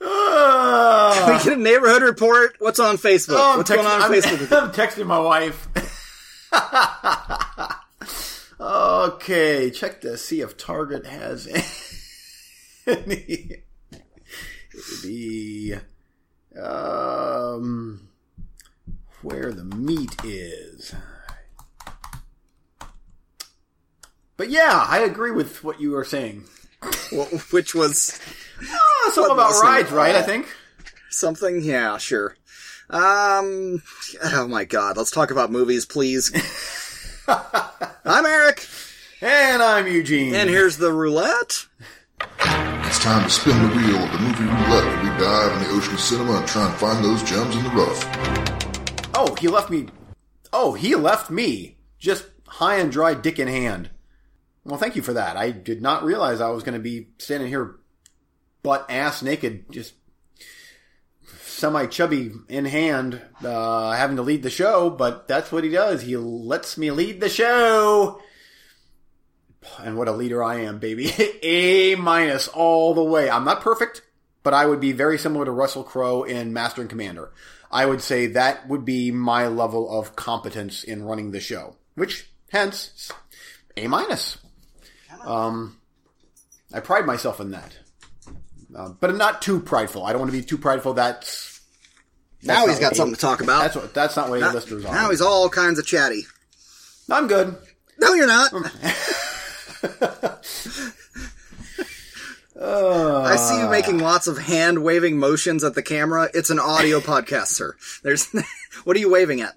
Ah. 0.00 1.40
Hood 1.98 2.02
Report. 2.02 2.56
What's 2.58 2.78
on 2.78 2.96
Facebook? 2.96 3.36
Oh, 3.38 3.56
What's 3.58 3.70
going 3.70 3.86
on 3.86 4.02
on 4.02 4.02
I'm, 4.02 4.12
Facebook? 4.12 4.62
I'm 4.62 4.72
texting 4.72 5.06
my 5.06 5.18
wife. 5.18 5.68
okay, 8.60 9.70
check 9.70 10.00
to 10.02 10.16
see 10.16 10.40
if 10.40 10.56
Target 10.56 11.06
has 11.06 11.46
any. 12.86 13.64
The 15.02 15.80
um, 16.62 18.08
where 19.22 19.52
the 19.52 19.64
meat 19.64 20.14
is. 20.24 20.94
But 24.36 24.50
yeah, 24.50 24.84
I 24.88 25.00
agree 25.00 25.32
with 25.32 25.64
what 25.64 25.80
you 25.80 25.90
were 25.90 26.04
saying. 26.04 26.44
Well, 27.10 27.26
Which 27.50 27.74
was 27.74 28.20
Oh, 28.62 29.10
something 29.14 29.32
about 29.32 29.60
rides, 29.62 29.90
right? 29.90 30.14
I 30.14 30.22
think. 30.22 30.46
something. 31.10 31.60
Yeah, 31.62 31.98
sure. 31.98 32.36
Um. 32.90 33.82
Oh 34.24 34.46
my 34.48 34.64
God. 34.64 34.96
Let's 34.96 35.10
talk 35.10 35.30
about 35.30 35.50
movies, 35.50 35.84
please. 35.86 36.32
I'm 37.28 38.24
Eric, 38.24 38.66
And 39.20 39.62
I'm 39.62 39.86
Eugene. 39.86 40.34
and 40.34 40.48
here's 40.48 40.78
the 40.78 40.92
roulette. 40.92 41.66
It's 42.98 43.04
time 43.04 43.22
to 43.22 43.30
spin 43.30 43.56
the 43.62 43.76
wheel 43.76 44.02
of 44.02 44.10
the 44.10 44.18
movie 44.18 44.42
roulette 44.42 45.04
we 45.04 45.08
dive 45.24 45.52
in 45.52 45.62
the 45.62 45.68
ocean 45.76 45.94
of 45.94 46.00
cinema 46.00 46.32
and 46.38 46.48
try 46.48 46.68
and 46.68 46.74
find 46.80 47.04
those 47.04 47.22
gems 47.22 47.54
in 47.54 47.62
the 47.62 47.70
rough. 47.70 49.14
Oh, 49.14 49.36
he 49.38 49.46
left 49.46 49.70
me. 49.70 49.86
Oh, 50.52 50.74
he 50.74 50.96
left 50.96 51.30
me 51.30 51.76
just 52.00 52.26
high 52.48 52.78
and 52.78 52.90
dry, 52.90 53.14
dick 53.14 53.38
in 53.38 53.46
hand. 53.46 53.90
Well, 54.64 54.80
thank 54.80 54.96
you 54.96 55.02
for 55.02 55.12
that. 55.12 55.36
I 55.36 55.52
did 55.52 55.80
not 55.80 56.02
realize 56.02 56.40
I 56.40 56.50
was 56.50 56.64
going 56.64 56.74
to 56.74 56.80
be 56.80 57.06
standing 57.18 57.48
here 57.48 57.76
butt 58.64 58.86
ass 58.90 59.22
naked, 59.22 59.70
just 59.70 59.94
semi 61.42 61.86
chubby 61.86 62.32
in 62.48 62.64
hand, 62.64 63.22
uh, 63.44 63.92
having 63.92 64.16
to 64.16 64.22
lead 64.22 64.42
the 64.42 64.50
show. 64.50 64.90
But 64.90 65.28
that's 65.28 65.52
what 65.52 65.62
he 65.62 65.70
does. 65.70 66.02
He 66.02 66.16
lets 66.16 66.76
me 66.76 66.90
lead 66.90 67.20
the 67.20 67.28
show. 67.28 68.20
And 69.80 69.96
what 69.96 70.08
a 70.08 70.12
leader 70.12 70.42
I 70.42 70.60
am, 70.60 70.78
baby. 70.78 71.10
A 71.42 71.94
minus 71.96 72.48
all 72.48 72.94
the 72.94 73.02
way. 73.02 73.28
I'm 73.28 73.44
not 73.44 73.60
perfect, 73.60 74.02
but 74.42 74.54
I 74.54 74.66
would 74.66 74.80
be 74.80 74.92
very 74.92 75.18
similar 75.18 75.44
to 75.44 75.50
Russell 75.50 75.82
Crowe 75.84 76.22
in 76.22 76.52
Master 76.52 76.80
and 76.80 76.88
Commander. 76.90 77.32
I 77.70 77.84
would 77.84 78.00
say 78.00 78.26
that 78.28 78.66
would 78.68 78.84
be 78.84 79.10
my 79.10 79.46
level 79.48 79.90
of 80.00 80.16
competence 80.16 80.84
in 80.84 81.02
running 81.04 81.32
the 81.32 81.40
show, 81.40 81.76
which 81.96 82.30
hence 82.50 83.10
A 83.76 83.86
minus. 83.88 84.38
Um, 85.24 85.78
I 86.72 86.80
pride 86.80 87.04
myself 87.04 87.40
in 87.40 87.50
that, 87.50 87.76
uh, 88.74 88.90
but 89.00 89.10
I'm 89.10 89.18
not 89.18 89.42
too 89.42 89.60
prideful. 89.60 90.04
I 90.04 90.12
don't 90.12 90.20
want 90.22 90.32
to 90.32 90.38
be 90.38 90.44
too 90.44 90.56
prideful. 90.56 90.94
That's 90.94 91.60
Now 92.42 92.60
not 92.60 92.68
he's 92.70 92.78
got 92.78 92.96
something 92.96 93.16
to 93.16 93.20
talk 93.20 93.42
about. 93.42 93.62
that's 93.62 93.76
what 93.76 93.92
that's 93.92 94.16
not 94.16 94.30
what 94.30 94.40
now, 94.40 94.50
A-listers 94.52 94.84
are. 94.86 94.94
now 94.94 95.10
he's 95.10 95.20
all 95.20 95.50
kinds 95.50 95.78
of 95.78 95.84
chatty. 95.86 96.22
I'm 97.10 97.26
good. 97.26 97.54
No, 97.98 98.14
you're 98.14 98.26
not. 98.28 98.50
I 102.60 103.36
see 103.36 103.58
you 103.60 103.68
making 103.68 103.98
lots 103.98 104.26
of 104.26 104.38
hand 104.38 104.82
waving 104.82 105.18
motions 105.18 105.64
at 105.64 105.74
the 105.74 105.82
camera. 105.82 106.28
It's 106.34 106.50
an 106.50 106.58
audio 106.58 107.00
podcast, 107.00 107.48
sir. 107.48 107.76
There's 108.02 108.26
what 108.84 108.96
are 108.96 109.00
you 109.00 109.10
waving 109.10 109.40
at? 109.40 109.54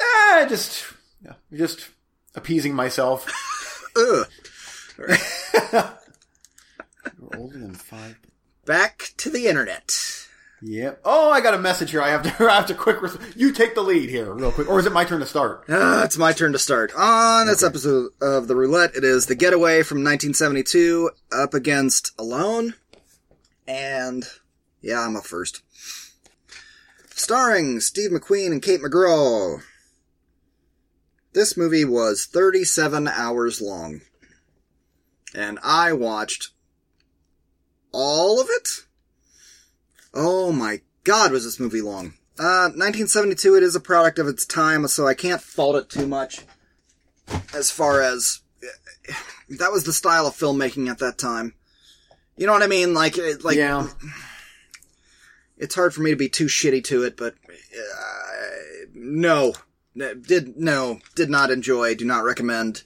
Eh, 0.00 0.46
just 0.48 0.84
yeah, 1.24 1.34
just 1.52 1.88
appeasing 2.34 2.74
myself. 2.74 3.26
Ugh. 3.96 4.26
You're 4.98 5.98
older 7.36 7.58
than 7.58 7.74
five. 7.74 8.18
Back 8.64 9.12
to 9.18 9.30
the 9.30 9.46
internet. 9.46 10.23
Yep. 10.66 11.02
Oh, 11.04 11.30
I 11.30 11.42
got 11.42 11.52
a 11.52 11.58
message 11.58 11.90
here. 11.90 12.00
I 12.00 12.08
have 12.08 12.22
to. 12.22 12.44
I 12.50 12.54
have 12.54 12.66
to 12.66 12.74
quick. 12.74 13.02
Res- 13.02 13.18
you 13.36 13.52
take 13.52 13.74
the 13.74 13.82
lead 13.82 14.08
here, 14.08 14.32
real 14.32 14.50
quick, 14.50 14.66
or 14.66 14.78
is 14.80 14.86
it 14.86 14.94
my 14.94 15.04
turn 15.04 15.20
to 15.20 15.26
start? 15.26 15.64
Uh, 15.68 16.00
it's 16.06 16.16
my 16.16 16.32
turn 16.32 16.52
to 16.52 16.58
start. 16.58 16.90
On 16.96 17.46
this 17.46 17.62
episode 17.62 18.12
of 18.22 18.48
The 18.48 18.56
Roulette, 18.56 18.96
it 18.96 19.04
is 19.04 19.26
The 19.26 19.34
Getaway 19.34 19.82
from 19.82 19.98
1972 19.98 21.10
up 21.30 21.52
against 21.52 22.12
Alone. 22.18 22.74
And, 23.68 24.24
yeah, 24.80 25.00
I'm 25.00 25.16
up 25.16 25.24
first. 25.24 25.60
Starring 27.10 27.80
Steve 27.80 28.10
McQueen 28.10 28.50
and 28.52 28.62
Kate 28.62 28.80
McGraw. 28.80 29.60
This 31.34 31.58
movie 31.58 31.84
was 31.84 32.24
37 32.24 33.06
hours 33.06 33.60
long. 33.60 34.00
And 35.34 35.58
I 35.62 35.92
watched 35.92 36.52
all 37.92 38.40
of 38.40 38.48
it? 38.48 38.68
Oh 40.14 40.52
my 40.52 40.80
god, 41.02 41.32
was 41.32 41.44
this 41.44 41.58
movie 41.58 41.80
long. 41.80 42.14
Uh, 42.38 42.70
1972, 42.70 43.56
it 43.56 43.62
is 43.62 43.74
a 43.74 43.80
product 43.80 44.18
of 44.18 44.28
its 44.28 44.46
time, 44.46 44.86
so 44.86 45.06
I 45.06 45.14
can't 45.14 45.40
fault 45.40 45.76
it 45.76 45.88
too 45.88 46.06
much. 46.06 46.42
As 47.52 47.70
far 47.70 48.00
as, 48.00 48.40
that 49.48 49.72
was 49.72 49.84
the 49.84 49.92
style 49.92 50.26
of 50.26 50.34
filmmaking 50.34 50.88
at 50.88 50.98
that 50.98 51.18
time. 51.18 51.54
You 52.36 52.46
know 52.46 52.52
what 52.52 52.62
I 52.62 52.68
mean? 52.68 52.94
Like, 52.94 53.18
it, 53.18 53.44
like, 53.44 53.56
yeah. 53.56 53.88
it's 55.56 55.74
hard 55.74 55.94
for 55.94 56.02
me 56.02 56.10
to 56.10 56.16
be 56.16 56.28
too 56.28 56.46
shitty 56.46 56.84
to 56.84 57.02
it, 57.02 57.16
but, 57.16 57.34
uh, 57.54 58.86
no. 58.94 59.54
Did, 59.96 60.56
no, 60.56 60.98
did 61.14 61.30
not 61.30 61.52
enjoy, 61.52 61.94
do 61.94 62.04
not 62.04 62.24
recommend. 62.24 62.82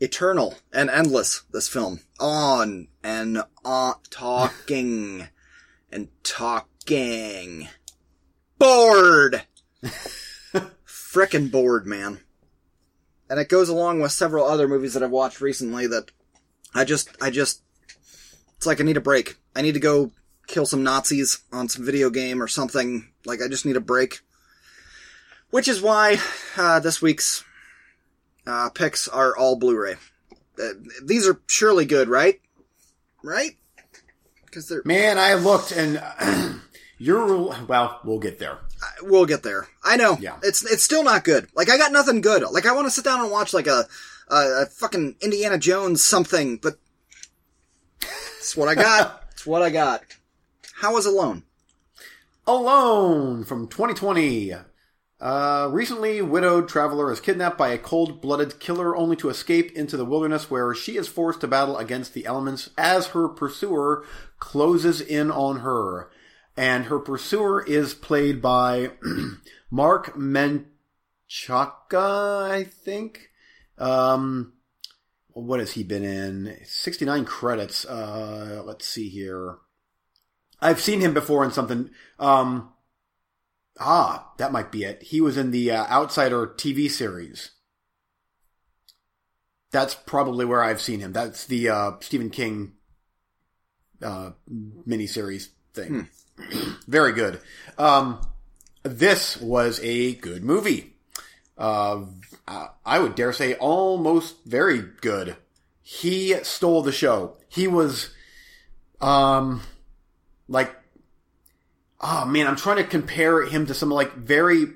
Eternal 0.00 0.56
and 0.72 0.90
endless, 0.90 1.42
this 1.52 1.68
film. 1.68 2.00
On 2.18 2.88
and 3.04 3.42
on, 3.64 3.94
talking 4.10 5.28
and 5.92 6.08
talking. 6.24 7.68
Bored! 8.58 9.42
Frickin' 10.86 11.50
bored, 11.50 11.86
man. 11.86 12.20
And 13.28 13.38
it 13.38 13.48
goes 13.48 13.68
along 13.68 14.00
with 14.00 14.12
several 14.12 14.46
other 14.46 14.66
movies 14.66 14.94
that 14.94 15.02
I've 15.02 15.10
watched 15.10 15.40
recently 15.40 15.86
that 15.86 16.10
I 16.74 16.84
just, 16.84 17.10
I 17.20 17.30
just, 17.30 17.62
it's 18.56 18.66
like 18.66 18.80
I 18.80 18.84
need 18.84 18.96
a 18.96 19.00
break. 19.00 19.36
I 19.54 19.62
need 19.62 19.74
to 19.74 19.80
go 19.80 20.10
kill 20.46 20.66
some 20.66 20.82
Nazis 20.82 21.42
on 21.52 21.68
some 21.68 21.84
video 21.84 22.10
game 22.10 22.42
or 22.42 22.48
something. 22.48 23.08
Like, 23.24 23.40
I 23.42 23.48
just 23.48 23.66
need 23.66 23.76
a 23.76 23.80
break. 23.80 24.20
Which 25.50 25.68
is 25.68 25.82
why, 25.82 26.18
uh, 26.56 26.80
this 26.80 27.02
week's, 27.02 27.44
uh, 28.46 28.70
picks 28.70 29.08
are 29.08 29.36
all 29.36 29.56
Blu-ray. 29.56 29.96
Uh, 30.58 30.68
these 31.02 31.26
are 31.26 31.40
surely 31.46 31.84
good, 31.84 32.08
right? 32.08 32.40
Right? 33.22 33.56
Because 34.52 34.68
they're, 34.68 34.82
Man, 34.84 35.16
I 35.16 35.32
looked 35.32 35.72
and 35.72 36.02
you're 36.98 37.54
well. 37.66 38.00
We'll 38.04 38.18
get 38.18 38.38
there. 38.38 38.58
we'll 39.00 39.24
get 39.24 39.42
there. 39.42 39.66
I 39.82 39.96
know. 39.96 40.18
Yeah. 40.20 40.36
It's 40.42 40.62
it's 40.70 40.82
still 40.82 41.02
not 41.02 41.24
good. 41.24 41.48
Like 41.54 41.70
I 41.70 41.78
got 41.78 41.90
nothing 41.90 42.20
good. 42.20 42.42
Like 42.52 42.66
I 42.66 42.72
want 42.74 42.86
to 42.86 42.90
sit 42.90 43.02
down 43.02 43.20
and 43.22 43.30
watch 43.30 43.54
like 43.54 43.66
a 43.66 43.86
a, 44.28 44.36
a 44.62 44.66
fucking 44.66 45.16
Indiana 45.22 45.56
Jones 45.56 46.04
something, 46.04 46.58
but 46.58 46.74
it's 48.36 48.54
what 48.54 48.68
I 48.68 48.74
got. 48.74 49.24
it's 49.32 49.46
what 49.46 49.62
I 49.62 49.70
got. 49.70 50.02
How 50.74 50.92
was 50.92 51.06
Alone? 51.06 51.44
Alone 52.46 53.44
from 53.44 53.68
2020. 53.68 54.52
Uh, 55.22 55.68
recently, 55.70 56.20
widowed 56.20 56.68
traveler 56.68 57.12
is 57.12 57.20
kidnapped 57.20 57.56
by 57.56 57.68
a 57.68 57.78
cold-blooded 57.78 58.58
killer 58.58 58.96
only 58.96 59.14
to 59.14 59.28
escape 59.28 59.70
into 59.76 59.96
the 59.96 60.04
wilderness 60.04 60.50
where 60.50 60.74
she 60.74 60.96
is 60.96 61.06
forced 61.06 61.40
to 61.40 61.46
battle 61.46 61.78
against 61.78 62.12
the 62.12 62.26
elements 62.26 62.70
as 62.76 63.06
her 63.08 63.28
pursuer 63.28 64.04
closes 64.40 65.00
in 65.00 65.30
on 65.30 65.60
her. 65.60 66.10
And 66.56 66.86
her 66.86 66.98
pursuer 66.98 67.64
is 67.64 67.94
played 67.94 68.42
by 68.42 68.90
Marc 69.70 70.16
Menchaca, 70.16 70.66
I 72.50 72.64
think. 72.64 73.30
Um, 73.78 74.54
what 75.28 75.60
has 75.60 75.70
he 75.70 75.84
been 75.84 76.02
in? 76.02 76.56
69 76.64 77.24
credits. 77.26 77.84
Uh, 77.84 78.60
let's 78.66 78.86
see 78.86 79.08
here. 79.08 79.58
I've 80.60 80.80
seen 80.80 81.00
him 81.00 81.14
before 81.14 81.44
in 81.44 81.52
something. 81.52 81.90
Um, 82.18 82.72
ah, 83.82 84.32
that 84.38 84.52
might 84.52 84.72
be 84.72 84.84
it. 84.84 85.02
He 85.02 85.20
was 85.20 85.36
in 85.36 85.50
the 85.50 85.70
uh, 85.70 85.86
Outsider 85.86 86.46
TV 86.46 86.90
series. 86.90 87.50
That's 89.70 89.94
probably 89.94 90.44
where 90.44 90.62
I've 90.62 90.80
seen 90.80 91.00
him. 91.00 91.12
That's 91.12 91.46
the 91.46 91.68
uh, 91.68 91.92
Stephen 92.00 92.30
King 92.30 92.72
uh, 94.02 94.32
miniseries 94.50 95.48
thing. 95.72 96.08
Very 96.86 97.12
good. 97.12 97.40
Um, 97.78 98.20
this 98.82 99.40
was 99.40 99.80
a 99.82 100.14
good 100.14 100.42
movie. 100.42 100.94
Uh, 101.56 102.06
I 102.84 102.98
would 102.98 103.14
dare 103.14 103.32
say 103.32 103.54
almost 103.54 104.36
very 104.44 104.82
good. 105.00 105.36
He 105.82 106.34
stole 106.42 106.82
the 106.82 106.92
show. 106.92 107.36
He 107.48 107.68
was, 107.68 108.10
um, 109.00 109.60
like, 110.48 110.74
oh 112.02 112.24
man, 112.26 112.46
I'm 112.46 112.56
trying 112.56 112.78
to 112.78 112.84
compare 112.84 113.44
him 113.44 113.66
to 113.66 113.74
some 113.74 113.90
like 113.90 114.14
very 114.14 114.66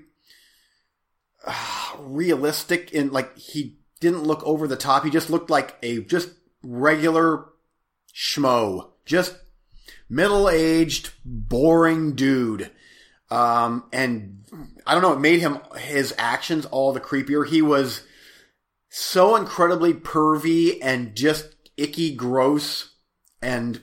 uh, 1.46 1.96
realistic 1.98 2.94
and 2.94 3.12
like 3.12 3.36
he 3.36 3.78
didn't 4.00 4.24
look 4.24 4.42
over 4.44 4.68
the 4.68 4.76
top. 4.76 5.04
He 5.04 5.10
just 5.10 5.30
looked 5.30 5.50
like 5.50 5.76
a 5.82 6.00
just 6.00 6.30
regular 6.62 7.46
schmo. 8.14 8.90
Just 9.04 9.36
middle-aged, 10.08 11.10
boring 11.24 12.14
dude. 12.14 12.70
Um, 13.30 13.84
and 13.92 14.44
I 14.86 14.94
don't 14.94 15.02
know, 15.02 15.12
it 15.12 15.20
made 15.20 15.40
him, 15.40 15.58
his 15.78 16.14
actions 16.18 16.64
all 16.66 16.92
the 16.92 17.00
creepier. 17.00 17.46
He 17.46 17.62
was 17.62 18.02
so 18.88 19.36
incredibly 19.36 19.92
pervy 19.94 20.78
and 20.80 21.14
just 21.16 21.54
icky 21.76 22.14
gross 22.14 22.94
and 23.42 23.80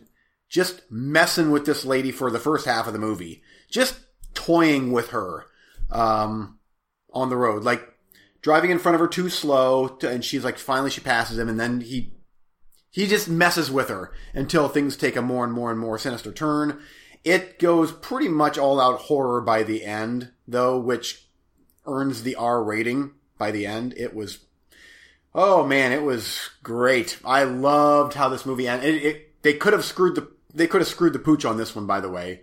just 0.53 0.83
messing 0.91 1.49
with 1.49 1.65
this 1.65 1.83
lady 1.83 2.11
for 2.11 2.29
the 2.29 2.37
first 2.37 2.67
half 2.67 2.85
of 2.85 2.93
the 2.93 2.99
movie. 2.99 3.41
Just 3.71 3.99
toying 4.35 4.91
with 4.91 5.09
her, 5.09 5.47
um, 5.89 6.59
on 7.11 7.29
the 7.29 7.35
road. 7.35 7.63
Like, 7.63 7.83
driving 8.43 8.69
in 8.69 8.77
front 8.77 8.93
of 8.93 9.01
her 9.01 9.07
too 9.07 9.29
slow, 9.29 9.87
to, 9.87 10.07
and 10.07 10.23
she's 10.23 10.43
like, 10.43 10.59
finally 10.59 10.91
she 10.91 11.01
passes 11.01 11.39
him, 11.39 11.49
and 11.49 11.59
then 11.59 11.81
he 11.81 12.13
he 12.91 13.07
just 13.07 13.27
messes 13.27 13.71
with 13.71 13.89
her 13.89 14.13
until 14.35 14.69
things 14.69 14.95
take 14.95 15.15
a 15.15 15.21
more 15.23 15.43
and 15.43 15.53
more 15.53 15.71
and 15.71 15.79
more 15.79 15.97
sinister 15.97 16.31
turn. 16.31 16.79
It 17.23 17.57
goes 17.57 17.91
pretty 17.91 18.27
much 18.27 18.59
all 18.59 18.79
out 18.79 18.99
horror 18.99 19.41
by 19.41 19.63
the 19.63 19.83
end, 19.83 20.29
though, 20.47 20.77
which 20.77 21.27
earns 21.87 22.21
the 22.21 22.35
R 22.35 22.63
rating 22.63 23.13
by 23.39 23.49
the 23.49 23.65
end. 23.65 23.95
It 23.97 24.13
was, 24.13 24.45
oh 25.33 25.65
man, 25.65 25.91
it 25.91 26.03
was 26.03 26.51
great. 26.61 27.17
I 27.25 27.43
loved 27.45 28.13
how 28.13 28.29
this 28.29 28.45
movie 28.45 28.67
ended. 28.67 28.93
It, 28.93 29.03
it, 29.03 29.41
they 29.41 29.53
could 29.53 29.73
have 29.73 29.83
screwed 29.83 30.13
the, 30.13 30.31
they 30.53 30.67
could 30.67 30.81
have 30.81 30.87
screwed 30.87 31.13
the 31.13 31.19
pooch 31.19 31.45
on 31.45 31.57
this 31.57 31.75
one, 31.75 31.85
by 31.85 31.99
the 31.99 32.09
way, 32.09 32.41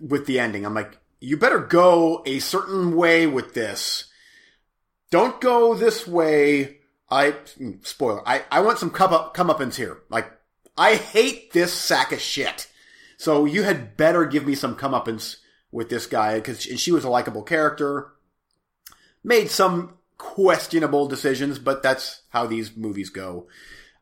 with 0.00 0.26
the 0.26 0.38
ending. 0.38 0.64
I'm 0.64 0.74
like, 0.74 0.98
you 1.20 1.36
better 1.36 1.58
go 1.58 2.22
a 2.26 2.38
certain 2.38 2.96
way 2.96 3.26
with 3.26 3.54
this. 3.54 4.04
Don't 5.10 5.40
go 5.40 5.74
this 5.74 6.06
way 6.06 6.78
I 7.10 7.34
spoiler. 7.82 8.26
I, 8.28 8.44
I 8.50 8.60
want 8.60 8.78
some 8.78 8.90
come 8.90 9.12
up 9.12 9.34
comeuppance 9.34 9.76
here. 9.76 10.02
Like 10.10 10.30
I 10.76 10.96
hate 10.96 11.52
this 11.52 11.72
sack 11.72 12.12
of 12.12 12.20
shit. 12.20 12.68
So 13.16 13.44
you 13.44 13.62
had 13.62 13.96
better 13.96 14.26
give 14.26 14.46
me 14.46 14.54
some 14.54 14.76
comeuppance 14.76 15.36
with 15.72 15.88
this 15.88 16.06
guy 16.06 16.36
because 16.36 16.62
she 16.62 16.92
was 16.92 17.04
a 17.04 17.10
likable 17.10 17.42
character. 17.42 18.12
Made 19.24 19.50
some 19.50 19.94
questionable 20.18 21.08
decisions, 21.08 21.58
but 21.58 21.82
that's 21.82 22.22
how 22.28 22.46
these 22.46 22.76
movies 22.76 23.10
go. 23.10 23.48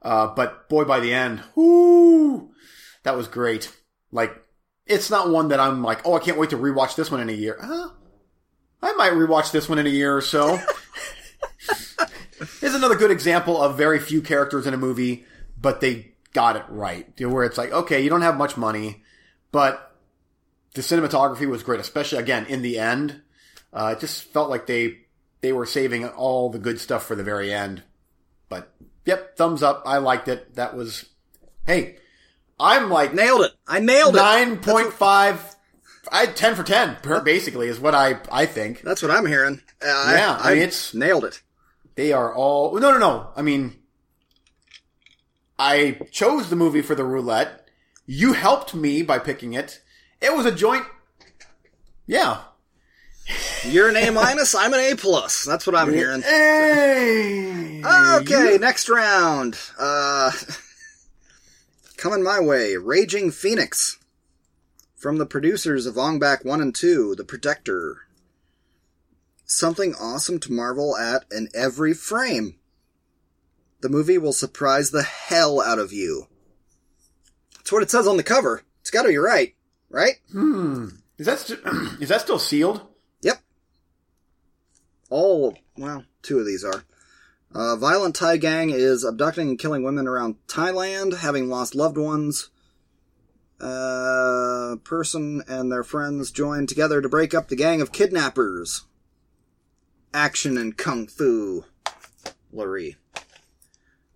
Uh, 0.03 0.29
but 0.29 0.69
boy, 0.69 0.85
by 0.85 1.01
the 1.01 1.13
end, 1.13 1.43
whoo, 1.55 2.51
that 3.07 3.17
was 3.17 3.29
great. 3.29 3.73
Like 4.11 4.37
it's 4.85 5.11
not 5.11 5.31
one 5.31 5.49
that 5.49 5.61
I'm 5.61 5.83
like, 5.83 6.05
oh, 6.05 6.15
I 6.15 6.19
can't 6.19 6.39
wait 6.39 6.51
to 6.51 6.59
rewatch 6.59 6.97
this 6.97 7.09
one 7.09 7.21
in 7.21 7.29
a 7.29 7.33
year. 7.33 7.57
Uh, 7.63 7.89
I 8.83 8.93
might 8.95 9.13
rewatch 9.13 9.53
this 9.53 9.69
one 9.69 9.79
in 9.79 9.87
a 9.87 9.91
year 9.91 10.17
or 10.17 10.21
so. 10.21 10.59
is 12.63 12.75
another 12.75 12.97
good 12.97 13.13
example 13.13 13.63
of 13.63 13.77
very 13.77 14.01
few 14.01 14.21
characters 14.21 14.67
in 14.67 14.75
a 14.75 14.77
movie, 14.77 15.25
but 15.57 15.81
they 15.81 16.15
got 16.33 16.57
it 16.57 16.65
right. 16.69 17.09
Where 17.21 17.45
it's 17.45 17.57
like, 17.57 17.71
okay, 17.71 18.03
you 18.03 18.11
don't 18.11 18.23
have 18.23 18.37
much 18.37 18.57
money, 18.57 19.05
but 19.53 19.95
the 20.75 20.83
cinematography 20.83 21.49
was 21.49 21.63
great, 21.63 21.79
especially 21.79 22.19
again 22.19 22.47
in 22.47 22.63
the 22.63 22.77
end. 22.77 23.21
Uh, 23.73 23.95
it 23.97 24.01
just 24.01 24.25
felt 24.25 24.51
like 24.51 24.67
they 24.67 24.99
they 25.43 25.53
were 25.53 25.67
saving 25.67 26.09
all 26.09 26.51
the 26.51 26.59
good 26.59 26.81
stuff 26.81 27.07
for 27.07 27.15
the 27.15 27.23
very 27.23 27.55
end. 27.55 27.85
But 28.49 28.73
yep, 29.05 29.37
thumbs 29.37 29.63
up. 29.63 29.85
I 29.87 29.99
liked 29.99 30.27
it. 30.27 30.57
That 30.57 30.77
was 30.77 31.07
hey, 31.67 31.99
I'm 32.59 32.91
like 32.91 33.15
nailed 33.15 33.43
it. 33.43 33.53
I 33.67 33.81
nailed 33.81 34.17
it. 34.17 34.19
Nine 34.19 34.59
point 34.59 34.93
five. 34.93 35.57
I 36.11 36.27
ten 36.27 36.55
for 36.55 36.63
ten. 36.63 36.97
Basically, 37.25 37.69
is 37.69 37.81
what 37.81 37.95
I 37.95 38.19
I 38.31 38.47
think. 38.47 38.83
That's 38.83 39.03
what 39.03 39.11
I'm 39.11 39.27
hearing. 39.27 39.61
Uh, 39.83 40.13
yeah, 40.15 40.39
I, 40.41 40.53
I, 40.53 40.55
mean 40.55 40.63
it's 40.63 40.95
nailed 40.95 41.25
it. 41.25 41.43
They 41.97 42.13
are 42.13 42.33
all 42.35 42.79
no, 42.79 42.93
no, 42.93 42.99
no. 42.99 43.31
I 43.37 43.43
mean, 43.43 43.77
I 45.59 45.99
chose 46.11 46.49
the 46.49 46.57
movie 46.57 46.83
for 46.83 46.95
the 46.95 47.05
roulette. 47.05 47.69
You 48.07 48.35
helped 48.35 48.75
me 48.75 49.03
by 49.03 49.19
picking 49.19 49.53
it. 49.55 49.83
It 50.21 50.35
was 50.35 50.47
a 50.47 50.53
joint. 50.53 50.87
Yeah. 52.07 52.43
You're 53.65 53.89
an 53.89 53.97
A 53.97 54.11
minus. 54.11 54.55
I'm 54.55 54.73
an 54.73 54.81
A 54.81 54.95
plus. 54.95 55.45
That's 55.45 55.67
what 55.67 55.75
I'm 55.75 55.93
hearing. 55.93 56.23
Hey. 56.23 57.83
Okay, 57.85 58.59
next 58.61 58.89
round. 58.89 59.59
Uh, 59.79 60.31
coming 61.97 62.23
my 62.23 62.41
way. 62.41 62.77
Raging 62.77 63.31
Phoenix. 63.31 63.99
From 64.95 65.19
the 65.19 65.27
producers 65.27 65.87
of 65.87 65.99
Ong 65.99 66.19
Bak 66.19 66.45
1 66.45 66.61
and 66.61 66.75
2, 66.75 67.15
The 67.17 67.25
Protector 67.25 68.07
something 69.47 69.95
awesome 69.95 70.39
to 70.41 70.53
marvel 70.53 70.97
at 70.97 71.25
in 71.31 71.49
every 71.55 71.95
frame. 71.95 72.57
The 73.81 73.89
movie 73.89 74.19
will 74.19 74.33
surprise 74.33 74.91
the 74.91 75.03
hell 75.03 75.61
out 75.61 75.79
of 75.79 75.93
you. 75.93 76.27
That's 77.55 77.73
what 77.73 77.83
it 77.83 77.91
says 77.91 78.07
on 78.07 78.17
the 78.17 78.23
cover. 78.23 78.63
It's 78.81 78.91
got 78.91 79.03
to 79.03 79.09
be 79.09 79.17
right, 79.17 79.55
right? 79.89 80.15
Hmm. 80.33 80.89
Is 81.19 81.27
that 81.27 81.39
st- 81.39 81.61
is 82.01 82.09
that 82.09 82.21
still 82.21 82.39
sealed? 82.39 82.83
Yep. 83.23 83.41
All 85.11 85.57
well, 85.77 86.05
two 86.23 86.39
of 86.39 86.47
these 86.47 86.65
are. 86.65 86.85
A 87.59 87.75
violent 87.75 88.15
Thai 88.15 88.37
gang 88.37 88.69
is 88.69 89.03
abducting 89.03 89.49
and 89.49 89.59
killing 89.59 89.83
women 89.83 90.07
around 90.07 90.37
Thailand, 90.47 91.21
having 91.21 91.49
lost 91.49 91.75
loved 91.75 91.97
ones. 91.97 92.51
A 93.61 94.77
person 94.85 95.43
and 95.49 95.73
their 95.73 95.83
friends 95.83 96.31
join 96.31 96.67
together 96.67 97.01
to 97.01 97.09
break 97.09 97.33
up 97.33 97.49
the 97.49 97.57
gang 97.57 97.81
of 97.81 97.93
kidnappers 97.93 98.85
action 100.13 100.59
and 100.59 100.77
kung 100.77 101.07
fu. 101.07 101.65
Larry. 102.53 102.97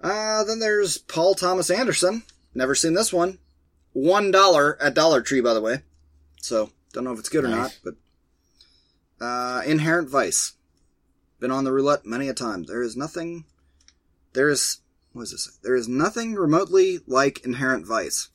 Uh, 0.02 0.44
then 0.44 0.58
there's 0.58 0.98
Paul 0.98 1.34
Thomas 1.34 1.70
Anderson. 1.70 2.24
Never 2.54 2.74
seen 2.74 2.92
this 2.92 3.10
one. 3.10 3.38
One 3.94 4.30
dollar 4.30 4.76
at 4.82 4.94
Dollar 4.94 5.22
Tree, 5.22 5.40
by 5.40 5.54
the 5.54 5.62
way. 5.62 5.78
So, 6.42 6.72
don't 6.92 7.04
know 7.04 7.12
if 7.12 7.18
it's 7.18 7.30
good 7.30 7.44
nice. 7.44 7.52
or 7.52 7.56
not, 7.56 7.78
but, 9.18 9.24
uh, 9.24 9.62
Inherent 9.64 10.10
Vice. 10.10 10.52
Been 11.40 11.50
on 11.50 11.64
the 11.64 11.72
roulette 11.72 12.06
many 12.06 12.28
a 12.28 12.34
time. 12.34 12.64
There 12.64 12.82
is 12.82 12.96
nothing, 12.96 13.44
there 14.34 14.48
is, 14.48 14.80
what 15.12 15.22
is 15.22 15.32
this? 15.32 15.58
There 15.62 15.74
is 15.74 15.88
nothing 15.88 16.34
remotely 16.34 17.00
like 17.06 17.44
Inherent 17.44 17.86
Vice. 17.86 18.28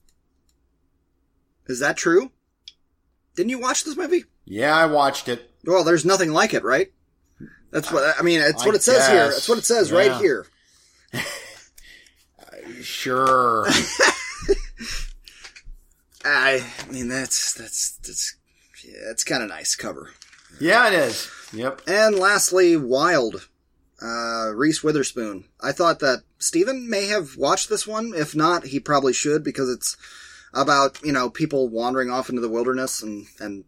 Is 1.67 1.79
that 1.79 1.97
true? 1.97 2.31
Didn't 3.35 3.49
you 3.49 3.59
watch 3.59 3.83
this 3.83 3.95
movie? 3.97 4.25
Yeah, 4.45 4.75
I 4.75 4.85
watched 4.85 5.27
it. 5.27 5.51
Well, 5.65 5.83
there's 5.83 6.05
nothing 6.05 6.31
like 6.31 6.53
it, 6.53 6.63
right? 6.63 6.91
That's 7.71 7.91
what 7.91 8.15
I 8.17 8.21
mean. 8.21 8.39
It's 8.39 8.63
I 8.63 8.65
what 8.65 8.75
it 8.75 8.83
says 8.83 8.99
guess. 8.99 9.09
here. 9.09 9.27
That's 9.27 9.49
what 9.49 9.57
it 9.57 9.65
says 9.65 9.91
yeah. 9.91 9.97
right 9.97 10.21
here. 10.21 10.47
Uh, 12.37 12.81
sure. 12.81 13.65
I 16.25 16.63
mean 16.89 17.07
that's 17.07 17.53
that's 17.53 17.97
that's 17.97 18.35
yeah, 18.83 18.97
that's 19.07 19.23
kind 19.23 19.43
of 19.43 19.49
nice 19.49 19.75
cover. 19.75 20.11
Yeah, 20.59 20.87
it 20.87 20.93
is. 20.93 21.29
Yep. 21.53 21.81
And 21.87 22.15
lastly, 22.17 22.75
Wild. 22.77 23.47
Uh, 24.01 24.51
Reese 24.53 24.83
Witherspoon. 24.83 25.45
I 25.61 25.71
thought 25.71 25.99
that 25.99 26.23
Steven 26.37 26.89
may 26.89 27.07
have 27.07 27.37
watched 27.37 27.69
this 27.69 27.87
one. 27.87 28.13
If 28.13 28.35
not, 28.35 28.65
he 28.65 28.79
probably 28.79 29.13
should 29.13 29.43
because 29.43 29.69
it's 29.69 29.95
about, 30.53 31.01
you 31.01 31.13
know, 31.13 31.29
people 31.29 31.69
wandering 31.69 32.11
off 32.11 32.29
into 32.29 32.41
the 32.41 32.49
wilderness 32.49 33.01
and, 33.01 33.25
and 33.39 33.63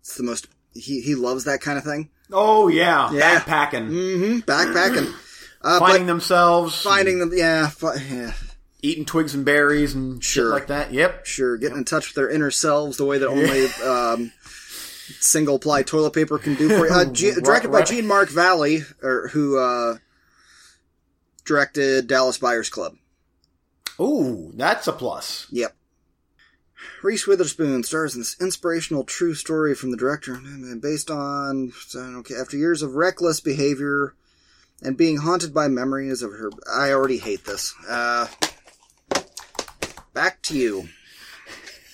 it's 0.00 0.16
the 0.16 0.22
most 0.22 0.48
he 0.72 1.00
he 1.00 1.14
loves 1.14 1.44
that 1.44 1.60
kind 1.60 1.78
of 1.78 1.84
thing. 1.84 2.10
Oh 2.32 2.68
yeah, 2.68 3.10
yeah. 3.12 3.40
backpacking. 3.40 3.90
Mm-hmm. 3.90 4.38
Backpacking. 4.40 5.14
Uh, 5.62 5.78
finding 5.80 6.06
themselves. 6.06 6.80
Finding 6.80 7.18
them. 7.18 7.32
Yeah, 7.34 7.68
fi- 7.68 7.96
yeah. 7.96 8.32
Eating 8.82 9.04
twigs 9.04 9.34
and 9.34 9.44
berries 9.44 9.94
and 9.94 10.22
sure. 10.22 10.44
shit 10.44 10.52
like 10.52 10.66
that. 10.68 10.92
Yep. 10.92 11.26
Sure. 11.26 11.56
Getting 11.56 11.76
yep. 11.76 11.78
in 11.78 11.84
touch 11.84 12.08
with 12.08 12.14
their 12.14 12.30
inner 12.30 12.52
selves 12.52 12.98
the 12.98 13.04
way 13.04 13.18
that 13.18 13.28
only 13.28 13.66
um, 13.84 14.32
single 15.20 15.58
ply 15.58 15.82
toilet 15.82 16.12
paper 16.12 16.38
can 16.38 16.54
do 16.54 16.68
for 16.68 16.86
you. 16.86 16.92
Uh, 16.92 17.04
G- 17.12 17.32
directed 17.42 17.70
by 17.70 17.82
Jean 17.82 18.06
Marc 18.06 18.28
Vallée, 18.28 18.84
or 19.02 19.28
who 19.28 19.58
uh, 19.58 19.96
directed 21.44 22.06
Dallas 22.06 22.38
Buyers 22.38 22.68
Club. 22.68 22.96
Ooh, 24.00 24.52
that's 24.54 24.86
a 24.86 24.92
plus. 24.92 25.46
Yep. 25.50 25.74
Reese 27.02 27.26
Witherspoon 27.26 27.82
stars 27.84 28.14
in 28.14 28.20
this 28.20 28.36
inspirational 28.40 29.04
true 29.04 29.34
story 29.34 29.74
from 29.74 29.90
the 29.90 29.96
director, 29.96 30.38
based 30.80 31.10
on 31.10 31.72
okay 31.96 32.34
after 32.34 32.56
years 32.56 32.82
of 32.82 32.94
reckless 32.94 33.40
behavior 33.40 34.14
and 34.82 34.96
being 34.96 35.18
haunted 35.18 35.54
by 35.54 35.68
memories 35.68 36.22
of 36.22 36.32
her. 36.32 36.50
I 36.70 36.92
already 36.92 37.18
hate 37.18 37.44
this. 37.44 37.74
Uh, 37.88 38.26
back 40.12 40.42
to 40.42 40.58
you. 40.58 40.88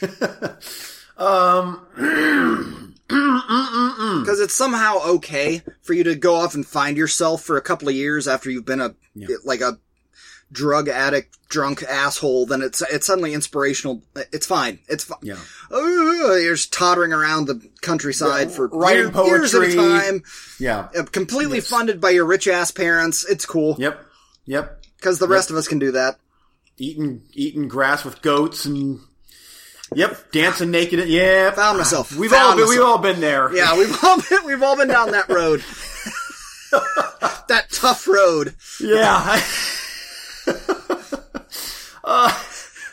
um. 1.16 2.88
Because 3.08 4.40
it's 4.40 4.54
somehow 4.54 5.00
okay 5.04 5.62
for 5.82 5.92
you 5.92 6.04
to 6.04 6.14
go 6.14 6.36
off 6.36 6.54
and 6.54 6.66
find 6.66 6.96
yourself 6.96 7.42
for 7.42 7.56
a 7.56 7.62
couple 7.62 7.88
of 7.88 7.94
years 7.94 8.26
after 8.26 8.50
you've 8.50 8.64
been 8.64 8.80
a 8.80 8.94
yeah. 9.14 9.28
like 9.44 9.60
a 9.60 9.78
drug 10.50 10.88
addict, 10.88 11.36
drunk 11.48 11.82
asshole, 11.82 12.46
then 12.46 12.62
it's 12.62 12.82
it's 12.82 13.06
suddenly 13.06 13.34
inspirational. 13.34 14.02
It's 14.32 14.46
fine. 14.46 14.78
It's 14.88 15.04
fine. 15.04 15.18
Yeah. 15.22 15.38
Uh, 15.70 15.78
you're 16.36 16.54
just 16.54 16.72
tottering 16.72 17.12
around 17.12 17.46
the 17.46 17.68
countryside 17.80 18.48
yeah, 18.48 18.56
for 18.56 18.68
writing 18.68 19.04
years, 19.04 19.12
poetry. 19.12 19.38
years 19.38 19.54
at 19.54 19.62
a 19.62 19.76
time. 19.76 20.22
Yeah. 20.58 20.88
Uh, 20.96 21.04
completely 21.04 21.58
yes. 21.58 21.68
funded 21.68 22.00
by 22.00 22.10
your 22.10 22.26
rich 22.26 22.48
ass 22.48 22.70
parents. 22.70 23.24
It's 23.28 23.46
cool. 23.46 23.76
Yep. 23.78 24.00
Yep. 24.46 24.84
Because 24.96 25.18
the 25.18 25.26
yep. 25.26 25.32
rest 25.32 25.50
of 25.50 25.56
us 25.56 25.68
can 25.68 25.78
do 25.78 25.92
that. 25.92 26.18
eating 26.78 27.22
eating 27.32 27.68
grass 27.68 28.04
with 28.04 28.22
goats 28.22 28.64
and 28.64 29.00
yep, 29.94 30.30
dancing 30.32 30.70
naked. 30.70 31.08
Yeah, 31.08 31.50
Found 31.52 31.78
myself. 31.78 32.14
We've 32.14 32.30
Found 32.30 32.52
all 32.52 32.56
been, 32.56 32.68
we've 32.68 32.80
all 32.82 32.98
been 32.98 33.20
there. 33.20 33.54
Yeah, 33.54 33.76
we've 33.76 33.96
all 34.04 34.16
been, 34.28 34.44
we've 34.46 34.62
all 34.62 34.76
been 34.76 34.88
down 34.88 35.10
that 35.12 35.28
road. 35.28 35.60
that 37.48 37.66
tough 37.70 38.06
road. 38.08 38.54
Yeah. 38.80 39.40
uh, 42.04 42.28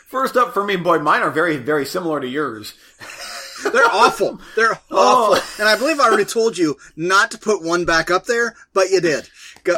first 0.08 0.36
up 0.36 0.54
for 0.54 0.64
me, 0.64 0.76
boy, 0.76 0.98
mine 0.98 1.22
are 1.22 1.30
very, 1.30 1.56
very 1.56 1.86
similar 1.86 2.20
to 2.20 2.26
yours. 2.28 2.74
They're 3.72 3.84
awful. 3.86 4.40
They're 4.56 4.78
Oh. 4.90 5.34
awful. 5.34 5.60
And 5.60 5.68
I 5.68 5.76
believe 5.76 6.00
I 6.00 6.04
already 6.04 6.24
told 6.24 6.56
you 6.56 6.76
not 6.96 7.30
to 7.32 7.38
put 7.38 7.62
one 7.62 7.84
back 7.84 8.10
up 8.10 8.24
there, 8.26 8.54
but 8.72 8.90
you 8.90 9.00
did. 9.00 9.28
Go, 9.64 9.76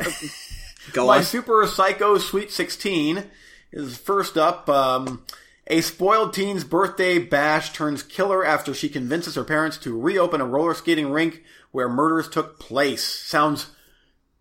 go 0.92 1.06
My 1.08 1.18
on. 1.18 1.22
Super 1.24 1.66
Psycho 1.66 2.18
Sweet 2.18 2.50
16 2.52 3.24
is 3.72 3.96
first 3.96 4.36
up. 4.36 4.68
Um, 4.68 5.24
a 5.66 5.80
spoiled 5.80 6.34
teen's 6.34 6.64
birthday 6.64 7.18
bash 7.18 7.72
turns 7.72 8.02
killer 8.02 8.44
after 8.44 8.74
she 8.74 8.88
convinces 8.88 9.34
her 9.36 9.44
parents 9.44 9.78
to 9.78 9.98
reopen 9.98 10.40
a 10.40 10.46
roller 10.46 10.74
skating 10.74 11.10
rink 11.10 11.42
where 11.70 11.88
murders 11.88 12.28
took 12.28 12.58
place. 12.58 13.04
Sounds 13.04 13.68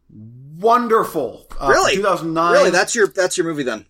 wonderful. 0.09 1.47
Uh, 1.59 1.67
Really? 1.69 1.95
2009. 1.95 2.53
Really, 2.53 2.69
that's 2.71 2.95
your 2.95 3.07
that's 3.07 3.37
your 3.37 3.45
movie 3.47 3.63
then. 3.63 3.85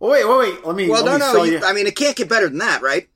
Oh, 0.00 0.10
wait, 0.10 0.28
wait, 0.28 0.38
wait. 0.38 0.66
Let 0.66 0.76
me. 0.76 0.88
Well, 0.88 1.04
let 1.04 1.18
no, 1.18 1.32
me 1.32 1.38
no. 1.38 1.44
You, 1.44 1.52
you. 1.52 1.64
I 1.64 1.72
mean, 1.72 1.86
it 1.86 1.96
can't 1.96 2.16
get 2.16 2.28
better 2.28 2.48
than 2.48 2.58
that, 2.58 2.82
right? 2.82 3.08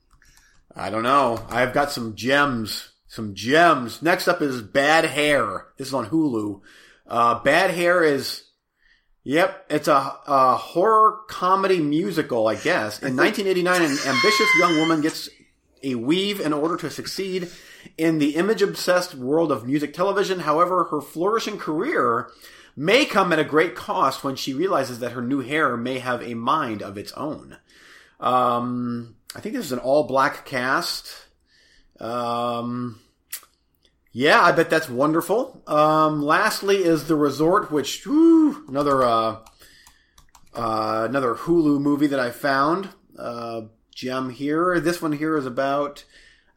I 0.75 0.89
don't 0.89 1.03
know. 1.03 1.45
I've 1.49 1.73
got 1.73 1.91
some 1.91 2.15
gems. 2.15 2.91
Some 3.07 3.33
gems. 3.33 4.01
Next 4.01 4.27
up 4.27 4.41
is 4.41 4.61
Bad 4.61 5.05
Hair. 5.05 5.67
This 5.77 5.87
is 5.89 5.93
on 5.93 6.09
Hulu. 6.09 6.61
Uh, 7.07 7.39
Bad 7.43 7.71
Hair 7.71 8.03
is, 8.03 8.43
yep, 9.23 9.65
it's 9.69 9.87
a, 9.87 10.17
a 10.27 10.55
horror 10.57 11.19
comedy 11.27 11.79
musical, 11.79 12.47
I 12.47 12.55
guess. 12.55 13.01
In 13.01 13.15
1989, 13.17 13.81
an 13.81 13.97
ambitious 14.07 14.49
young 14.59 14.77
woman 14.77 15.01
gets 15.01 15.29
a 15.83 15.95
weave 15.95 16.39
in 16.39 16.53
order 16.53 16.77
to 16.77 16.89
succeed 16.89 17.49
in 17.97 18.19
the 18.19 18.35
image 18.35 18.61
obsessed 18.61 19.15
world 19.15 19.51
of 19.51 19.65
music 19.65 19.93
television. 19.93 20.39
However, 20.39 20.85
her 20.85 21.01
flourishing 21.01 21.57
career 21.57 22.29
may 22.75 23.05
come 23.05 23.33
at 23.33 23.39
a 23.39 23.43
great 23.43 23.75
cost 23.75 24.23
when 24.23 24.35
she 24.35 24.53
realizes 24.53 24.99
that 24.99 25.11
her 25.11 25.21
new 25.21 25.41
hair 25.41 25.75
may 25.75 25.99
have 25.99 26.21
a 26.21 26.33
mind 26.33 26.81
of 26.81 26.97
its 26.97 27.11
own. 27.13 27.57
Um, 28.19 29.15
I 29.35 29.41
think 29.41 29.55
this 29.55 29.65
is 29.65 29.71
an 29.71 29.79
all 29.79 30.03
black 30.03 30.45
cast. 30.45 31.27
Um, 31.99 32.99
yeah, 34.11 34.41
I 34.41 34.51
bet 34.51 34.69
that's 34.69 34.89
wonderful. 34.89 35.61
Um, 35.67 36.21
lastly 36.21 36.77
is 36.77 37.07
The 37.07 37.15
Resort, 37.15 37.71
which, 37.71 38.03
whew, 38.03 38.65
another, 38.67 39.03
uh, 39.03 39.37
uh, 40.53 41.07
another 41.09 41.35
Hulu 41.35 41.79
movie 41.79 42.07
that 42.07 42.19
I 42.19 42.31
found. 42.31 42.89
Uh, 43.17 43.61
gem 43.99 44.29
here. 44.29 44.79
This 44.79 45.01
one 45.01 45.11
here 45.11 45.35
is 45.37 45.45
about 45.45 46.05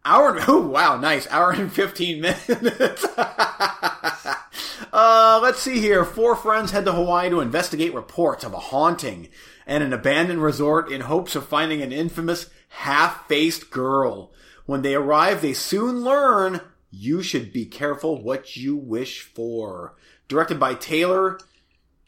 hour 0.05 0.39
oh 0.49 0.61
wow, 0.61 0.97
nice. 0.97 1.27
Hour 1.29 1.51
and 1.53 1.73
15 1.73 2.21
minutes. 2.21 3.05
uh, 4.93 5.41
let's 5.43 5.59
see 5.59 5.81
here. 5.81 6.05
Four 6.05 6.37
friends 6.37 6.71
head 6.71 6.85
to 6.85 6.93
Hawaii 6.93 7.31
to 7.31 7.41
investigate 7.41 7.95
reports 7.95 8.45
of 8.45 8.55
a 8.55 8.59
haunting 8.59 9.29
and 9.67 9.83
an 9.83 9.93
abandoned 9.93 10.43
resort 10.43 10.91
in 10.91 11.03
hopes 11.03 11.35
of 11.35 11.47
finding 11.47 11.83
an 11.83 11.93
infamous 11.93 12.49
half-faced 12.69 13.71
girl. 13.71 14.33
When 14.65 14.83
they 14.83 14.95
arrive, 14.95 15.43
they 15.43 15.53
soon 15.53 16.03
learn 16.03 16.61
you 16.93 17.23
should 17.23 17.53
be 17.53 17.65
careful 17.67 18.23
what 18.23 18.57
you 18.57 18.77
wish 18.77 19.23
for. 19.23 19.95
Directed 20.29 20.61
by 20.61 20.75
Taylor 20.75 21.39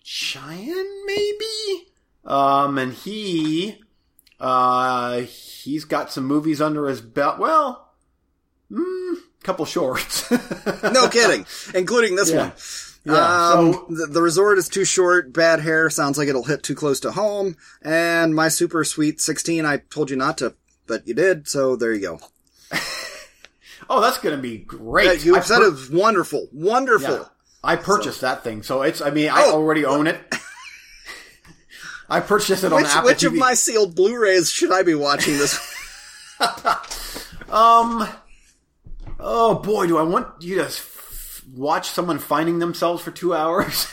Cheyenne, 0.02 1.06
maybe? 1.06 1.88
Um, 2.24 2.78
and 2.78 2.92
he, 2.92 3.80
uh, 4.38 5.20
he's 5.22 5.84
got 5.84 6.12
some 6.12 6.26
movies 6.26 6.60
under 6.60 6.86
his 6.88 7.00
belt. 7.00 7.38
Well, 7.38 7.90
mm, 8.70 9.14
couple 9.42 9.64
shorts. 9.64 10.30
No 10.92 11.08
kidding, 11.08 11.46
including 11.74 12.14
this 12.16 12.30
Yeah. 12.30 12.36
one. 12.50 12.52
Yeah, 13.06 13.50
um, 13.52 13.72
so- 13.72 13.86
the, 13.90 14.06
the 14.12 14.22
resort 14.22 14.56
is 14.58 14.68
too 14.68 14.84
short. 14.84 15.32
Bad 15.32 15.60
hair 15.60 15.90
sounds 15.90 16.16
like 16.18 16.28
it'll 16.28 16.44
hit 16.44 16.62
too 16.62 16.74
close 16.74 17.00
to 17.00 17.12
home. 17.12 17.56
And 17.82 18.34
my 18.34 18.48
super 18.48 18.84
sweet 18.84 19.20
sixteen, 19.20 19.66
I 19.66 19.78
told 19.78 20.10
you 20.10 20.16
not 20.16 20.38
to, 20.38 20.54
but 20.86 21.06
you 21.06 21.12
did. 21.14 21.46
So 21.48 21.76
there 21.76 21.92
you 21.92 22.00
go. 22.00 22.20
oh, 23.90 24.00
that's 24.00 24.18
gonna 24.18 24.36
be 24.38 24.58
great. 24.58 25.06
Yeah, 25.06 25.12
you 25.34 25.42
said 25.42 25.58
was 25.60 25.90
wonderful, 25.90 26.48
wonderful. 26.52 27.14
Yeah. 27.16 27.24
I 27.62 27.76
purchased 27.76 28.20
that 28.20 28.44
thing, 28.44 28.62
so 28.62 28.82
it's. 28.82 29.00
I 29.00 29.10
mean, 29.10 29.30
I 29.30 29.44
Oh. 29.46 29.54
already 29.54 29.84
own 29.84 30.06
it. 30.06 30.20
I 32.08 32.20
purchased 32.20 32.64
it 32.64 32.72
on 32.72 32.82
Which 32.82 32.90
Apple 32.90 33.06
which 33.08 33.24
of 33.24 33.32
my 33.34 33.54
sealed 33.54 33.94
Blu-rays 33.96 34.50
should 34.50 34.70
I 34.72 34.82
be 34.82 34.94
watching 34.94 35.38
this? 35.38 35.58
Um. 37.48 38.08
Oh 39.20 39.54
boy, 39.56 39.86
do 39.86 39.96
I 39.96 40.02
want 40.02 40.26
you 40.42 40.56
to 40.56 40.64
f- 40.64 41.42
watch 41.54 41.88
someone 41.90 42.18
finding 42.18 42.58
themselves 42.58 43.02
for 43.02 43.10
two 43.12 43.32
hours? 43.34 43.86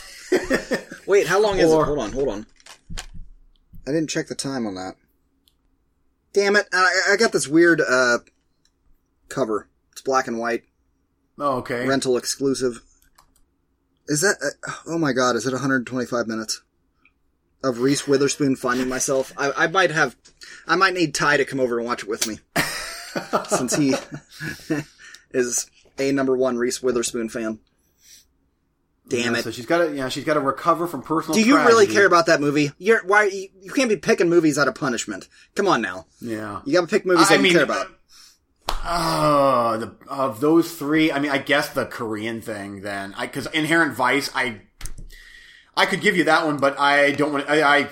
Wait, 1.06 1.26
how 1.28 1.40
long 1.40 1.58
is 1.58 1.70
Or- 1.70 1.82
it? 1.82 1.86
Hold 1.86 1.98
on, 2.00 2.12
hold 2.12 2.28
on. 2.28 2.46
I 3.86 3.92
didn't 3.92 4.08
check 4.10 4.26
the 4.26 4.34
time 4.34 4.66
on 4.66 4.74
that. 4.74 4.96
Damn 6.32 6.56
it! 6.56 6.66
I, 6.72 7.02
I 7.12 7.16
got 7.16 7.32
this 7.32 7.46
weird 7.46 7.80
uh 7.80 8.18
cover. 9.28 9.68
It's 9.92 10.02
black 10.02 10.26
and 10.26 10.38
white, 10.38 10.64
oh, 11.38 11.58
okay. 11.58 11.86
rental 11.86 12.16
exclusive. 12.16 12.80
Is 14.08 14.20
that? 14.22 14.36
Uh, 14.66 14.72
oh 14.88 14.98
my 14.98 15.12
god! 15.12 15.36
Is 15.36 15.46
it 15.46 15.52
125 15.52 16.26
minutes 16.26 16.62
of 17.62 17.80
Reese 17.80 18.08
Witherspoon 18.08 18.56
finding 18.56 18.88
myself? 18.88 19.32
I, 19.36 19.52
I 19.56 19.66
might 19.68 19.90
have. 19.90 20.16
I 20.66 20.76
might 20.76 20.94
need 20.94 21.14
Ty 21.14 21.36
to 21.38 21.44
come 21.44 21.60
over 21.60 21.78
and 21.78 21.86
watch 21.86 22.02
it 22.02 22.08
with 22.08 22.26
me, 22.26 22.38
since 23.48 23.74
he 23.76 23.94
is 25.32 25.70
a 25.98 26.10
number 26.12 26.36
one 26.36 26.56
Reese 26.56 26.82
Witherspoon 26.82 27.28
fan. 27.28 27.60
Damn 29.08 29.34
Yeah, 29.34 29.40
it! 29.40 29.44
So 29.44 29.50
she's 29.50 29.66
got 29.66 29.78
to. 29.78 29.94
Yeah, 29.94 30.08
she's 30.08 30.24
got 30.24 30.34
to 30.34 30.40
recover 30.40 30.86
from 30.86 31.02
personal. 31.02 31.34
Do 31.34 31.42
you 31.46 31.56
really 31.58 31.86
care 31.86 32.06
about 32.06 32.26
that 32.26 32.40
movie? 32.40 32.70
You're 32.78 33.04
why 33.04 33.24
you, 33.24 33.48
you 33.60 33.70
can't 33.72 33.88
be 33.88 33.96
picking 33.96 34.28
movies 34.28 34.58
out 34.58 34.68
of 34.68 34.74
punishment. 34.74 35.28
Come 35.54 35.68
on 35.68 35.82
now, 35.82 36.06
Yeah. 36.20 36.60
you 36.64 36.72
got 36.72 36.82
to 36.82 36.86
pick 36.86 37.04
movies 37.04 37.30
I 37.30 37.36
that 37.36 37.44
you 37.44 37.52
care 37.52 37.64
about. 37.64 37.88
Oh, 38.84 39.76
the, 39.78 39.94
of 40.08 40.40
those 40.40 40.72
three, 40.72 41.12
I 41.12 41.18
mean, 41.20 41.30
I 41.30 41.38
guess 41.38 41.68
the 41.70 41.86
Korean 41.86 42.40
thing 42.40 42.82
then, 42.82 43.14
I 43.16 43.26
because 43.26 43.46
Inherent 43.46 43.94
Vice, 43.94 44.30
I, 44.34 44.62
I 45.76 45.86
could 45.86 46.00
give 46.00 46.16
you 46.16 46.24
that 46.24 46.44
one, 46.46 46.56
but 46.56 46.78
I 46.78 47.12
don't 47.12 47.32
want. 47.32 47.48
I, 47.48 47.62
I, 47.62 47.88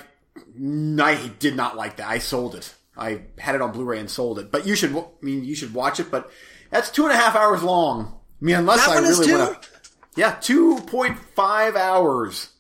I 1.03 1.31
did 1.39 1.55
not 1.57 1.77
like 1.77 1.97
that. 1.97 2.09
I 2.09 2.19
sold 2.19 2.55
it. 2.55 2.75
I 2.97 3.23
had 3.39 3.55
it 3.55 3.63
on 3.63 3.73
Blu-ray 3.73 3.99
and 4.01 4.11
sold 4.11 4.39
it. 4.39 4.51
But 4.51 4.67
you 4.67 4.75
should, 4.75 4.95
I 4.97 5.05
mean, 5.23 5.45
you 5.45 5.55
should 5.55 5.73
watch 5.73 6.01
it. 6.01 6.11
But 6.11 6.31
that's 6.71 6.91
two 6.91 7.05
and 7.05 7.13
a 7.13 7.17
half 7.17 7.37
hours 7.37 7.63
long. 7.63 8.19
I 8.43 8.45
mean, 8.45 8.57
unless 8.57 8.85
That 8.87 8.97
I 8.97 9.01
really 9.01 9.27
two? 9.27 9.39
want 9.39 9.63
to. 9.63 9.69
Yeah, 10.17 10.33
two 10.41 10.77
point 10.81 11.17
five 11.37 11.77
hours. 11.77 12.51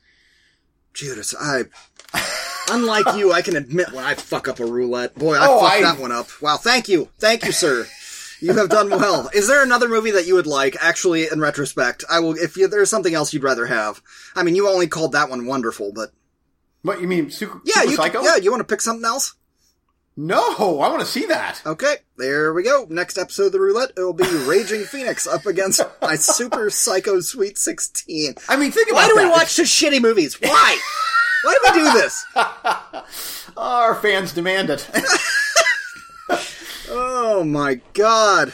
Judas, 0.95 1.35
I. 1.39 1.64
Unlike 2.72 3.16
you, 3.16 3.33
I 3.33 3.43
can 3.43 3.57
admit 3.57 3.91
when 3.93 4.05
I 4.05 4.14
fuck 4.14 4.47
up 4.47 4.61
a 4.61 4.64
roulette. 4.64 5.16
Boy, 5.16 5.35
I 5.35 5.47
Oh, 5.49 5.61
fucked 5.61 5.74
I- 5.74 5.81
that 5.83 5.99
one 5.99 6.12
up. 6.12 6.28
Wow, 6.41 6.57
thank 6.57 6.89
you, 6.89 7.09
thank 7.18 7.45
you, 7.45 7.51
sir. 7.51 7.87
You 8.41 8.55
have 8.55 8.68
done 8.70 8.91
well. 8.91 9.28
Is 9.34 9.49
there 9.49 9.62
another 9.62 9.88
movie 9.88 10.11
that 10.12 10.26
you 10.26 10.34
would 10.34 10.47
like? 10.47 10.76
Actually, 10.80 11.26
in 11.30 11.41
retrospect, 11.41 12.05
I 12.11 12.20
will. 12.20 12.32
If 12.34 12.57
you, 12.57 12.68
there's 12.68 12.91
something 12.91 13.14
else 13.14 13.32
you'd 13.32 13.43
rather 13.43 13.66
have, 13.66 14.01
I 14.34 14.43
mean, 14.43 14.55
you 14.55 14.68
only 14.68 14.86
called 14.86 15.12
that 15.12 15.28
one 15.30 15.47
wonderful, 15.47 15.93
but 15.95 16.11
What 16.82 17.01
you 17.01 17.09
mean, 17.09 17.30
Super, 17.30 17.61
yeah, 17.64 17.80
Super 17.82 17.91
you 17.91 17.97
Psycho? 17.97 18.22
yeah, 18.22 18.36
you 18.36 18.51
want 18.51 18.61
to 18.61 18.64
pick 18.72 18.80
something 18.80 19.05
else? 19.05 19.34
No, 20.16 20.80
I 20.80 20.88
want 20.88 21.01
to 21.01 21.07
see 21.07 21.26
that. 21.26 21.62
Okay, 21.64 21.97
there 22.18 22.53
we 22.53 22.62
go. 22.62 22.86
Next 22.91 23.16
episode 23.16 23.47
of 23.47 23.53
the 23.53 23.61
roulette, 23.61 23.93
it 23.97 24.01
will 24.01 24.12
be 24.12 24.24
Raging 24.47 24.84
Phoenix 24.84 25.26
up 25.26 25.47
against 25.47 25.80
my 26.03 26.16
Super 26.16 26.68
Psycho 26.68 27.20
Sweet 27.20 27.57
16. 27.57 28.34
I 28.49 28.57
mean, 28.57 28.70
think 28.70 28.91
about 28.91 29.09
it. 29.09 29.14
Why 29.14 29.22
do 29.22 29.28
we 29.28 29.30
watch 29.32 29.49
such 29.49 29.66
shitty 29.68 30.03
movies? 30.03 30.38
Why? 30.41 30.78
Why 31.45 31.55
do 31.55 31.72
we 31.80 31.84
do 31.84 31.93
this? 31.93 32.24
Our 33.57 33.95
fans 33.95 34.32
demand 34.32 34.68
it. 34.70 34.91
Oh 36.93 37.45
my 37.45 37.80
god. 37.93 38.53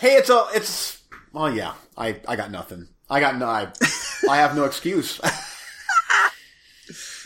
Hey, 0.00 0.16
it's 0.16 0.28
a, 0.28 0.46
it's, 0.54 1.02
Oh 1.34 1.46
yeah, 1.46 1.72
I, 1.96 2.20
I 2.28 2.36
got 2.36 2.50
nothing. 2.50 2.88
I 3.08 3.20
got 3.20 3.38
no, 3.38 3.46
I, 3.46 3.68
I 4.28 4.36
have 4.36 4.54
no 4.54 4.64
excuse. 4.64 5.18
uh, 5.24 5.30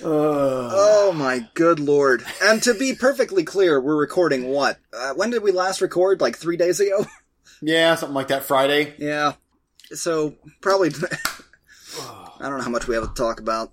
Oh 0.03 1.12
my 1.14 1.49
good 1.55 1.80
lord. 1.80 2.24
And 2.43 2.62
to 2.62 2.74
be 2.74 2.95
perfectly 2.95 3.43
clear, 3.43 3.80
we're 3.80 3.97
recording 3.97 4.49
what? 4.49 4.78
Uh, 4.93 5.14
when 5.14 5.30
did 5.30 5.43
we 5.43 5.51
last 5.51 5.80
record? 5.80 6.20
Like 6.20 6.36
three 6.36 6.57
days 6.57 6.78
ago? 6.78 7.07
yeah, 7.62 7.97
something 7.97 8.14
like 8.14 8.28
that 8.28 8.45
Friday. 8.45 8.95
yeah. 8.99 9.32
So, 9.93 10.36
probably. 10.61 10.91
I 11.99 12.49
don't 12.49 12.59
know 12.59 12.64
how 12.64 12.70
much 12.70 12.86
we 12.86 12.95
have 12.95 13.09
to 13.09 13.14
talk 13.14 13.41
about. 13.41 13.72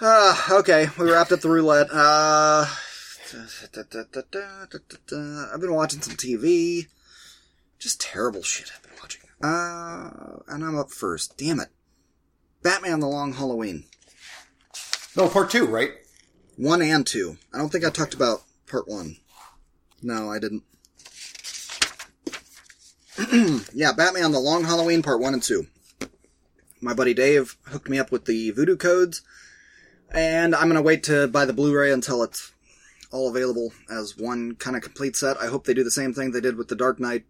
Uh, 0.00 0.36
okay, 0.52 0.86
we 0.96 1.10
wrapped 1.10 1.32
up 1.32 1.40
the 1.40 1.50
roulette. 1.50 1.88
Uh. 1.92 2.66
I've 5.52 5.60
been 5.60 5.74
watching 5.74 6.02
some 6.02 6.16
TV. 6.16 6.86
Just 7.78 8.00
terrible 8.00 8.42
shit 8.42 8.70
I've 8.74 8.82
been 8.82 8.92
watching. 9.00 9.22
Uh, 9.42 10.40
and 10.48 10.64
I'm 10.64 10.78
up 10.78 10.90
first. 10.90 11.36
Damn 11.38 11.60
it. 11.60 11.68
Batman 12.62 13.00
the 13.00 13.06
Long 13.06 13.32
Halloween. 13.32 13.84
No, 15.16 15.28
part 15.28 15.50
two, 15.50 15.66
right? 15.66 15.92
One 16.56 16.82
and 16.82 17.06
two. 17.06 17.38
I 17.54 17.58
don't 17.58 17.70
think 17.70 17.84
I 17.84 17.90
talked 17.90 18.14
about 18.14 18.42
part 18.66 18.86
one. 18.86 19.16
No, 20.02 20.30
I 20.30 20.38
didn't. 20.38 20.62
yeah, 23.74 23.92
Batman: 23.92 24.32
The 24.32 24.38
Long 24.38 24.64
Halloween, 24.64 25.02
part 25.02 25.20
one 25.20 25.34
and 25.34 25.42
two. 25.42 25.66
My 26.80 26.94
buddy 26.94 27.12
Dave 27.12 27.56
hooked 27.64 27.88
me 27.88 27.98
up 27.98 28.10
with 28.10 28.24
the 28.24 28.52
Vudu 28.52 28.78
codes, 28.78 29.22
and 30.10 30.54
I'm 30.54 30.68
gonna 30.68 30.82
wait 30.82 31.02
to 31.04 31.28
buy 31.28 31.44
the 31.44 31.52
Blu-ray 31.52 31.92
until 31.92 32.22
it's 32.22 32.52
all 33.10 33.28
available 33.28 33.72
as 33.90 34.16
one 34.16 34.54
kind 34.54 34.76
of 34.76 34.82
complete 34.82 35.16
set. 35.16 35.40
I 35.40 35.46
hope 35.46 35.64
they 35.64 35.74
do 35.74 35.84
the 35.84 35.90
same 35.90 36.12
thing 36.12 36.30
they 36.30 36.40
did 36.40 36.56
with 36.56 36.68
The 36.68 36.76
Dark 36.76 37.00
Knight 37.00 37.24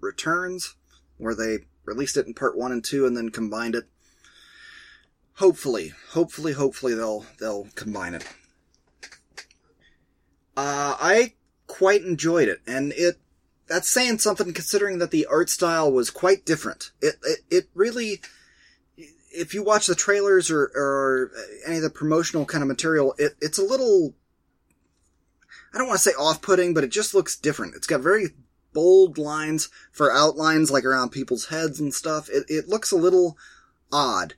Returns, 0.00 0.76
where 1.18 1.34
they 1.34 1.58
released 1.84 2.16
it 2.16 2.26
in 2.26 2.34
part 2.34 2.56
one 2.56 2.72
and 2.72 2.84
two 2.84 3.06
and 3.06 3.16
then 3.16 3.30
combined 3.30 3.74
it. 3.74 3.84
Hopefully, 5.34 5.92
hopefully, 6.10 6.52
hopefully 6.52 6.94
they'll 6.94 7.26
they'll 7.38 7.68
combine 7.74 8.14
it. 8.14 8.24
Uh, 10.56 10.96
I 10.98 11.34
quite 11.66 12.02
enjoyed 12.02 12.48
it, 12.48 12.62
and 12.66 12.92
it 12.96 13.18
that's 13.68 13.90
saying 13.90 14.18
something 14.18 14.52
considering 14.54 14.98
that 14.98 15.10
the 15.10 15.26
art 15.26 15.50
style 15.50 15.92
was 15.92 16.10
quite 16.10 16.46
different. 16.46 16.92
It 17.02 17.16
it, 17.22 17.38
it 17.50 17.64
really, 17.74 18.22
if 19.30 19.52
you 19.52 19.62
watch 19.62 19.86
the 19.86 19.94
trailers 19.94 20.50
or, 20.50 20.70
or 20.74 21.30
any 21.66 21.76
of 21.76 21.82
the 21.82 21.90
promotional 21.90 22.46
kind 22.46 22.62
of 22.62 22.68
material, 22.68 23.14
it, 23.18 23.34
it's 23.40 23.58
a 23.58 23.64
little. 23.64 24.14
I 25.76 25.78
don't 25.78 25.88
want 25.88 25.98
to 26.00 26.10
say 26.10 26.16
off-putting, 26.16 26.72
but 26.72 26.84
it 26.84 26.90
just 26.90 27.12
looks 27.12 27.36
different. 27.36 27.74
It's 27.74 27.86
got 27.86 28.00
very 28.00 28.30
bold 28.72 29.18
lines 29.18 29.68
for 29.92 30.10
outlines, 30.10 30.70
like 30.70 30.86
around 30.86 31.10
people's 31.10 31.48
heads 31.48 31.78
and 31.78 31.92
stuff. 31.92 32.30
It 32.30 32.44
it 32.48 32.66
looks 32.66 32.92
a 32.92 32.96
little 32.96 33.36
odd, 33.92 34.32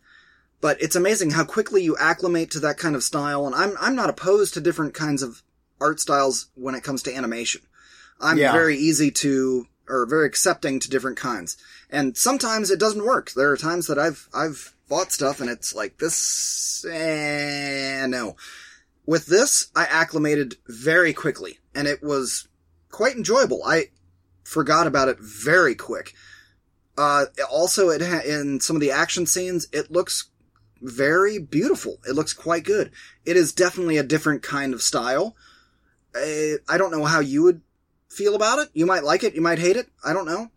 but 0.60 0.82
it's 0.82 0.96
amazing 0.96 1.30
how 1.30 1.44
quickly 1.44 1.80
you 1.84 1.96
acclimate 1.96 2.50
to 2.50 2.60
that 2.60 2.76
kind 2.76 2.96
of 2.96 3.04
style. 3.04 3.46
And 3.46 3.54
I'm 3.54 3.76
I'm 3.80 3.94
not 3.94 4.10
opposed 4.10 4.52
to 4.54 4.60
different 4.60 4.94
kinds 4.94 5.22
of 5.22 5.42
art 5.80 6.00
styles 6.00 6.48
when 6.56 6.74
it 6.74 6.82
comes 6.82 7.04
to 7.04 7.14
animation. 7.14 7.60
I'm 8.20 8.36
Yeah. 8.36 8.50
very 8.50 8.76
easy 8.76 9.12
to 9.12 9.68
or 9.88 10.06
very 10.06 10.26
accepting 10.26 10.80
to 10.80 10.90
different 10.90 11.18
kinds. 11.18 11.56
And 11.88 12.16
sometimes 12.16 12.72
it 12.72 12.80
doesn't 12.80 13.06
work. 13.06 13.30
There 13.30 13.52
are 13.52 13.56
times 13.56 13.86
that 13.86 13.98
I've 13.98 14.28
I've 14.34 14.74
bought 14.88 15.12
stuff 15.12 15.40
and 15.40 15.48
it's 15.48 15.72
like 15.72 15.98
this 15.98 16.84
eh, 16.84 18.06
no. 18.08 18.34
With 19.08 19.24
this, 19.24 19.68
I 19.74 19.86
acclimated 19.86 20.56
very 20.66 21.14
quickly 21.14 21.60
and 21.74 21.88
it 21.88 22.02
was 22.02 22.46
quite 22.90 23.16
enjoyable. 23.16 23.62
I 23.64 23.86
forgot 24.44 24.86
about 24.86 25.08
it 25.08 25.16
very 25.18 25.74
quick. 25.74 26.12
Uh, 26.98 27.24
also, 27.50 27.88
it 27.88 28.02
ha- 28.02 28.20
in 28.26 28.60
some 28.60 28.76
of 28.76 28.82
the 28.82 28.90
action 28.90 29.24
scenes, 29.24 29.66
it 29.72 29.90
looks 29.90 30.28
very 30.82 31.38
beautiful. 31.38 31.96
It 32.06 32.16
looks 32.16 32.34
quite 32.34 32.64
good. 32.64 32.90
It 33.24 33.38
is 33.38 33.54
definitely 33.54 33.96
a 33.96 34.02
different 34.02 34.42
kind 34.42 34.74
of 34.74 34.82
style. 34.82 35.34
Uh, 36.14 36.60
I 36.68 36.76
don't 36.76 36.90
know 36.90 37.06
how 37.06 37.20
you 37.20 37.42
would 37.44 37.62
feel 38.10 38.34
about 38.34 38.58
it. 38.58 38.68
You 38.74 38.84
might 38.84 39.04
like 39.04 39.24
it. 39.24 39.34
You 39.34 39.40
might 39.40 39.58
hate 39.58 39.78
it. 39.78 39.88
I 40.04 40.12
don't 40.12 40.26
know. 40.26 40.50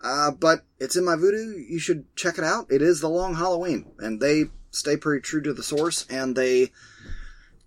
Uh, 0.00 0.30
but 0.30 0.60
it's 0.78 0.94
in 0.94 1.04
my 1.04 1.16
Vudu. 1.16 1.68
You 1.68 1.80
should 1.80 2.14
check 2.14 2.38
it 2.38 2.44
out. 2.44 2.70
It 2.70 2.80
is 2.80 3.00
the 3.00 3.08
Long 3.08 3.34
Halloween, 3.34 3.90
and 3.98 4.20
they 4.20 4.44
stay 4.70 4.96
pretty 4.96 5.20
true 5.20 5.42
to 5.42 5.52
the 5.52 5.64
source, 5.64 6.06
and 6.08 6.36
they 6.36 6.70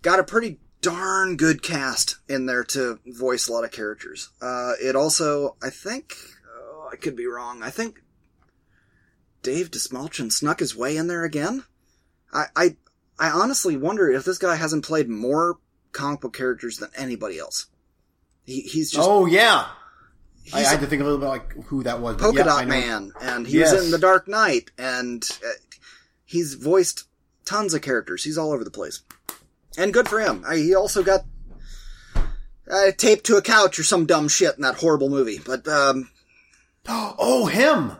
got 0.02 0.18
a 0.18 0.24
pretty 0.24 0.58
darn 0.80 1.36
good 1.36 1.62
cast 1.62 2.16
in 2.28 2.46
there 2.46 2.64
to 2.64 2.98
voice 3.06 3.48
a 3.48 3.52
lot 3.52 3.64
of 3.64 3.70
characters. 3.70 4.30
Uh, 4.40 4.72
it 4.82 4.96
also, 4.96 5.56
I 5.62 5.70
think, 5.70 6.16
oh, 6.58 6.88
I 6.92 6.96
could 6.96 7.16
be 7.16 7.26
wrong. 7.26 7.62
I 7.62 7.70
think 7.70 8.02
Dave 9.42 9.70
Dastmalchian 9.70 10.30
snuck 10.32 10.60
his 10.60 10.76
way 10.76 10.96
in 10.96 11.06
there 11.06 11.24
again. 11.24 11.64
I, 12.32 12.46
I, 12.56 12.76
I 13.18 13.30
honestly 13.30 13.76
wonder 13.76 14.10
if 14.10 14.24
this 14.24 14.38
guy 14.38 14.56
hasn't 14.56 14.84
played 14.84 15.08
more 15.08 15.58
comic 15.92 16.20
book 16.20 16.32
characters 16.36 16.78
than 16.78 16.90
anybody 16.96 17.38
else. 17.38 17.66
He, 18.44 18.62
he's 18.62 18.90
just 18.90 19.08
oh 19.08 19.26
yeah, 19.26 19.66
I, 20.52 20.58
he's 20.58 20.70
had 20.70 20.80
to 20.80 20.86
think 20.86 21.00
a 21.00 21.04
little 21.04 21.20
bit 21.20 21.28
like 21.28 21.52
who 21.66 21.84
that 21.84 22.00
was. 22.00 22.16
polka 22.16 22.38
yeah, 22.38 22.44
dot 22.44 22.66
man, 22.66 23.12
and 23.20 23.46
he 23.46 23.58
Yes. 23.58 23.72
was 23.72 23.84
in 23.84 23.90
The 23.92 23.98
Dark 23.98 24.26
Knight, 24.26 24.72
and 24.76 25.22
uh, 25.46 25.50
he's 26.24 26.54
voiced 26.54 27.04
tons 27.44 27.72
of 27.74 27.82
characters. 27.82 28.24
He's 28.24 28.36
all 28.38 28.50
over 28.52 28.64
the 28.64 28.70
place, 28.70 29.02
and 29.78 29.92
good 29.92 30.08
for 30.08 30.20
him. 30.20 30.44
I, 30.46 30.56
he 30.56 30.74
also 30.74 31.02
got 31.02 31.20
uh, 32.70 32.92
taped 32.96 33.24
to 33.26 33.36
a 33.36 33.42
couch 33.42 33.78
or 33.78 33.84
some 33.84 34.06
dumb 34.06 34.28
shit 34.28 34.56
in 34.56 34.62
that 34.62 34.76
horrible 34.76 35.08
movie. 35.08 35.40
But 35.44 35.66
um, 35.68 36.10
Oh 36.88 37.46
him. 37.46 37.92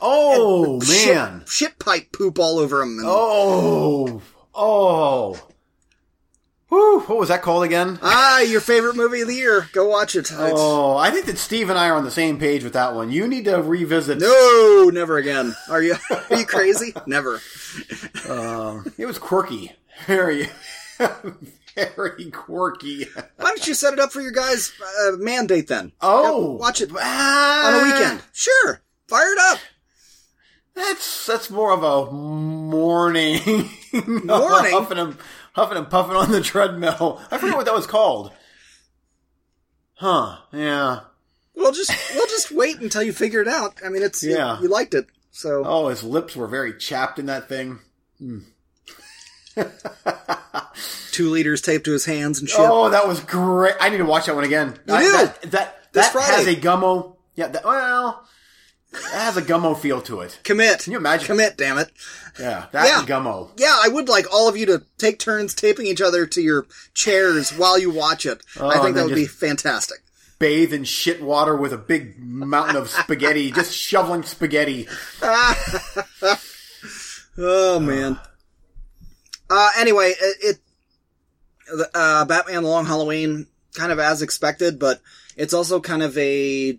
Oh 0.00 0.80
man. 0.88 1.44
shit, 1.46 1.78
pipe 1.78 2.12
poop 2.12 2.38
all 2.38 2.58
over 2.58 2.82
him. 2.82 2.98
And, 2.98 3.06
Oh 3.06 4.22
oh. 4.54 5.48
Whew, 6.68 7.00
what 7.06 7.18
was 7.18 7.28
that 7.28 7.42
called 7.42 7.62
again? 7.62 7.98
Ah, 8.02 8.40
your 8.40 8.60
favorite 8.60 8.96
movie 8.96 9.20
of 9.20 9.28
the 9.28 9.34
year? 9.34 9.68
Go 9.72 9.86
watch 9.88 10.16
it. 10.16 10.30
It's- 10.30 10.52
Oh, 10.56 10.96
I 10.96 11.10
think 11.10 11.26
that 11.26 11.38
Steve 11.38 11.70
and 11.70 11.78
I 11.78 11.88
are 11.88 11.94
on 11.96 12.04
the 12.04 12.10
same 12.10 12.38
page 12.38 12.64
with 12.64 12.72
that 12.72 12.94
one. 12.94 13.12
You 13.12 13.28
need 13.28 13.44
to 13.44 13.62
revisit. 13.62 14.18
No, 14.18 14.90
never 14.92 15.16
again. 15.18 15.54
Are 15.70 15.82
you? 15.82 15.94
Are 16.30 16.36
you 16.36 16.46
crazy? 16.46 16.92
never. 17.06 17.40
Um, 18.28 18.92
it 18.98 19.06
was 19.06 19.18
quirky, 19.18 19.72
very, 20.06 20.48
very 21.74 22.30
quirky. 22.30 23.06
Why 23.36 23.48
don't 23.48 23.66
you 23.66 23.74
set 23.74 23.92
it 23.92 24.00
up 24.00 24.12
for 24.12 24.20
your 24.20 24.32
guys' 24.32 24.72
uh, 25.06 25.12
mandate 25.18 25.68
then? 25.68 25.92
Oh, 26.00 26.52
Yeah, 26.54 26.58
watch 26.60 26.80
it 26.80 26.90
on 26.90 26.96
ah, 27.00 27.80
a 27.80 27.84
weekend. 27.84 28.22
Sure, 28.32 28.80
fire 29.08 29.32
it 29.32 29.38
up. 29.40 29.58
That's 30.74 31.26
that's 31.26 31.50
more 31.50 31.72
of 31.72 31.82
a 31.84 32.10
morning, 32.10 33.40
Morning? 33.92 34.72
huffing 34.72 34.98
and 34.98 35.16
huffing 35.52 35.78
and 35.78 35.88
puffing 35.88 36.16
on 36.16 36.32
the 36.32 36.40
treadmill. 36.40 37.20
I 37.30 37.38
forget 37.38 37.56
what 37.56 37.66
that 37.66 37.74
was 37.74 37.86
called. 37.86 38.32
Huh? 39.94 40.38
Yeah. 40.52 41.00
We'll 41.54 41.70
just 41.72 41.92
we'll 42.16 42.26
just 42.26 42.50
wait 42.50 42.80
until 42.80 43.02
you 43.04 43.12
figure 43.12 43.40
it 43.40 43.46
out. 43.48 43.78
I 43.84 43.88
mean, 43.88 44.02
it's 44.02 44.24
Yeah. 44.24 44.60
you, 44.60 44.66
liked 44.68 44.94
it, 44.94 45.06
so 45.30 45.62
Oh, 45.64 45.86
his 45.88 46.02
lips 46.02 46.34
were 46.34 46.48
very 46.48 46.76
chapped 46.76 47.20
in 47.20 47.26
that 47.26 47.48
thing. 47.48 47.78
Two 51.12 51.30
liters 51.30 51.60
taped 51.60 51.84
to 51.84 51.92
his 51.92 52.04
hands 52.04 52.40
and 52.40 52.48
shit. 52.48 52.58
Oh, 52.60 52.88
that 52.90 53.06
was 53.06 53.20
great. 53.20 53.74
I 53.80 53.88
need 53.88 53.98
to 53.98 54.04
watch 54.04 54.26
that 54.26 54.34
one 54.34 54.44
again. 54.44 54.78
You 54.86 54.94
I- 54.94 55.02
do. 55.02 55.12
That, 55.12 55.42
that, 55.52 55.76
that 55.92 56.12
has 56.12 56.46
a 56.46 56.54
gummo. 56.56 57.16
Yeah, 57.36 57.48
that, 57.48 57.64
well, 57.64 58.24
that 58.92 59.02
has 59.22 59.36
a 59.36 59.42
gummo 59.42 59.76
feel 59.78 60.00
to 60.02 60.20
it. 60.20 60.38
Commit. 60.44 60.80
Can 60.84 60.92
you 60.92 60.98
imagine? 60.98 61.26
Commit, 61.26 61.56
damn 61.56 61.78
it. 61.78 61.90
Yeah, 62.38 62.66
that 62.72 62.86
Yeah. 62.86 63.04
gummo. 63.06 63.50
Yeah, 63.56 63.76
I 63.82 63.88
would 63.88 64.08
like 64.08 64.32
all 64.32 64.48
of 64.48 64.56
you 64.56 64.66
to 64.66 64.82
take 64.98 65.18
turns 65.18 65.54
taping 65.54 65.86
each 65.86 66.00
other 66.00 66.26
to 66.26 66.40
your 66.40 66.66
chairs 66.94 67.50
while 67.52 67.78
you 67.78 67.90
watch 67.90 68.26
it. 68.26 68.42
Oh, 68.58 68.68
I 68.68 68.78
think 68.80 68.96
that 68.96 69.04
would 69.06 69.14
be 69.14 69.26
fantastic. 69.26 69.98
Bathe 70.40 70.72
in 70.72 70.82
shit 70.84 71.22
water 71.22 71.56
with 71.56 71.72
a 71.72 71.78
big 71.78 72.18
mountain 72.18 72.74
of 72.76 72.90
spaghetti, 72.90 73.50
just 73.52 73.72
shoveling 73.72 74.22
spaghetti. 74.24 74.88
Ah. 75.22 76.40
Oh 77.36 77.80
man. 77.80 78.18
Uh, 79.50 79.70
anyway, 79.78 80.14
it, 80.20 80.58
it 81.70 81.88
uh, 81.94 82.24
Batman: 82.24 82.62
The 82.62 82.68
Long 82.68 82.86
Halloween, 82.86 83.46
kind 83.74 83.92
of 83.92 83.98
as 83.98 84.22
expected, 84.22 84.78
but 84.78 85.00
it's 85.36 85.54
also 85.54 85.80
kind 85.80 86.02
of 86.02 86.16
a 86.18 86.78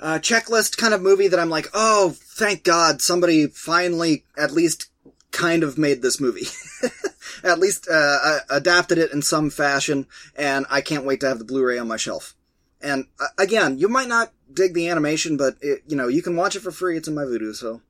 uh, 0.00 0.18
checklist 0.20 0.76
kind 0.76 0.94
of 0.94 1.02
movie 1.02 1.28
that 1.28 1.40
I'm 1.40 1.50
like, 1.50 1.68
oh, 1.74 2.14
thank 2.16 2.64
God, 2.64 3.02
somebody 3.02 3.46
finally 3.46 4.24
at 4.36 4.52
least 4.52 4.90
kind 5.30 5.62
of 5.62 5.78
made 5.78 6.02
this 6.02 6.20
movie. 6.20 6.46
at 7.44 7.58
least 7.58 7.88
uh, 7.90 8.18
uh, 8.22 8.38
adapted 8.50 8.98
it 8.98 9.12
in 9.12 9.22
some 9.22 9.50
fashion, 9.50 10.06
and 10.36 10.66
I 10.70 10.80
can't 10.80 11.04
wait 11.04 11.20
to 11.20 11.28
have 11.28 11.38
the 11.38 11.44
Blu-ray 11.44 11.78
on 11.78 11.88
my 11.88 11.96
shelf. 11.96 12.34
And 12.80 13.06
uh, 13.20 13.26
again, 13.38 13.78
you 13.78 13.88
might 13.88 14.08
not 14.08 14.32
dig 14.52 14.74
the 14.74 14.88
animation, 14.88 15.36
but 15.36 15.56
it, 15.60 15.82
you 15.88 15.96
know 15.96 16.08
you 16.08 16.22
can 16.22 16.36
watch 16.36 16.54
it 16.56 16.60
for 16.60 16.70
free. 16.70 16.96
It's 16.96 17.08
in 17.08 17.14
my 17.14 17.24
Vudu, 17.24 17.54
so 17.54 17.82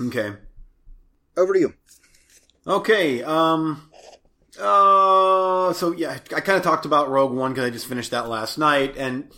Okay. 0.00 0.34
over 1.36 1.54
to 1.54 1.58
you. 1.60 1.74
Okay. 2.66 3.22
Um. 3.22 3.90
Uh. 4.58 5.72
So 5.72 5.92
yeah, 5.92 6.18
I 6.34 6.40
kind 6.40 6.56
of 6.56 6.62
talked 6.62 6.86
about 6.86 7.10
Rogue 7.10 7.32
One 7.32 7.52
because 7.52 7.64
I 7.64 7.70
just 7.70 7.86
finished 7.86 8.12
that 8.12 8.28
last 8.28 8.58
night, 8.58 8.96
and 8.96 9.30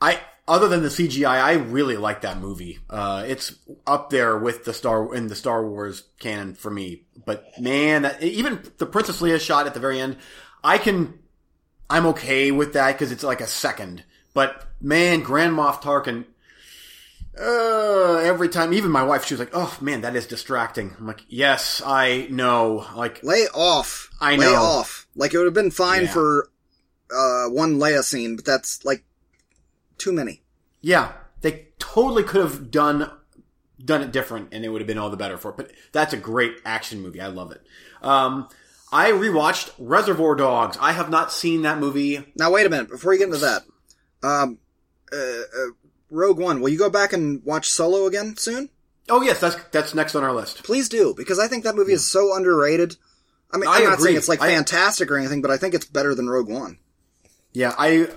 I, 0.00 0.20
other 0.48 0.68
than 0.68 0.82
the 0.82 0.88
CGI, 0.88 1.26
I 1.28 1.52
really 1.54 1.96
like 1.96 2.22
that 2.22 2.38
movie. 2.38 2.78
Uh, 2.88 3.24
it's 3.26 3.54
up 3.86 4.10
there 4.10 4.38
with 4.38 4.64
the 4.64 4.72
Star 4.72 5.14
in 5.14 5.28
the 5.28 5.34
Star 5.34 5.66
Wars 5.66 6.04
canon 6.18 6.54
for 6.54 6.70
me. 6.70 7.04
But 7.24 7.44
man, 7.58 8.02
that, 8.02 8.22
even 8.22 8.60
the 8.78 8.86
Princess 8.86 9.20
Leia 9.20 9.40
shot 9.40 9.66
at 9.66 9.74
the 9.74 9.80
very 9.80 10.00
end, 10.00 10.16
I 10.64 10.78
can, 10.78 11.18
I'm 11.88 12.06
okay 12.06 12.50
with 12.50 12.72
that 12.72 12.92
because 12.92 13.12
it's 13.12 13.22
like 13.22 13.40
a 13.40 13.46
second. 13.46 14.04
But 14.32 14.66
man, 14.80 15.20
Grand 15.20 15.54
Moff 15.56 15.82
Tarkin. 15.82 16.24
Uh, 17.38 18.16
every 18.24 18.48
time, 18.48 18.72
even 18.72 18.90
my 18.90 19.02
wife, 19.02 19.24
she 19.24 19.34
was 19.34 19.38
like, 19.38 19.50
"Oh 19.52 19.76
man, 19.80 20.00
that 20.02 20.16
is 20.16 20.26
distracting." 20.26 20.94
I'm 20.98 21.06
like, 21.06 21.24
"Yes, 21.28 21.80
I 21.84 22.26
know." 22.30 22.86
Like, 22.96 23.22
Lay 23.22 23.46
off. 23.54 24.10
I 24.20 24.36
know. 24.36 24.48
Lay 24.50 24.54
off. 24.56 25.06
Like 25.14 25.32
it 25.32 25.38
would 25.38 25.44
have 25.46 25.54
been 25.54 25.70
fine 25.70 26.02
Yeah. 26.02 26.12
for 26.12 26.50
uh, 27.14 27.46
one 27.48 27.76
Leia 27.78 28.02
scene, 28.02 28.36
but 28.36 28.44
that's 28.44 28.84
like 28.84 29.04
too 29.98 30.12
many. 30.12 30.42
yeah, 30.80 31.12
they 31.42 31.68
totally 31.78 32.22
could 32.24 32.40
have 32.42 32.70
done 32.70 33.10
done 33.82 34.02
it 34.02 34.12
different, 34.12 34.48
and 34.52 34.64
it 34.64 34.68
would 34.68 34.80
have 34.80 34.88
been 34.88 34.98
all 34.98 35.08
the 35.10 35.16
better 35.16 35.38
for 35.38 35.50
it. 35.52 35.56
But 35.56 35.70
that's 35.92 36.12
a 36.12 36.16
great 36.18 36.54
action 36.64 37.00
movie. 37.00 37.20
I 37.20 37.28
love 37.28 37.52
it. 37.52 37.62
Um, 38.02 38.48
I 38.92 39.12
rewatched 39.12 39.70
Reservoir 39.78 40.34
Dogs. 40.34 40.76
I 40.80 40.92
have 40.92 41.10
not 41.10 41.32
seen 41.32 41.62
that 41.62 41.78
movie. 41.78 42.24
Now 42.34 42.50
wait 42.50 42.66
a 42.66 42.70
minute 42.70 42.90
before 42.90 43.12
you 43.12 43.20
get 43.20 43.28
into 43.28 43.38
that. 43.38 43.62
Um, 44.22 44.58
uh, 45.12 45.16
uh, 45.16 45.70
Rogue 46.10 46.38
One. 46.38 46.60
Will 46.60 46.68
you 46.70 46.78
go 46.78 46.90
back 46.90 47.12
and 47.12 47.42
watch 47.44 47.68
Solo 47.70 48.06
again 48.06 48.36
soon? 48.36 48.68
Oh 49.08 49.22
yes, 49.22 49.40
that's 49.40 49.56
that's 49.72 49.94
next 49.94 50.14
on 50.14 50.22
our 50.24 50.32
list. 50.34 50.62
Please 50.64 50.88
do 50.88 51.14
because 51.16 51.38
I 51.38 51.48
think 51.48 51.64
that 51.64 51.74
movie 51.74 51.92
is 51.92 52.06
so 52.06 52.34
underrated. 52.36 52.96
I 53.52 53.56
mean, 53.58 53.68
I 53.68 53.76
I'm 53.78 53.84
not 53.84 53.94
agree. 53.94 54.04
saying 54.06 54.16
it's 54.18 54.28
like 54.28 54.40
I- 54.40 54.48
fantastic 54.54 55.10
or 55.10 55.16
anything, 55.16 55.42
but 55.42 55.50
I 55.50 55.56
think 55.56 55.74
it's 55.74 55.86
better 55.86 56.14
than 56.14 56.28
Rogue 56.28 56.48
One. 56.48 56.78
Yeah, 57.52 57.74
I 57.76 58.08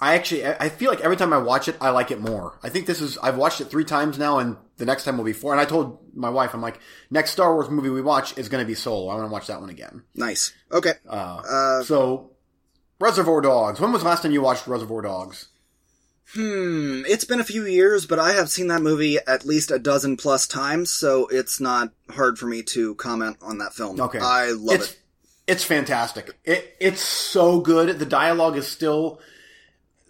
I 0.00 0.14
actually 0.16 0.44
I 0.44 0.68
feel 0.68 0.90
like 0.90 1.00
every 1.00 1.16
time 1.16 1.32
I 1.32 1.38
watch 1.38 1.68
it, 1.68 1.76
I 1.80 1.90
like 1.90 2.10
it 2.10 2.20
more. 2.20 2.58
I 2.62 2.68
think 2.68 2.86
this 2.86 3.00
is 3.00 3.16
I've 3.18 3.36
watched 3.36 3.60
it 3.60 3.66
three 3.66 3.84
times 3.84 4.18
now, 4.18 4.38
and 4.40 4.56
the 4.76 4.84
next 4.84 5.04
time 5.04 5.16
will 5.16 5.24
be 5.24 5.32
four. 5.32 5.52
And 5.52 5.60
I 5.60 5.64
told 5.64 5.98
my 6.16 6.30
wife, 6.30 6.52
I'm 6.54 6.60
like, 6.62 6.80
next 7.10 7.30
Star 7.30 7.54
Wars 7.54 7.70
movie 7.70 7.90
we 7.90 8.02
watch 8.02 8.36
is 8.36 8.48
going 8.48 8.62
to 8.62 8.66
be 8.66 8.74
Solo. 8.74 9.08
I 9.08 9.14
want 9.14 9.28
to 9.28 9.32
watch 9.32 9.46
that 9.46 9.60
one 9.60 9.70
again. 9.70 10.02
Nice. 10.16 10.52
Okay. 10.72 10.94
Uh, 11.08 11.42
Uh, 11.48 11.82
so, 11.84 12.32
Reservoir 13.00 13.40
Dogs. 13.40 13.78
When 13.80 13.92
was 13.92 14.02
the 14.02 14.08
last 14.08 14.22
time 14.24 14.32
you 14.32 14.42
watched 14.42 14.66
Reservoir 14.66 15.02
Dogs? 15.02 15.46
Hmm. 16.32 17.02
It's 17.06 17.24
been 17.24 17.38
a 17.40 17.44
few 17.44 17.64
years, 17.66 18.06
but 18.06 18.18
I 18.18 18.32
have 18.32 18.50
seen 18.50 18.68
that 18.68 18.82
movie 18.82 19.18
at 19.26 19.44
least 19.44 19.70
a 19.70 19.78
dozen 19.78 20.16
plus 20.16 20.46
times, 20.46 20.90
so 20.92 21.26
it's 21.28 21.60
not 21.60 21.90
hard 22.10 22.38
for 22.38 22.46
me 22.46 22.62
to 22.64 22.94
comment 22.96 23.36
on 23.42 23.58
that 23.58 23.74
film. 23.74 24.00
Okay, 24.00 24.18
I 24.18 24.50
love 24.52 24.76
it's, 24.76 24.90
it. 24.92 24.98
It's 25.46 25.64
fantastic. 25.64 26.30
It 26.44 26.74
it's 26.80 27.02
so 27.02 27.60
good. 27.60 27.98
The 27.98 28.06
dialogue 28.06 28.56
is 28.56 28.66
still 28.66 29.20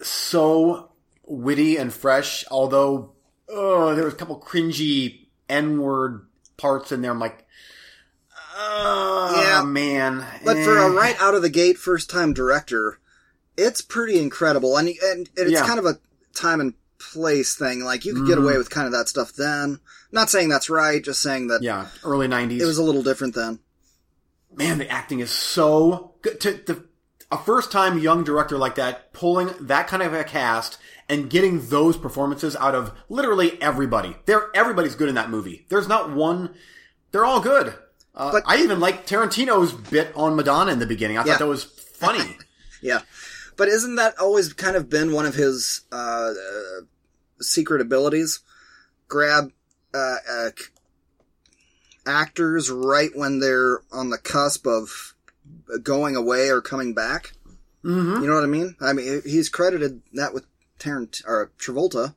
so 0.01 0.93
witty 1.27 1.77
and 1.77 1.93
fresh. 1.93 2.45
Although, 2.51 3.13
oh, 3.49 3.95
there 3.95 4.05
was 4.05 4.15
a 4.15 4.17
couple 4.17 4.39
cringy 4.41 5.27
N 5.49 5.79
word 5.81 6.27
parts 6.57 6.93
in 6.93 7.03
there. 7.03 7.11
I'm 7.11 7.19
like, 7.19 7.45
oh 8.57 9.43
Yeah. 9.47 9.63
man. 9.65 10.25
But 10.45 10.57
for 10.65 10.79
a 10.79 10.85
Eh. 10.91 10.95
right 10.95 11.21
out 11.21 11.35
of 11.35 11.43
the 11.43 11.51
gate 11.51 11.77
first 11.79 12.09
time 12.09 12.33
director, 12.33 12.99
it's 13.57 13.81
pretty 13.81 14.19
incredible, 14.19 14.77
and 14.77 14.89
and 15.03 15.29
it's 15.37 15.51
Yeah. 15.53 15.67
kind 15.67 15.79
of 15.79 15.87
a 15.87 15.99
time 16.35 16.61
and 16.61 16.75
place 16.99 17.55
thing. 17.55 17.85
Like 17.85 18.05
you 18.05 18.15
could 18.15 18.27
get 18.27 18.39
Mhm. 18.39 18.43
away 18.45 18.57
with 18.59 18.71
kind 18.71 18.87
of 18.87 18.93
that 18.93 19.09
stuff 19.09 19.33
then. 19.35 19.81
Not 20.13 20.31
saying 20.31 20.49
that's 20.49 20.71
right, 20.71 21.03
just 21.05 21.21
saying 21.23 21.49
that 21.49 21.63
yeah, 21.63 21.87
early 22.05 22.29
'90s. 22.29 22.61
it 22.63 22.67
was 22.67 22.79
a 22.79 22.83
little 22.83 23.03
different 23.03 23.35
then. 23.35 23.59
man, 24.57 24.79
the 24.79 24.89
acting 24.89 25.19
is 25.19 25.31
so 25.33 26.15
good. 26.23 26.41
To, 26.41 26.57
to 26.59 26.85
a 27.33 27.39
first 27.39 27.73
time 27.73 27.99
young 27.99 28.23
director 28.23 28.57
like 28.57 28.77
that, 28.77 29.13
pulling 29.13 29.51
that 29.61 29.89
kind 29.89 30.03
of 30.03 30.15
a 30.15 30.23
cast 30.23 30.79
and 31.09 31.29
getting 31.29 31.67
those 31.69 31.97
performances 31.97 32.55
out 32.57 32.75
of 32.75 32.93
literally 33.09 33.61
everybody. 33.61 34.17
They're 34.27 34.49
everybody's 34.55 34.95
good 34.95 35.09
in 35.09 35.17
that 35.17 35.29
movie. 35.31 35.67
There's 35.71 35.89
not 35.89 36.11
one. 36.13 36.55
They're 37.11 37.25
all 37.25 37.41
good. 37.41 37.75
Uh, 38.15 38.31
But- 38.31 38.45
I 38.47 38.59
even 38.59 38.79
like 38.79 39.07
Tarantino's 39.09 39.73
bit 39.73 40.13
on 40.15 40.37
Madonna 40.37 40.71
in 40.73 40.79
the 40.79 40.87
beginning. 40.87 41.19
I 41.19 41.25
thought 41.25 41.41
that 41.41 41.47
was 41.47 41.65
funny. 41.65 42.39
Yeah. 42.81 43.01
But 43.57 43.69
isn't 43.69 43.97
that 43.97 44.19
always 44.19 44.53
kind 44.53 44.77
of 44.77 44.89
been 44.91 45.13
one 45.13 45.27
of 45.27 45.35
his 45.35 45.83
uh, 45.93 45.97
uh, 46.33 46.81
secret 47.41 47.81
abilities? 47.81 48.41
Grab 49.09 49.53
uh, 49.95 50.17
uh, 50.31 50.51
actors 52.07 52.71
right 52.71 53.11
when 53.15 53.41
they're 53.41 53.81
on 53.93 54.11
the 54.11 54.19
cusp 54.19 54.67
of 54.67 55.15
going 55.83 56.17
away 56.17 56.49
or 56.51 56.61
coming 56.61 56.95
back. 56.95 57.33
hmm 57.83 58.21
You 58.23 58.27
know 58.29 58.35
what 58.35 58.45
I 58.45 58.49
mean? 58.49 58.77
I 58.81 58.93
mean, 58.93 59.23
he's 59.25 59.49
credited 59.49 60.03
that 60.15 60.35
with 60.35 60.45
Tarant 60.79 61.23
or 61.27 61.51
Travolta. 61.59 62.15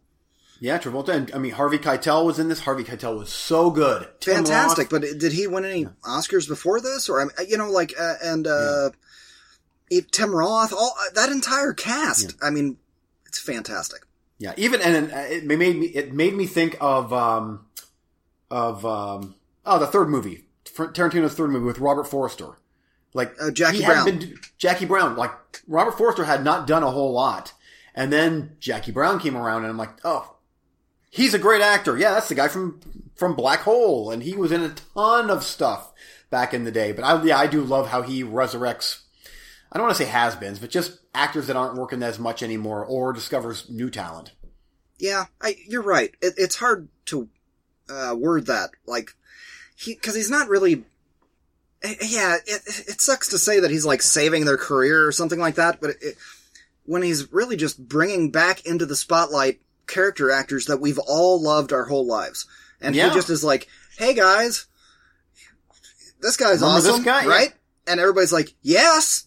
Yeah, 0.60 0.80
Travolta 0.80 1.10
and 1.10 1.32
I 1.36 1.38
mean 1.38 1.52
Harvey 1.52 1.78
Keitel 1.78 2.26
was 2.26 2.40
in 2.40 2.48
this. 2.50 2.62
Harvey 2.62 2.84
Keitel 2.84 3.16
was 3.20 3.32
so 3.32 3.70
good. 3.70 4.08
Tim 4.20 4.38
Fantastic. 4.38 4.92
Roth- 4.92 5.02
But 5.04 5.20
did 5.20 5.32
he 5.34 5.46
win 5.46 5.66
any 5.66 5.86
Oscars 6.04 6.48
before 6.48 6.82
this? 6.82 7.10
Or, 7.10 7.22
I 7.22 7.26
mean, 7.26 7.48
you 7.48 7.58
know, 7.60 7.70
like, 7.70 7.94
uh, 8.00 8.16
and 8.24 8.48
uh, 8.48 8.90
it- 9.90 10.12
Tim 10.12 10.34
Roth, 10.36 10.74
all 10.74 10.94
uh, 11.00 11.14
that 11.16 11.30
entire 11.30 11.74
cast. 11.74 12.36
I 12.42 12.50
mean, 12.50 12.78
it's 13.26 13.40
fantastic. 13.40 14.02
Yeah, 14.40 14.54
even 14.58 14.82
and 14.82 15.12
uh, 15.12 15.18
it 15.18 15.46
made 15.46 15.58
me 15.78 15.88
it 15.88 16.14
made 16.14 16.34
me 16.36 16.46
think 16.46 16.78
of 16.80 17.12
um 17.12 17.66
of 18.52 18.86
um 18.86 19.36
oh 19.66 19.80
the 19.80 19.88
third 19.88 20.10
movie 20.10 20.44
Tarantino's 20.66 21.34
third 21.34 21.50
movie 21.50 21.66
with 21.66 21.80
Robert 21.80 22.04
Forster. 22.06 22.50
Like 23.14 23.34
Uh, 23.42 23.50
Jackie 23.52 23.84
Brown. 23.84 24.06
been 24.06 24.40
Jackie 24.60 24.86
Brown. 24.86 25.16
Like 25.16 25.32
Robert 25.68 25.98
Forster 25.98 26.26
had 26.26 26.44
not 26.44 26.68
done 26.68 26.84
a 26.84 26.92
whole 26.92 27.14
lot, 27.14 27.54
and 27.96 28.14
then 28.14 28.58
Jackie 28.60 28.92
Brown 28.92 29.20
came 29.20 29.36
around, 29.36 29.64
and 29.64 29.72
I'm 29.72 29.78
like, 29.78 29.98
oh, 30.04 30.36
he's 31.10 31.34
a 31.34 31.40
great 31.40 31.62
actor. 31.64 31.98
Yeah, 31.98 32.12
that's 32.14 32.30
the 32.30 32.36
guy 32.36 32.48
from 32.48 32.80
from 33.16 33.34
Black 33.36 33.62
Hole, 33.62 34.12
and 34.12 34.22
he 34.22 34.36
was 34.36 34.52
in 34.52 34.62
a 34.62 34.70
ton 34.94 35.32
of 35.32 35.44
stuff 35.44 35.92
back 36.30 36.54
in 36.54 36.64
the 36.64 36.72
day. 36.72 36.92
But 36.92 37.06
I 37.06 37.24
yeah 37.24 37.40
I 37.40 37.48
do 37.48 37.64
love 37.64 37.88
how 37.88 38.04
he 38.04 38.24
resurrects. 38.24 39.00
I 39.72 39.78
don't 39.78 39.86
want 39.88 39.98
to 39.98 40.04
say 40.04 40.10
has-beens, 40.10 40.60
but 40.60 40.70
just 40.70 41.00
actors 41.14 41.48
that 41.48 41.56
aren't 41.56 41.78
working 41.78 42.02
as 42.04 42.20
much 42.20 42.42
anymore, 42.42 42.86
or 42.86 43.12
discovers 43.14 43.70
new 43.70 43.90
talent. 43.90 44.32
Yeah, 44.98 45.26
I, 45.42 45.56
you're 45.68 45.84
right. 45.84 46.16
It, 46.22 46.34
it's 46.38 46.56
hard 46.56 46.88
to 47.08 47.30
uh, 47.90 48.16
word 48.18 48.48
that 48.48 48.72
like 48.86 49.12
he 49.76 49.94
because 49.94 50.16
he's 50.16 50.30
not 50.32 50.48
really. 50.50 50.86
eh, 51.84 51.96
Yeah, 52.02 52.38
it, 52.46 52.62
it 52.88 53.02
sucks 53.02 53.28
to 53.30 53.38
say 53.38 53.60
that 53.60 53.72
he's 53.72 53.86
like 53.86 54.02
saving 54.02 54.46
their 54.46 54.58
career 54.58 55.06
or 55.06 55.12
something 55.12 55.40
like 55.40 55.56
that, 55.56 55.80
but 55.82 55.92
it, 56.02 56.16
when 56.86 57.04
he's 57.04 57.32
really 57.34 57.58
just 57.58 57.88
bringing 57.88 58.32
back 58.32 58.66
into 58.66 58.86
the 58.86 58.96
spotlight 58.96 59.60
character 59.86 60.32
actors 60.32 60.66
that 60.68 60.80
we've 60.82 61.00
all 61.00 61.42
loved 61.42 61.74
our 61.74 61.86
whole 61.86 62.08
lives, 62.08 62.48
and 62.82 62.96
Yeah. 62.96 63.10
he 63.10 63.14
just 63.14 63.30
is 63.30 63.44
like, 63.44 63.68
"Hey 63.98 64.14
guys, 64.14 64.66
this 66.22 66.38
guy's 66.38 66.62
Remember 66.62 66.82
this 66.82 66.92
awesome, 66.92 67.04
guy? 67.04 67.24
Yeah. 67.24 67.30
right?" 67.30 67.54
And 67.86 68.00
everybody's 68.00 68.34
like, 68.34 68.54
"Yes." 68.62 69.26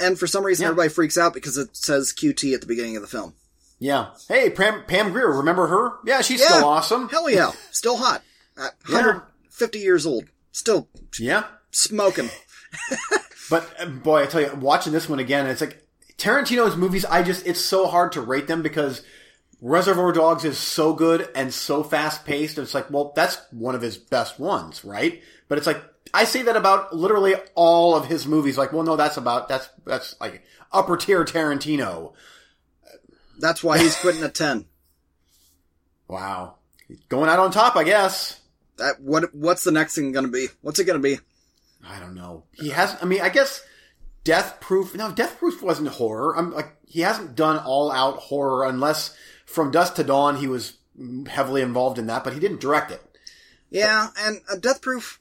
And 0.00 0.18
for 0.18 0.26
some 0.26 0.44
reason, 0.44 0.62
Yeah. 0.64 0.68
everybody 0.70 0.88
freaks 0.88 1.16
out 1.18 1.34
because 1.34 1.56
it 1.58 1.76
says 1.76 2.12
QT 2.12 2.54
at 2.54 2.60
the 2.60 2.66
beginning 2.66 2.96
of 2.96 3.02
the 3.02 3.08
film. 3.08 3.34
Yeah. 3.78 4.08
Hey, 4.28 4.48
Pam, 4.50 4.84
Pam 4.86 5.12
Grier, 5.12 5.30
remember 5.30 5.66
her? 5.66 5.92
Yeah, 6.04 6.20
she's 6.22 6.40
Yeah. 6.40 6.46
still 6.48 6.64
awesome. 6.64 7.08
Hell 7.08 7.28
yeah. 7.28 7.52
Still 7.72 7.96
hot. 7.96 8.22
At 8.56 8.74
Yeah. 8.88 8.94
150 8.96 9.78
years 9.80 10.06
old. 10.06 10.24
Still 10.52 10.88
Yeah. 11.18 11.44
smoking. 11.70 12.30
But 13.50 13.68
uh, 13.78 13.86
boy, 13.86 14.22
I 14.22 14.26
tell 14.26 14.40
you, 14.40 14.54
watching 14.54 14.92
this 14.94 15.08
one 15.10 15.18
again, 15.18 15.46
it's 15.46 15.60
like 15.60 15.86
Tarantino's 16.16 16.74
movies. 16.76 17.04
I 17.04 17.22
just 17.22 17.46
it's 17.46 17.60
so 17.60 17.86
hard 17.86 18.12
to 18.12 18.22
rate 18.22 18.46
them 18.46 18.62
because 18.62 19.02
Reservoir 19.60 20.10
Dogs 20.12 20.44
is 20.44 20.56
so 20.56 20.94
good 20.94 21.28
and 21.34 21.52
so 21.52 21.82
fast 21.82 22.24
paced. 22.24 22.56
It's 22.56 22.72
like, 22.72 22.90
well, 22.90 23.12
that's 23.14 23.36
one 23.50 23.74
of 23.74 23.82
his 23.82 23.98
best 23.98 24.38
ones, 24.40 24.84
right? 24.84 25.20
But 25.48 25.58
it's 25.58 25.66
like 25.66 25.82
I 26.14 26.24
say 26.24 26.42
that 26.42 26.56
about 26.56 26.94
literally 26.94 27.34
all 27.54 27.94
of 27.94 28.06
his 28.06 28.26
movies. 28.26 28.58
Like, 28.58 28.72
well, 28.72 28.82
no, 28.82 28.96
that's 28.96 29.16
about 29.16 29.48
that's 29.48 29.68
that's 29.84 30.14
like 30.20 30.42
upper 30.70 30.96
tier 30.96 31.24
Tarantino. 31.24 32.12
That's 33.38 33.64
why 33.64 33.78
he's 33.78 33.96
quitting 33.96 34.22
at 34.22 34.34
10. 34.34 34.66
Wow, 36.08 36.56
going 37.08 37.30
out 37.30 37.38
on 37.38 37.52
top, 37.52 37.74
I 37.74 37.84
guess. 37.84 38.38
That 38.76 39.00
what 39.00 39.34
what's 39.34 39.64
the 39.64 39.70
next 39.70 39.94
thing 39.94 40.12
going 40.12 40.26
to 40.26 40.30
be? 40.30 40.48
What's 40.60 40.78
it 40.78 40.84
going 40.84 41.00
to 41.00 41.02
be? 41.02 41.18
I 41.88 41.98
don't 42.00 42.14
know. 42.14 42.44
He 42.52 42.68
has. 42.68 42.94
I 43.00 43.06
mean, 43.06 43.22
I 43.22 43.30
guess 43.30 43.64
Death 44.24 44.60
Proof. 44.60 44.94
No, 44.94 45.10
Death 45.10 45.38
Proof 45.38 45.62
wasn't 45.62 45.88
horror. 45.88 46.36
I'm 46.36 46.52
like 46.52 46.76
he 46.86 47.00
hasn't 47.00 47.34
done 47.34 47.56
all 47.56 47.90
out 47.90 48.16
horror 48.16 48.66
unless 48.66 49.16
From 49.46 49.70
Dusk 49.70 49.94
to 49.94 50.04
Dawn 50.04 50.36
he 50.36 50.48
was 50.48 50.74
heavily 51.28 51.62
involved 51.62 51.98
in 51.98 52.08
that, 52.08 52.24
but 52.24 52.34
he 52.34 52.40
didn't 52.40 52.60
direct 52.60 52.90
it. 52.90 53.00
Yeah, 53.70 54.08
and 54.18 54.42
uh, 54.52 54.56
Death 54.56 54.82
Proof 54.82 55.18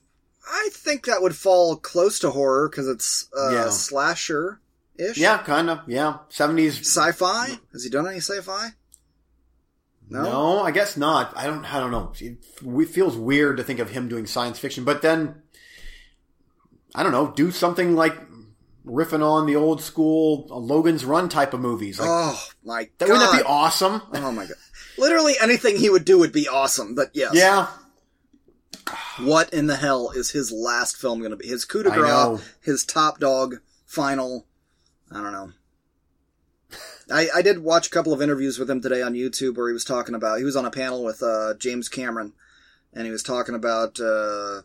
I 0.51 0.69
think 0.73 1.05
that 1.05 1.21
would 1.21 1.35
fall 1.35 1.75
close 1.77 2.19
to 2.19 2.29
horror 2.31 2.67
cuz 2.69 2.87
it's 2.87 3.27
uh, 3.37 3.51
Yeah. 3.51 3.69
slasher 3.69 4.59
ish. 4.97 5.17
Yeah, 5.17 5.37
kind 5.43 5.69
of. 5.69 5.79
Yeah, 5.87 6.17
seventies. 6.29 6.79
Sci-fi? 6.79 7.59
Has 7.71 7.83
he 7.83 7.89
done 7.89 8.07
any 8.07 8.17
sci-fi? 8.17 8.69
No. 10.09 10.23
No? 10.23 10.59
I 10.61 10.71
guess 10.71 10.97
not. 10.97 11.31
I 11.37 11.47
don't. 11.47 11.63
I 11.73 11.79
don't 11.79 11.91
know. 11.91 12.11
It 12.19 12.43
feels 12.89 13.15
weird 13.15 13.57
to 13.57 13.63
think 13.63 13.79
of 13.79 13.89
him 13.91 14.09
doing 14.09 14.25
science 14.25 14.59
fiction, 14.59 14.83
but 14.83 15.01
then 15.01 15.41
I 16.93 17.03
don't 17.03 17.13
know. 17.13 17.31
Do 17.31 17.49
something 17.51 17.95
like 17.95 18.17
riffing 18.85 19.23
on 19.23 19.45
the 19.45 19.55
old 19.55 19.81
school 19.81 20.47
Logan's 20.49 21.05
Run 21.05 21.29
type 21.29 21.53
of 21.53 21.61
movies. 21.61 21.99
Like 21.99 22.09
Oh 22.11 22.43
my 22.65 22.89
that 22.97 23.07
god. 23.07 23.13
wouldn't 23.13 23.31
that 23.31 23.37
be 23.37 23.43
awesome? 23.47 24.01
Oh 24.13 24.31
my 24.33 24.45
god. 24.45 24.57
Literally 24.97 25.35
anything 25.41 25.77
he 25.77 25.89
would 25.89 26.03
do 26.03 26.19
would 26.19 26.33
be 26.33 26.47
awesome, 26.49 26.93
but 26.95 27.11
yes. 27.13 27.31
Yeah, 27.33 27.67
What 29.19 29.53
in 29.53 29.67
the 29.67 29.75
hell 29.75 30.09
is 30.11 30.31
his 30.31 30.51
last 30.51 30.97
film 30.97 31.19
going 31.19 31.31
to 31.31 31.37
be? 31.37 31.47
His 31.47 31.65
coup 31.65 31.83
de 31.83 31.91
grace, 31.91 32.09
his 32.61 32.83
top 32.85 33.19
dog, 33.19 33.57
final. 33.85 34.45
I 35.11 35.15
don't 35.21 35.31
know. 35.31 35.51
I, 37.11 37.27
I 37.35 37.41
did 37.41 37.59
watch 37.59 37.87
a 37.87 37.89
couple 37.89 38.13
of 38.13 38.21
interviews 38.21 38.57
with 38.57 38.69
him 38.69 38.81
today 38.81 39.01
on 39.01 39.13
YouTube 39.13 39.57
where 39.57 39.67
he 39.67 39.73
was 39.73 39.83
talking 39.83 40.15
about. 40.15 40.37
He 40.37 40.45
was 40.45 40.55
on 40.55 40.65
a 40.65 40.71
panel 40.71 41.03
with 41.03 41.21
uh, 41.21 41.53
James 41.55 41.89
Cameron, 41.89 42.33
and 42.93 43.05
he 43.05 43.11
was 43.11 43.23
talking 43.23 43.55
about 43.55 43.99
uh, 43.99 44.61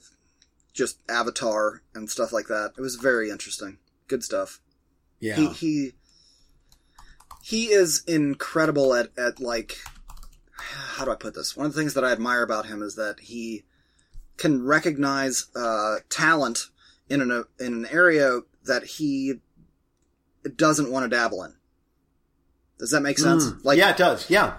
just 0.73 0.99
Avatar 1.09 1.83
and 1.95 2.09
stuff 2.09 2.33
like 2.33 2.47
that. 2.47 2.73
It 2.79 2.81
was 2.81 2.97
very 2.97 3.31
interesting. 3.31 3.79
Good 4.07 4.23
stuff. 4.23 4.61
yeah. 5.19 5.35
He 5.35 5.49
he 5.49 5.93
he 7.43 7.64
is 7.67 8.05
incredible 8.07 8.95
at 8.95 9.11
at 9.19 9.41
like 9.41 9.79
how 10.59 11.05
do 11.05 11.11
I 11.11 11.17
put 11.17 11.35
this? 11.35 11.57
One 11.57 11.67
of 11.67 11.75
the 11.75 11.81
things 11.81 11.95
that 11.95 12.05
I 12.05 12.12
admire 12.12 12.43
about 12.43 12.67
him 12.67 12.83
is 12.83 12.95
that 12.95 13.21
he 13.21 13.64
can 14.37 14.64
recognize 14.64 15.47
uh, 15.57 15.97
talent 16.09 16.68
in 17.09 17.20
an 17.20 17.45
in 17.59 17.72
an 17.72 17.87
area 17.87 18.41
that 18.64 18.84
he 18.84 19.34
doesn't 20.57 20.91
want 20.91 21.05
to 21.05 21.16
dabble 21.16 21.45
in. 21.45 21.55
Does 22.78 22.91
that 22.91 23.01
make 23.01 23.18
sense? 23.18 23.47
Mm. 23.47 23.76
yeah, 23.76 23.91
it 23.91 23.97
does. 23.97 24.28
Yeah. 24.28 24.55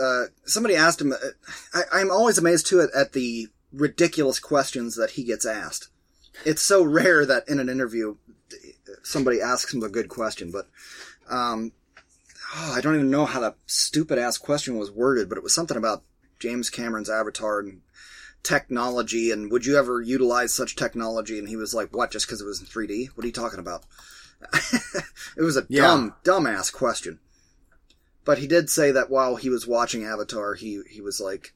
uh, 0.00 0.24
somebody 0.44 0.76
asked 0.76 1.00
him. 1.00 1.12
uh, 1.12 1.16
I, 1.74 1.82
I'm 2.00 2.10
always 2.10 2.38
amazed 2.38 2.66
too 2.66 2.80
at, 2.80 2.90
at 2.94 3.12
the 3.12 3.48
ridiculous 3.72 4.40
questions 4.40 4.96
that 4.96 5.10
he 5.10 5.24
gets 5.24 5.44
asked. 5.44 5.88
It's 6.44 6.62
so 6.62 6.82
rare 6.82 7.26
that 7.26 7.48
in 7.48 7.58
an 7.60 7.68
interview 7.68 8.16
somebody 9.02 9.40
asks 9.40 9.74
him 9.74 9.82
a 9.82 9.88
good 9.88 10.08
question, 10.08 10.50
but 10.50 10.68
um, 11.28 11.72
oh, 12.54 12.74
I 12.76 12.80
don't 12.80 12.94
even 12.94 13.10
know 13.10 13.26
how 13.26 13.40
that 13.40 13.56
stupid 13.66 14.18
ass 14.18 14.38
question 14.38 14.78
was 14.78 14.90
worded, 14.90 15.28
but 15.28 15.38
it 15.38 15.44
was 15.44 15.54
something 15.54 15.76
about 15.76 16.02
James 16.38 16.70
Cameron's 16.70 17.10
Avatar 17.10 17.60
and 17.60 17.80
technology 18.42 19.30
and 19.30 19.50
would 19.50 19.66
you 19.66 19.76
ever 19.76 20.00
utilize 20.00 20.54
such 20.54 20.76
technology? 20.76 21.38
And 21.38 21.48
he 21.48 21.56
was 21.56 21.74
like, 21.74 21.94
"What? 21.94 22.10
Just 22.10 22.26
because 22.26 22.40
it 22.40 22.46
was 22.46 22.60
in 22.60 22.66
3D? 22.66 23.08
What 23.14 23.24
are 23.24 23.26
you 23.26 23.32
talking 23.32 23.58
about?" 23.58 23.84
it 25.36 25.42
was 25.42 25.56
a 25.56 25.66
Yeah. 25.68 25.82
dumb, 25.82 26.14
dumbass 26.24 26.72
question. 26.72 27.18
But 28.24 28.38
he 28.38 28.46
did 28.46 28.70
say 28.70 28.92
that 28.92 29.10
while 29.10 29.36
he 29.36 29.48
was 29.50 29.66
watching 29.66 30.04
Avatar, 30.04 30.54
he 30.54 30.82
he 30.88 31.00
was 31.00 31.20
like, 31.20 31.54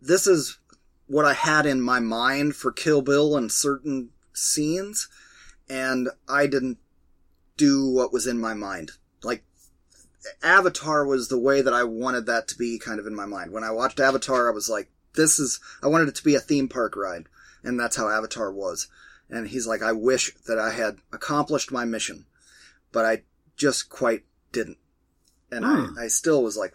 "This 0.00 0.26
is 0.26 0.58
what 1.06 1.24
I 1.24 1.34
had 1.34 1.66
in 1.66 1.80
my 1.80 2.00
mind 2.00 2.56
for 2.56 2.72
Kill 2.72 3.02
Bill 3.02 3.36
and 3.36 3.50
certain 3.52 4.10
scenes, 4.32 5.08
and 5.68 6.08
I 6.28 6.46
didn't 6.46 6.78
do 7.56 7.86
what 7.90 8.12
was 8.12 8.26
in 8.26 8.38
my 8.38 8.54
mind. 8.54 8.92
Like 9.22 9.44
Avatar 10.42 11.04
was 11.04 11.28
the 11.28 11.38
way 11.38 11.60
that 11.60 11.74
I 11.74 11.84
wanted 11.84 12.26
that 12.26 12.48
to 12.48 12.56
be 12.58 12.78
kind 12.78 12.98
of 13.00 13.06
in 13.06 13.14
my 13.14 13.26
mind. 13.26 13.52
When 13.52 13.64
I 13.64 13.70
watched 13.70 14.00
Avatar, 14.00 14.48
I 14.48 14.54
was 14.54 14.68
like, 14.68 14.90
this 15.14 15.38
is, 15.38 15.60
I 15.82 15.86
wanted 15.88 16.08
it 16.08 16.14
to 16.16 16.24
be 16.24 16.34
a 16.34 16.40
theme 16.40 16.68
park 16.68 16.96
ride. 16.96 17.24
And 17.64 17.78
that's 17.78 17.96
how 17.96 18.08
Avatar 18.08 18.52
was. 18.52 18.88
And 19.30 19.48
he's 19.48 19.66
like, 19.66 19.82
I 19.82 19.92
wish 19.92 20.34
that 20.46 20.58
I 20.58 20.70
had 20.72 20.98
accomplished 21.12 21.70
my 21.72 21.84
mission, 21.84 22.24
but 22.92 23.04
I 23.04 23.22
just 23.56 23.88
quite 23.90 24.24
didn't. 24.52 24.78
And 25.50 25.64
Hmm. 25.64 25.98
I, 25.98 26.04
I 26.04 26.08
still 26.08 26.42
was 26.42 26.56
like, 26.56 26.74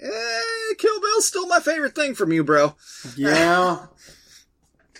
eh, 0.00 0.74
Kill 0.78 1.00
Bill's 1.00 1.26
still 1.26 1.46
my 1.46 1.60
favorite 1.60 1.94
thing 1.94 2.14
from 2.14 2.32
you, 2.32 2.44
bro. 2.44 2.74
Yeah. 3.16 3.86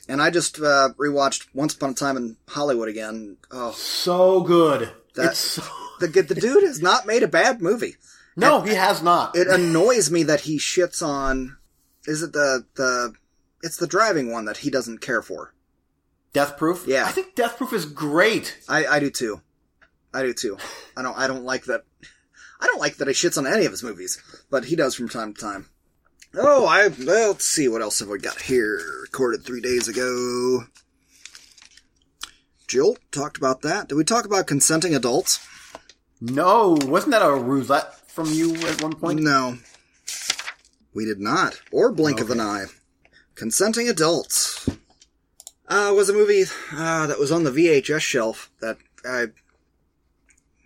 And 0.09 0.20
I 0.20 0.31
just 0.31 0.59
uh, 0.59 0.89
rewatched 0.99 1.47
Once 1.55 1.74
Upon 1.74 1.91
a 1.91 1.95
Time 1.95 2.16
in 2.16 2.37
Hollywood 2.49 2.89
again. 2.89 3.37
Oh, 3.53 3.70
so 3.70 4.41
good. 4.41 4.91
That- 5.14 5.33
it's 5.33 5.39
so... 5.39 5.62
the 6.01 6.09
good 6.09 6.26
the 6.26 6.35
dude 6.35 6.64
has 6.64 6.83
not 6.83 7.07
made 7.07 7.22
a 7.22 7.28
bad 7.28 7.62
movie. 7.62 7.95
No, 8.35 8.61
he 8.62 8.74
has 8.74 9.03
not. 9.05 9.37
It 9.37 9.47
annoys 9.47 10.11
me 10.11 10.24
that 10.24 10.41
he 10.41 10.59
shits 10.59 11.01
on. 11.07 11.59
Is 12.07 12.22
it 12.22 12.32
the 12.32 12.66
the? 12.74 13.14
It's 13.62 13.76
the 13.76 13.86
driving 13.86 14.32
one 14.32 14.46
that 14.46 14.59
he 14.59 14.70
doesn't 14.70 15.03
care 15.03 15.20
for. 15.22 15.55
Death 16.32 16.57
Proof? 16.57 16.84
Yeah. 16.86 17.05
I 17.05 17.11
think 17.11 17.34
Death 17.34 17.57
Proof 17.57 17.72
is 17.72 17.84
great. 17.84 18.59
I 18.68 18.86
I 18.86 19.01
do 19.01 19.11
too. 19.11 19.42
I 20.14 20.22
do 20.22 20.32
too. 20.32 20.59
I 20.96 21.03
don't 21.03 21.16
I 21.18 21.26
don't 21.26 21.44
like 21.44 21.64
that. 21.64 21.84
I 22.61 22.66
don't 22.66 22.80
like 22.80 22.96
that 22.96 23.09
he 23.09 23.14
shits 23.14 23.38
on 23.38 23.46
any 23.46 23.64
of 23.64 23.72
his 23.72 23.82
movies, 23.82 24.22
but 24.51 24.66
he 24.66 24.76
does 24.76 24.94
from 24.94 25.09
time 25.09 25.34
to 25.34 25.40
time. 25.40 25.68
Oh, 26.34 26.66
I 26.66 26.88
let's 26.88 27.44
see 27.44 27.68
what 27.68 27.82
else 27.82 27.98
have 28.01 28.09
we 28.09 28.18
got 28.18 28.40
here. 28.42 28.80
Recorded 29.03 29.44
three 29.44 29.61
days 29.61 29.88
ago. 29.88 30.64
Jill 32.68 32.96
talked 33.11 33.36
about 33.36 33.62
that. 33.62 33.88
Did 33.88 33.96
we 33.96 34.05
talk 34.05 34.24
about 34.24 34.46
consenting 34.46 34.94
adults? 34.94 35.44
No, 36.20 36.76
wasn't 36.82 37.12
that 37.12 37.22
a 37.22 37.34
roulette 37.34 38.09
from 38.11 38.30
you 38.30 38.55
at 38.55 38.80
one 38.82 38.94
point? 38.94 39.20
No. 39.20 39.59
We 40.95 41.05
did 41.05 41.20
not. 41.20 41.61
Or 41.70 41.93
blink 41.93 42.20
of 42.20 42.30
an 42.30 42.41
eye. 42.41 42.66
Consenting 43.34 43.88
Adults. 43.88 44.68
Uh, 45.68 45.93
was 45.95 46.09
a 46.09 46.12
movie 46.12 46.45
uh, 46.72 47.07
that 47.07 47.18
was 47.18 47.30
on 47.30 47.45
the 47.45 47.53
VHS 47.53 48.01
shelf 48.01 48.51
that 48.61 48.76
I. 49.05 49.26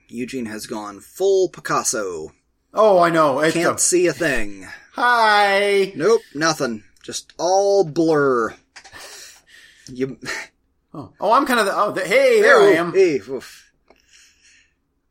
Eugene 0.09 0.47
has 0.47 0.67
gone 0.67 1.01
full 1.01 1.49
Picasso. 1.49 2.33
Oh, 2.73 2.99
I 3.01 3.11
know. 3.11 3.41
It's 3.41 3.55
Can't 3.55 3.77
a... 3.77 3.83
see 3.83 4.07
a 4.07 4.13
thing. 4.13 4.67
Hi. 4.93 5.93
Nope, 5.95 6.23
nothing. 6.35 6.85
Just 7.03 7.33
all 7.39 7.85
blur. 7.85 8.55
You. 9.89 10.19
Oh, 10.95 11.13
oh 11.21 11.33
I'm 11.33 11.45
kind 11.45 11.61
of 11.61 11.67
the... 11.67 11.77
Oh, 11.77 11.91
the, 11.93 12.03
hey, 12.03 12.41
there 12.41 12.61
I 12.61 12.73
am. 12.75 12.93
Hey, 12.93 13.17
oof. 13.29 13.73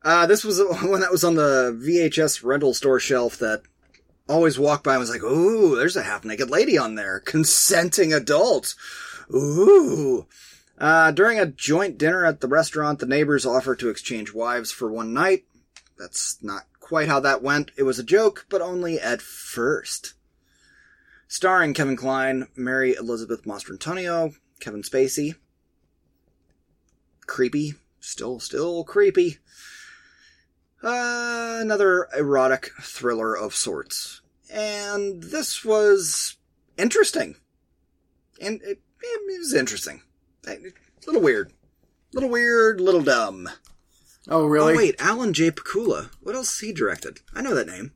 Uh, 0.01 0.25
this 0.25 0.43
was 0.43 0.59
one 0.81 1.01
that 1.01 1.11
was 1.11 1.23
on 1.23 1.35
the 1.35 1.77
VHS 1.81 2.43
rental 2.43 2.73
store 2.73 2.99
shelf 2.99 3.37
that 3.39 3.63
always 4.27 4.59
walked 4.59 4.83
by 4.83 4.93
and 4.93 4.99
was 4.99 5.09
like, 5.09 5.23
ooh, 5.23 5.75
there's 5.75 5.95
a 5.95 6.03
half 6.03 6.25
naked 6.25 6.49
lady 6.49 6.77
on 6.77 6.95
there. 6.95 7.19
Consenting 7.25 8.13
adult. 8.13 8.75
Ooh. 9.33 10.27
Uh, 10.77 11.11
during 11.11 11.39
a 11.39 11.45
joint 11.45 11.97
dinner 11.97 12.25
at 12.25 12.41
the 12.41 12.47
restaurant, 12.47 12.99
the 12.99 13.05
neighbors 13.05 13.45
offered 13.45 13.79
to 13.79 13.89
exchange 13.89 14.33
wives 14.33 14.71
for 14.71 14.91
one 14.91 15.13
night. 15.13 15.45
That's 15.97 16.37
not 16.41 16.63
quite 16.79 17.07
how 17.07 17.19
that 17.21 17.41
went. 17.41 17.71
It 17.77 17.83
was 17.83 17.99
a 17.99 18.03
joke, 18.03 18.45
but 18.49 18.61
only 18.61 18.99
at 18.99 19.21
first. 19.21 20.13
Starring 21.27 21.73
Kevin 21.73 21.95
Kline, 21.95 22.47
Mary 22.55 22.93
Elizabeth 22.95 23.43
Mastrantonio, 23.45 24.35
Kevin 24.59 24.81
Spacey. 24.81 25.35
Creepy. 27.25 27.73
Still, 27.99 28.39
still 28.39 28.83
creepy. 28.83 29.37
Uh, 30.83 31.59
another 31.61 32.09
erotic 32.17 32.71
thriller 32.81 33.35
of 33.37 33.55
sorts. 33.55 34.21
And 34.51 35.23
this 35.23 35.63
was 35.63 36.35
interesting. 36.77 37.35
And 38.41 38.61
it, 38.63 38.81
it 39.01 39.39
was 39.39 39.53
interesting. 39.53 40.01
A 40.45 40.57
little 41.07 41.21
weird. 41.21 41.49
A 41.51 41.53
Little 42.15 42.29
weird, 42.29 42.81
little 42.81 43.01
dumb. 43.01 43.49
Oh, 44.27 44.45
really? 44.45 44.73
Oh, 44.73 44.77
wait, 44.77 44.95
Alan 44.99 45.33
J. 45.33 45.51
Pakula. 45.51 46.09
What 46.21 46.35
else 46.35 46.59
he 46.59 46.71
directed? 46.73 47.21
I 47.33 47.41
know 47.41 47.55
that 47.55 47.67
name. 47.67 47.91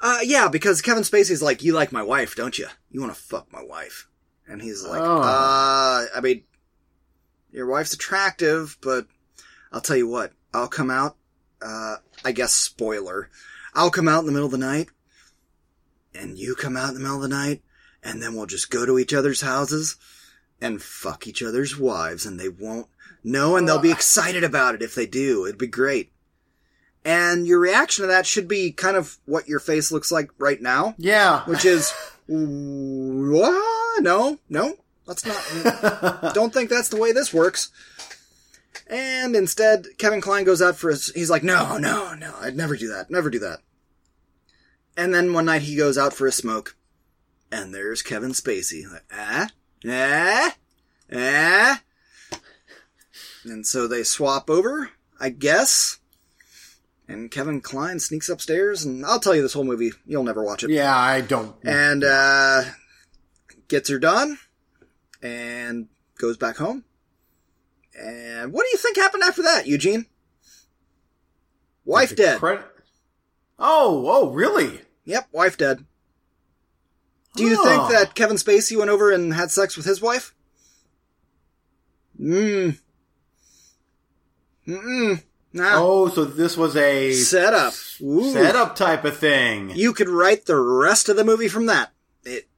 Uh, 0.00 0.18
yeah, 0.22 0.48
because 0.48 0.80
Kevin 0.80 1.02
Spacey's 1.02 1.42
like, 1.42 1.62
you 1.62 1.72
like 1.74 1.92
my 1.92 2.02
wife, 2.02 2.34
don't 2.36 2.58
you? 2.58 2.66
You 2.90 3.00
want 3.00 3.14
to 3.14 3.20
fuck 3.20 3.52
my 3.52 3.62
wife. 3.62 4.06
And 4.46 4.62
he's 4.62 4.82
like, 4.84 5.00
Oh. 5.00 5.20
uh, 5.22 6.06
I 6.14 6.20
mean, 6.22 6.44
your 7.52 7.66
wife's 7.66 7.92
attractive, 7.92 8.78
but 8.80 9.06
I'll 9.72 9.80
tell 9.82 9.96
you 9.96 10.08
what, 10.08 10.32
I'll 10.52 10.68
come 10.68 10.90
out, 10.90 11.16
uh, 11.62 11.96
I 12.24 12.32
guess 12.32 12.52
spoiler, 12.52 13.30
I'll 13.74 13.90
come 13.90 14.08
out 14.08 14.20
in 14.20 14.26
the 14.26 14.32
middle 14.32 14.46
of 14.46 14.52
the 14.52 14.58
night, 14.58 14.88
and 16.14 16.38
you 16.38 16.54
come 16.54 16.76
out 16.76 16.88
in 16.88 16.94
the 16.94 17.00
middle 17.00 17.16
of 17.16 17.22
the 17.22 17.28
night, 17.28 17.62
and 18.02 18.22
then 18.22 18.34
we'll 18.34 18.46
just 18.46 18.70
go 18.70 18.84
to 18.86 18.98
each 18.98 19.12
other's 19.14 19.42
houses 19.42 19.96
and 20.60 20.82
fuck 20.82 21.26
each 21.26 21.42
other's 21.42 21.78
wives, 21.78 22.26
and 22.26 22.38
they 22.38 22.48
won't 22.48 22.86
know, 23.22 23.56
and 23.56 23.66
they'll 23.68 23.78
be 23.78 23.90
excited 23.92 24.42
about 24.44 24.74
it 24.74 24.82
if 24.82 24.94
they 24.94 25.06
do. 25.06 25.44
It'd 25.46 25.58
be 25.58 25.66
great. 25.66 26.10
And 27.04 27.46
your 27.46 27.58
reaction 27.60 28.02
to 28.02 28.08
that 28.08 28.26
should 28.26 28.46
be 28.48 28.72
kind 28.72 28.96
of 28.96 29.18
what 29.24 29.48
your 29.48 29.60
face 29.60 29.90
looks 29.92 30.10
like 30.12 30.30
right 30.38 30.60
now, 30.60 30.94
Yeah. 30.98 31.44
which 31.44 31.64
is, 31.64 31.92
what? 32.26 34.02
No, 34.02 34.38
no, 34.48 34.76
let's 35.06 35.24
not. 35.24 36.34
Don't 36.34 36.52
think 36.52 36.68
that's 36.70 36.88
the 36.88 36.96
way 36.98 37.12
this 37.12 37.32
works. 37.32 37.70
And 38.86 39.36
instead, 39.36 39.86
Kevin 39.98 40.20
Kline 40.20 40.44
goes 40.44 40.62
out 40.62 40.76
for 40.76 40.90
his. 40.90 41.12
He's 41.12 41.30
like, 41.30 41.42
no, 41.42 41.78
no, 41.78 42.14
no, 42.14 42.34
I'd 42.40 42.56
never 42.56 42.76
do 42.76 42.88
that. 42.88 43.10
Never 43.10 43.30
do 43.30 43.38
that. 43.40 43.60
And 44.96 45.14
then 45.14 45.32
one 45.32 45.46
night 45.46 45.62
he 45.62 45.76
goes 45.76 45.96
out 45.96 46.12
for 46.12 46.26
a 46.26 46.32
smoke, 46.32 46.76
and 47.50 47.74
there's 47.74 48.02
Kevin 48.02 48.32
Spacey. 48.32 48.90
Like, 48.90 49.04
ah, 49.12 49.48
ah, 49.88 50.56
ah. 51.12 51.82
And 53.44 53.66
so 53.66 53.86
they 53.86 54.02
swap 54.02 54.50
over, 54.50 54.90
I 55.18 55.30
guess. 55.30 55.98
And 57.08 57.30
Kevin 57.30 57.60
Kline 57.60 57.98
sneaks 57.98 58.28
upstairs, 58.28 58.84
and 58.84 59.04
I'll 59.04 59.18
tell 59.20 59.34
you 59.34 59.42
this 59.42 59.54
whole 59.54 59.64
movie. 59.64 59.92
You'll 60.06 60.22
never 60.22 60.44
watch 60.44 60.62
it 60.62 60.70
yeah, 60.70 60.96
I 60.96 61.22
don't. 61.22 61.56
and 61.64 62.04
uh, 62.04 62.62
gets 63.68 63.88
her 63.88 63.98
done 63.98 64.38
and 65.22 65.88
goes 66.18 66.36
back 66.36 66.56
home. 66.58 66.84
And 67.98 68.52
what 68.52 68.62
do 68.64 68.68
you 68.70 68.76
think 68.78 68.96
happened 68.96 69.22
after 69.24 69.42
that, 69.42 69.66
Eugene? 69.66 70.06
Wife 71.84 72.14
dead. 72.16 72.38
Credit- 72.38 72.64
Oh, 73.58 74.04
oh, 74.08 74.30
really? 74.30 74.80
Yep, 75.04 75.28
wife 75.32 75.58
dead. 75.58 75.84
Do 77.36 77.44
you 77.44 77.58
Oh. 77.60 77.64
think 77.64 77.90
that 77.92 78.14
Kevin 78.14 78.36
Spacey 78.36 78.76
went 78.76 78.90
over 78.90 79.10
and 79.10 79.34
had 79.34 79.50
sex 79.50 79.76
with 79.76 79.84
his 79.86 80.00
wife? 80.00 80.34
Mmm. 82.18 82.78
Mm-mm. 84.66 85.22
Nah. 85.52 85.72
Oh, 85.74 86.08
so 86.08 86.24
this 86.24 86.56
was 86.56 86.76
a 86.76 87.12
Setup. 87.12 87.74
Ooh. 88.00 88.32
setup 88.32 88.76
type 88.76 89.04
of 89.04 89.16
thing. 89.18 89.70
You 89.74 89.92
could 89.92 90.08
write 90.08 90.46
the 90.46 90.56
rest 90.58 91.08
of 91.08 91.16
the 91.16 91.24
movie 91.24 91.48
from 91.48 91.66
that. 91.66 91.92
It. 92.24 92.48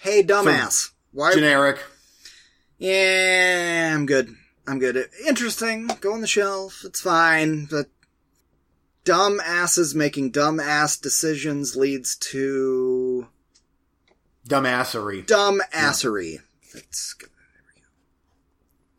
Hey, 0.00 0.22
dumbass. 0.22 0.90
Why? 1.12 1.32
Generic. 1.34 1.78
Yeah, 2.82 3.92
I'm 3.94 4.06
good. 4.06 4.34
I'm 4.66 4.80
good. 4.80 5.08
Interesting. 5.24 5.88
Go 6.00 6.14
on 6.14 6.20
the 6.20 6.26
shelf. 6.26 6.82
It's 6.84 7.00
fine. 7.00 7.66
But 7.66 7.86
dumb 9.04 9.38
asses 9.38 9.94
making 9.94 10.32
dumb 10.32 10.58
ass 10.58 10.96
decisions 10.96 11.76
leads 11.76 12.16
to 12.16 13.28
Dumbassery. 14.48 15.24
dumb 15.24 15.60
assery. 15.72 16.38
Let's 16.74 17.12
go. 17.12 17.28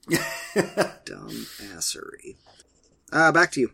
There 0.08 0.22
we. 0.56 0.84
Dumb 1.04 1.46
assery. 1.76 2.38
Uh, 3.12 3.34
back 3.34 3.52
to 3.52 3.60
you. 3.60 3.72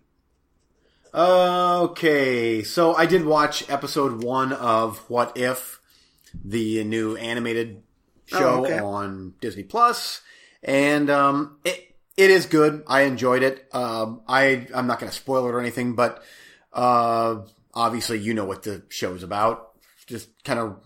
Okay, 1.14 2.64
so 2.64 2.96
I 2.96 3.06
did 3.06 3.26
watch 3.26 3.70
episode 3.70 4.24
one 4.24 4.54
of 4.54 4.98
What 5.08 5.38
If, 5.38 5.80
the 6.44 6.84
new 6.84 7.16
animated 7.16 7.84
show 8.30 8.60
Oh, 8.62 8.66
okay. 8.66 8.80
on 8.80 9.34
Disney 9.42 9.64
Plus, 9.64 10.22
and 10.64 11.10
um, 11.10 11.60
it 11.66 11.96
it 12.18 12.30
is 12.32 12.46
good. 12.46 12.84
I 12.88 13.02
enjoyed 13.02 13.44
it. 13.44 13.68
Um, 13.74 14.22
I 14.28 14.68
I'm 14.74 14.88
not 14.88 15.00
going 15.00 15.12
to 15.12 15.18
spoil 15.18 15.48
it 15.48 15.52
or 15.52 15.60
anything, 15.60 15.96
but 15.96 16.24
uh, 16.74 17.38
obviously 17.74 18.20
you 18.20 18.34
know 18.34 18.46
what 18.46 18.64
the 18.64 18.84
show 18.90 19.14
is 19.14 19.24
about. 19.24 19.70
Just 20.08 20.30
kind 20.44 20.60
of 20.60 20.78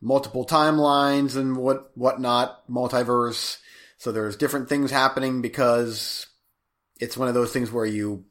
multiple 0.00 0.44
timelines 0.46 1.36
and 1.36 1.56
what 1.56 1.90
whatnot, 1.96 2.68
multiverse. 2.68 3.58
So 3.98 4.10
there's 4.12 4.36
different 4.36 4.68
things 4.68 4.90
happening 4.90 5.42
because 5.42 6.26
it's 7.00 7.16
one 7.16 7.28
of 7.28 7.34
those 7.34 7.52
things 7.52 7.70
where 7.70 7.84
you 7.86 8.24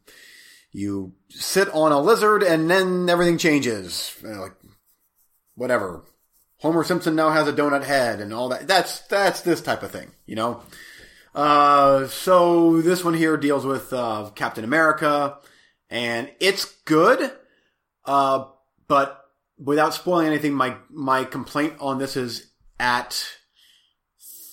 you 0.71 1.13
sit 1.29 1.67
on 1.73 1.91
a 1.91 1.99
lizard 1.99 2.43
and 2.43 2.69
then 2.69 3.09
everything 3.09 3.37
changes. 3.37 4.15
You 4.21 4.29
know, 4.29 4.41
like 4.41 4.55
whatever. 5.55 6.03
Homer 6.61 6.83
Simpson 6.83 7.15
now 7.15 7.31
has 7.31 7.47
a 7.47 7.53
donut 7.53 7.83
head 7.83 8.19
and 8.21 8.33
all 8.33 8.49
that. 8.49 8.67
That's 8.67 8.99
that's 9.07 9.41
this 9.41 9.61
type 9.61 9.83
of 9.83 9.91
thing, 9.91 10.11
you 10.25 10.35
know. 10.35 10.61
Uh, 11.33 12.07
so 12.07 12.81
this 12.81 13.03
one 13.03 13.13
here 13.15 13.37
deals 13.37 13.65
with 13.65 13.91
uh, 13.93 14.29
Captain 14.35 14.63
America, 14.63 15.37
and 15.89 16.29
it's 16.39 16.65
good. 16.85 17.31
Uh, 18.05 18.45
but 18.87 19.25
without 19.57 19.93
spoiling 19.93 20.27
anything, 20.27 20.53
my 20.53 20.75
my 20.89 21.23
complaint 21.23 21.75
on 21.79 21.97
this 21.97 22.15
is 22.15 22.51
at 22.79 23.27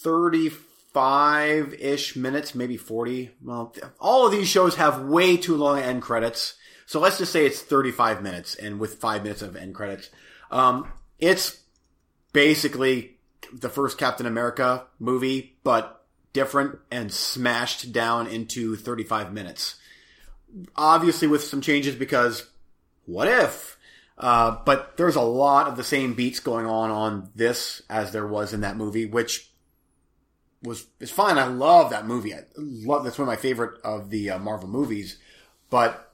thirty 0.03 0.49
five 0.49 1.75
ish 1.75 2.17
minutes, 2.17 2.55
maybe 2.55 2.79
forty. 2.79 3.33
Well, 3.43 3.75
all 4.01 4.25
of 4.25 4.33
these 4.33 4.49
shows 4.49 4.77
have 4.77 5.03
way 5.03 5.37
too 5.37 5.57
long 5.57 5.79
end 5.81 6.01
credits. 6.01 6.55
So 6.87 7.01
let's 7.01 7.19
just 7.19 7.33
say 7.33 7.45
it's 7.45 7.61
thirty 7.61 7.91
five 7.91 8.23
minutes, 8.23 8.55
and 8.55 8.81
with 8.81 8.95
five 8.95 9.25
minutes 9.25 9.43
of 9.43 9.57
end 9.57 9.75
credits, 9.75 10.09
um, 10.51 10.91
it's 11.19 11.61
basically 12.33 13.17
the 13.53 13.69
first 13.69 13.99
Captain 13.99 14.27
America 14.27 14.85
movie, 14.99 15.57
but 15.65 16.05
different 16.33 16.79
and 16.91 17.13
smashed 17.13 17.93
down 17.93 18.27
into 18.27 18.77
35 18.77 19.33
minutes. 19.33 19.77
Obviously 20.77 21.29
with 21.29 21.45
some 21.45 21.61
changes 21.61 21.95
because 21.95 22.49
what 23.07 23.29
if? 23.29 23.79
Uh, 24.19 24.59
but 24.65 24.97
there's 24.97 25.17
a 25.17 25.21
lot 25.21 25.69
of 25.69 25.77
the 25.77 25.85
same 25.85 26.15
beats 26.15 26.41
going 26.41 26.67
on 26.67 26.91
on 26.91 27.31
this 27.35 27.83
as 27.89 28.13
there 28.13 28.27
was 28.27 28.53
in 28.53 28.63
that 28.63 28.77
movie, 28.77 29.07
which 29.07 29.51
was 30.63 30.87
is 30.99 31.11
fine. 31.11 31.39
I 31.39 31.47
love 31.47 31.91
that 31.91 32.07
movie. 32.07 32.35
I 32.35 32.41
love 32.57 33.05
that's 33.05 33.19
one 33.19 33.29
of 33.29 33.33
my 33.33 33.41
favorite 33.41 33.81
of 33.83 34.11
the 34.11 34.31
uh, 34.31 34.39
Marvel 34.39 34.69
movies. 34.69 35.19
But 35.71 36.13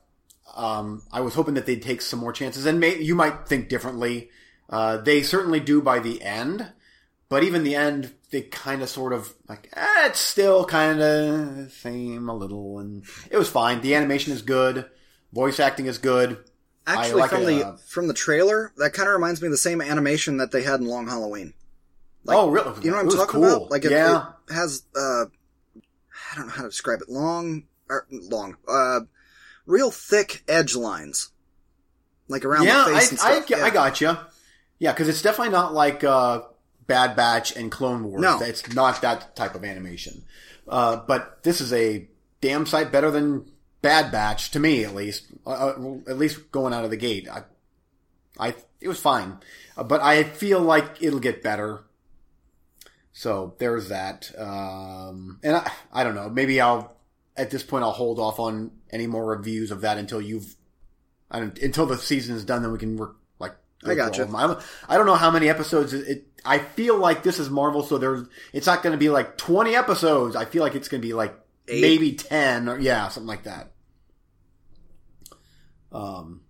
um, 0.55 1.03
I 1.13 1.23
was 1.23 1.35
hoping 1.35 1.55
that 1.55 1.65
they'd 1.65 1.83
take 1.83 2.03
some 2.03 2.19
more 2.19 2.33
chances, 2.33 2.67
and 2.67 2.79
may, 2.79 2.99
you 2.99 3.15
might 3.15 3.49
think 3.49 3.69
differently. 3.69 4.31
Uh, 4.75 4.97
they 4.97 5.23
certainly 5.23 5.61
do 5.61 5.81
by 5.81 6.01
the 6.01 6.21
end, 6.21 6.73
but 7.29 7.45
even 7.45 7.63
the 7.63 7.77
end, 7.77 8.13
they 8.33 8.43
kind 8.43 8.83
of 8.83 8.89
sort 8.89 9.13
of 9.13 9.33
like 9.49 9.69
eh, 9.73 10.07
it's 10.07 10.19
still 10.19 10.65
kind 10.65 11.01
of 11.01 11.71
same 11.71 12.29
a 12.29 12.35
little, 12.35 12.81
and 12.81 13.05
it 13.31 13.37
was 13.37 13.49
fine. 13.49 13.83
The 13.83 13.95
animation 13.95 14.33
is 14.33 14.43
good, 14.43 14.91
voice 15.33 15.61
acting 15.61 15.87
is 15.87 15.99
good. 15.99 16.43
Actually, 16.89 17.21
like 17.21 17.31
from 17.31 17.43
it, 17.43 17.47
the 17.47 17.67
uh, 17.69 17.77
from 17.87 18.09
the 18.09 18.15
trailer, 18.15 18.73
that 18.79 18.95
kind 18.95 19.09
of 19.09 19.13
reminds 19.15 19.41
me 19.41 19.47
of 19.47 19.53
the 19.53 19.59
same 19.59 19.81
animation 19.81 20.39
that 20.39 20.51
they 20.51 20.65
had 20.65 20.81
in 20.81 20.87
Long 20.87 21.07
Halloween. 21.07 21.55
Like, 22.25 22.37
oh, 22.37 22.51
really? 22.51 22.83
You 22.83 22.91
know 22.91 22.97
what 22.97 23.05
I'm 23.05 23.11
talking 23.13 23.43
cool. 23.43 23.45
about? 23.45 23.71
Like, 23.71 23.85
it, 23.85 23.93
yeah, 23.93 24.33
it 24.51 24.55
has 24.55 24.83
uh, 24.97 25.27
I 25.77 26.35
don't 26.35 26.47
know 26.49 26.53
how 26.53 26.63
to 26.63 26.69
describe 26.69 27.01
it. 27.01 27.09
Long, 27.09 27.63
or 27.89 28.09
long, 28.11 28.57
uh, 28.67 29.03
real 29.67 29.93
thick 29.93 30.43
edge 30.49 30.75
lines, 30.75 31.31
like 32.27 32.45
around 32.45 32.65
yeah, 32.65 32.87
the 32.89 32.97
face 32.97 33.23
I, 33.23 33.29
I, 33.29 33.35
stuff. 33.35 33.47
get- 33.47 33.59
yeah. 33.61 33.65
I 33.67 33.71
got 33.71 34.01
you. 34.01 34.17
Yeah, 34.85 34.93
because 34.93 35.09
it's 35.09 35.23
definitely 35.23 35.53
not 35.53 35.73
like 35.73 36.05
uh, 36.05 36.43
Bad 36.87 37.17
Batch 37.17 37.57
and 37.57 37.73
Clone 37.73 38.05
Wars. 38.05 38.21
No. 38.21 38.39
it's 38.43 38.75
not 38.75 39.01
that 39.01 39.35
type 39.35 39.55
of 39.55 39.65
animation. 39.65 40.27
Uh, 40.69 40.97
but 40.97 41.43
this 41.43 41.63
is 41.63 41.73
a 41.73 42.07
damn 42.43 42.67
sight 42.67 42.93
better 42.93 43.11
than 43.11 43.51
Bad 43.81 44.13
Batch 44.13 44.51
to 44.51 44.61
me, 44.61 44.85
at 44.85 44.95
least. 44.95 45.25
Uh, 45.47 45.53
uh, 45.53 45.97
at 46.07 46.19
least 46.19 46.53
going 46.53 46.75
out 46.75 46.85
of 46.85 46.91
the 46.91 46.99
gate, 46.99 47.27
I, 47.31 47.45
I 48.39 48.55
it 48.79 48.89
was 48.89 49.01
fine, 49.01 49.39
uh, 49.75 49.85
but 49.85 50.03
I 50.03 50.23
feel 50.23 50.61
like 50.61 51.03
it'll 51.03 51.19
get 51.19 51.43
better. 51.43 51.85
So 53.15 53.55
there's 53.57 53.89
that, 53.89 54.39
um, 54.39 55.41
and 55.43 55.57
I, 55.57 55.73
I 55.95 56.05
don't 56.05 56.15
know. 56.15 56.29
Maybe 56.29 56.61
I'll 56.61 56.95
at 57.39 57.49
this 57.49 57.63
point 57.63 57.85
I'll 57.85 57.93
hold 57.93 58.19
off 58.19 58.39
on 58.39 58.71
any 58.91 59.07
more 59.07 59.25
reviews 59.25 59.71
of 59.71 59.81
that 59.81 59.97
until 59.97 60.21
you've 60.21 60.55
I 61.31 61.41
don't, 61.41 61.59
until 61.61 61.87
the 61.87 61.97
season 61.97 62.37
is 62.37 62.45
done. 62.45 62.61
Then 62.61 62.71
we 62.71 62.79
can 62.79 62.99
go 62.99 63.15
I 63.85 63.95
through 63.95 63.97
gotcha. 63.97 64.25
them. 64.25 64.37
I'm- 64.37 64.59
I 64.89 64.97
don't 64.97 65.07
know 65.07 65.15
how 65.15 65.31
many 65.31 65.49
episodes 65.49 65.93
it. 65.93 66.09
it 66.09 66.27
I 66.47 66.59
feel 66.59 66.99
like 66.99 67.23
this 67.23 67.39
is 67.39 67.49
Marvel, 67.49 67.83
so 67.83 67.97
there's. 67.99 68.27
It's 68.53 68.67
not 68.67 68.83
going 68.83 68.93
to 68.93 68.99
be 68.99 69.09
like 69.09 69.39
20 69.39 69.75
episodes. 69.75 70.37
I 70.37 70.45
feel 70.45 70.63
like 70.63 70.75
it's 70.75 70.89
going 70.89 71.01
to 71.01 71.07
be 71.09 71.15
like 71.15 71.35
Eight. 71.69 71.81
maybe 71.81 72.13
10 72.13 72.69
or 72.69 72.79
yeah, 72.79 73.09
something 73.09 73.27
like 73.29 73.45
that. 73.45 73.73
Um. 75.93 76.43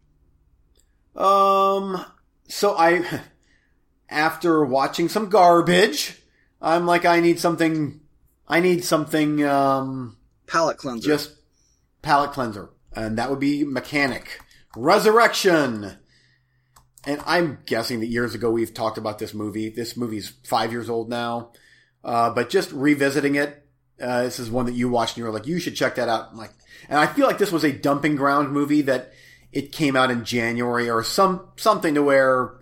Um. 1.16 2.04
So 2.48 2.76
I, 2.76 3.20
after 4.08 4.64
watching 4.64 5.08
some 5.08 5.28
garbage, 5.28 6.20
I'm 6.60 6.86
like, 6.86 7.04
I 7.04 7.20
need 7.20 7.38
something. 7.38 8.00
I 8.48 8.60
need 8.60 8.84
something. 8.84 9.44
Um 9.44 10.16
palate 10.46 10.76
cleanser. 10.78 11.06
just 11.08 11.36
palate 12.02 12.32
cleanser, 12.32 12.70
and 12.94 13.16
that 13.18 13.30
would 13.30 13.40
be 13.40 13.64
Mechanic 13.64 14.40
Resurrection. 14.76 15.96
And 17.06 17.20
I'm 17.26 17.58
guessing 17.66 18.00
that 18.00 18.06
years 18.06 18.34
ago 18.34 18.50
we've 18.50 18.72
talked 18.72 18.98
about 18.98 19.18
this 19.18 19.34
movie. 19.34 19.68
This 19.68 19.96
movie's 19.96 20.32
five 20.44 20.72
years 20.72 20.88
old 20.88 21.08
now, 21.08 21.52
uh, 22.02 22.30
but 22.30 22.50
just 22.50 22.72
revisiting 22.72 23.34
it. 23.34 23.66
Uh, 24.00 24.24
this 24.24 24.38
is 24.38 24.50
one 24.50 24.66
that 24.66 24.74
you 24.74 24.88
watched 24.88 25.16
and 25.16 25.18
you 25.18 25.24
were 25.24 25.30
like, 25.30 25.46
you 25.46 25.60
should 25.60 25.76
check 25.76 25.96
that 25.96 26.08
out. 26.08 26.30
I'm 26.32 26.36
like, 26.36 26.52
and 26.88 26.98
I 26.98 27.06
feel 27.06 27.26
like 27.26 27.38
this 27.38 27.52
was 27.52 27.64
a 27.64 27.72
dumping 27.72 28.16
ground 28.16 28.52
movie 28.52 28.82
that 28.82 29.12
it 29.52 29.70
came 29.72 29.96
out 29.96 30.10
in 30.10 30.24
January 30.24 30.90
or 30.90 31.04
some 31.04 31.48
something 31.56 31.94
to 31.94 32.02
where 32.02 32.54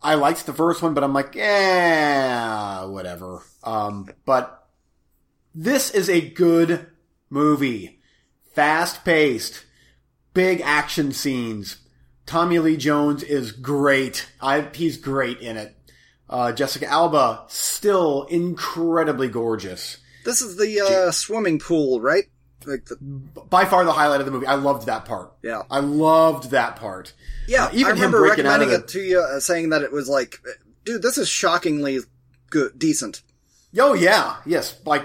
I 0.00 0.14
liked 0.14 0.46
the 0.46 0.52
first 0.52 0.82
one, 0.82 0.94
but 0.94 1.02
I'm 1.02 1.14
like, 1.14 1.34
yeah, 1.34 2.84
whatever. 2.84 3.42
Um, 3.62 4.10
but 4.24 4.68
this 5.54 5.90
is 5.90 6.10
a 6.10 6.20
good 6.20 6.86
movie. 7.30 8.00
Fast 8.54 9.04
paced. 9.04 9.64
Big 10.34 10.60
action 10.60 11.12
scenes. 11.12 11.78
Tommy 12.26 12.58
Lee 12.58 12.76
Jones 12.76 13.22
is 13.22 13.52
great. 13.52 14.26
I, 14.40 14.62
he's 14.74 14.96
great 14.96 15.40
in 15.40 15.56
it. 15.56 15.76
Uh, 16.28 16.52
Jessica 16.52 16.86
Alba, 16.86 17.44
still 17.48 18.24
incredibly 18.30 19.28
gorgeous. 19.28 19.98
this 20.24 20.40
is 20.40 20.56
the 20.56 20.80
uh, 20.80 21.10
swimming 21.10 21.58
pool, 21.58 22.00
right? 22.00 22.24
Like 22.66 22.86
the, 22.86 22.96
By 22.96 23.66
far 23.66 23.84
the 23.84 23.92
highlight 23.92 24.20
of 24.20 24.26
the 24.26 24.32
movie. 24.32 24.46
I 24.46 24.54
loved 24.54 24.86
that 24.86 25.04
part. 25.04 25.32
yeah, 25.42 25.62
I 25.70 25.80
loved 25.80 26.50
that 26.52 26.76
part. 26.76 27.12
yeah. 27.46 27.66
Uh, 27.66 27.70
even 27.74 27.86
I 27.92 27.94
him 27.96 27.96
remember 27.96 28.24
of 28.24 28.30
recommending 28.30 28.68
the- 28.70 28.76
it 28.76 28.88
to 28.88 29.00
you, 29.00 29.20
uh, 29.20 29.38
saying 29.40 29.68
that 29.68 29.82
it 29.82 29.92
was 29.92 30.08
like, 30.08 30.40
dude, 30.84 31.02
this 31.02 31.18
is 31.18 31.28
shockingly 31.28 31.98
good, 32.48 32.78
decent. 32.78 33.20
Oh 33.78 33.92
yeah, 33.92 34.36
yes. 34.46 34.80
Like 34.86 35.04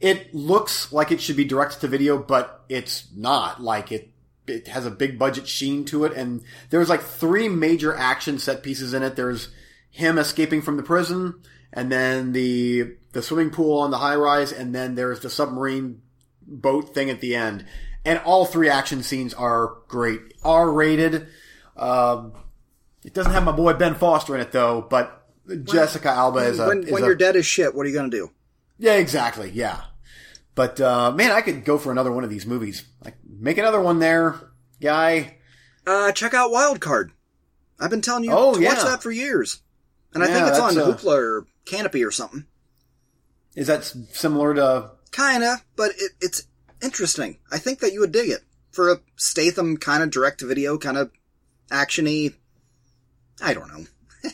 it 0.00 0.34
looks 0.34 0.92
like 0.92 1.12
it 1.12 1.20
should 1.20 1.36
be 1.36 1.44
direct 1.44 1.80
to 1.80 1.88
video, 1.88 2.18
but 2.18 2.62
it's 2.68 3.08
not. 3.16 3.62
Like 3.62 3.90
it, 3.92 4.10
it 4.46 4.68
has 4.68 4.84
a 4.86 4.90
big 4.90 5.18
budget 5.18 5.46
sheen 5.46 5.84
to 5.86 6.04
it, 6.04 6.12
and 6.12 6.42
there's 6.70 6.88
like 6.88 7.02
three 7.02 7.48
major 7.48 7.94
action 7.94 8.38
set 8.38 8.62
pieces 8.62 8.92
in 8.94 9.02
it. 9.02 9.16
There's 9.16 9.48
him 9.90 10.18
escaping 10.18 10.62
from 10.62 10.76
the 10.76 10.82
prison, 10.82 11.40
and 11.72 11.90
then 11.92 12.32
the 12.32 12.96
the 13.12 13.22
swimming 13.22 13.50
pool 13.50 13.78
on 13.78 13.90
the 13.90 13.98
high 13.98 14.16
rise, 14.16 14.52
and 14.52 14.74
then 14.74 14.94
there's 14.94 15.20
the 15.20 15.30
submarine 15.30 16.02
boat 16.46 16.94
thing 16.94 17.10
at 17.10 17.20
the 17.20 17.34
end. 17.34 17.64
And 18.04 18.18
all 18.24 18.44
three 18.46 18.68
action 18.68 19.02
scenes 19.04 19.32
are 19.34 19.76
great, 19.86 20.20
R 20.42 20.70
rated. 20.72 21.28
Um, 21.76 22.32
it 23.04 23.14
doesn't 23.14 23.32
have 23.32 23.44
my 23.44 23.52
boy 23.52 23.74
Ben 23.74 23.94
Foster 23.94 24.34
in 24.34 24.40
it 24.40 24.50
though, 24.52 24.80
but 24.88 25.24
Jessica 25.64 26.08
Alba 26.10 26.40
is 26.40 26.58
a 26.58 26.66
when 26.66 26.82
is 26.84 26.92
when 26.92 27.02
a- 27.02 27.06
you're 27.06 27.14
dead 27.14 27.36
as 27.36 27.46
shit, 27.46 27.74
what 27.74 27.86
are 27.86 27.88
you 27.88 27.94
gonna 27.94 28.10
do? 28.10 28.30
yeah, 28.78 28.94
exactly. 28.94 29.50
Yeah. 29.50 29.80
But, 30.54 30.80
uh, 30.80 31.12
man, 31.12 31.30
I 31.30 31.40
could 31.40 31.64
go 31.64 31.78
for 31.78 31.90
another 31.92 32.12
one 32.12 32.24
of 32.24 32.30
these 32.30 32.46
movies. 32.46 32.84
Like, 33.04 33.16
make 33.26 33.58
another 33.58 33.80
one 33.80 33.98
there, 34.00 34.38
guy. 34.80 35.38
Uh, 35.86 36.12
check 36.12 36.34
out 36.34 36.50
Wild 36.50 36.80
Card. 36.80 37.12
I've 37.80 37.90
been 37.90 38.02
telling 38.02 38.24
you 38.24 38.32
Oh, 38.32 38.54
to 38.54 38.64
watch 38.64 38.82
that 38.82 39.02
for 39.02 39.10
years, 39.10 39.60
and 40.14 40.22
I 40.22 40.26
think 40.28 40.46
it's 40.46 40.58
on 40.58 40.74
that's, 40.74 40.86
uh, 40.86 40.94
Hoopla 40.94 41.16
or 41.16 41.46
Kanopy 41.64 42.06
or 42.06 42.12
something. 42.12 42.44
Is 43.56 43.66
that 43.66 43.84
similar 43.84 44.54
to, 44.54 44.90
Kinda, 45.10 45.62
but 45.74 45.90
it, 45.98 46.12
it's 46.20 46.46
interesting. 46.80 47.38
I 47.50 47.58
think 47.58 47.80
that 47.80 47.92
you 47.92 48.00
would 48.00 48.12
dig 48.12 48.30
it 48.30 48.42
for 48.70 48.90
a 48.92 49.00
Statham 49.16 49.76
kind 49.78 50.02
of 50.02 50.10
direct 50.10 50.40
video, 50.42 50.78
kind 50.78 50.96
of 50.96 51.10
actiony. 51.70 52.34
I 53.42 53.52
don't 53.54 53.68
know. 53.68 53.84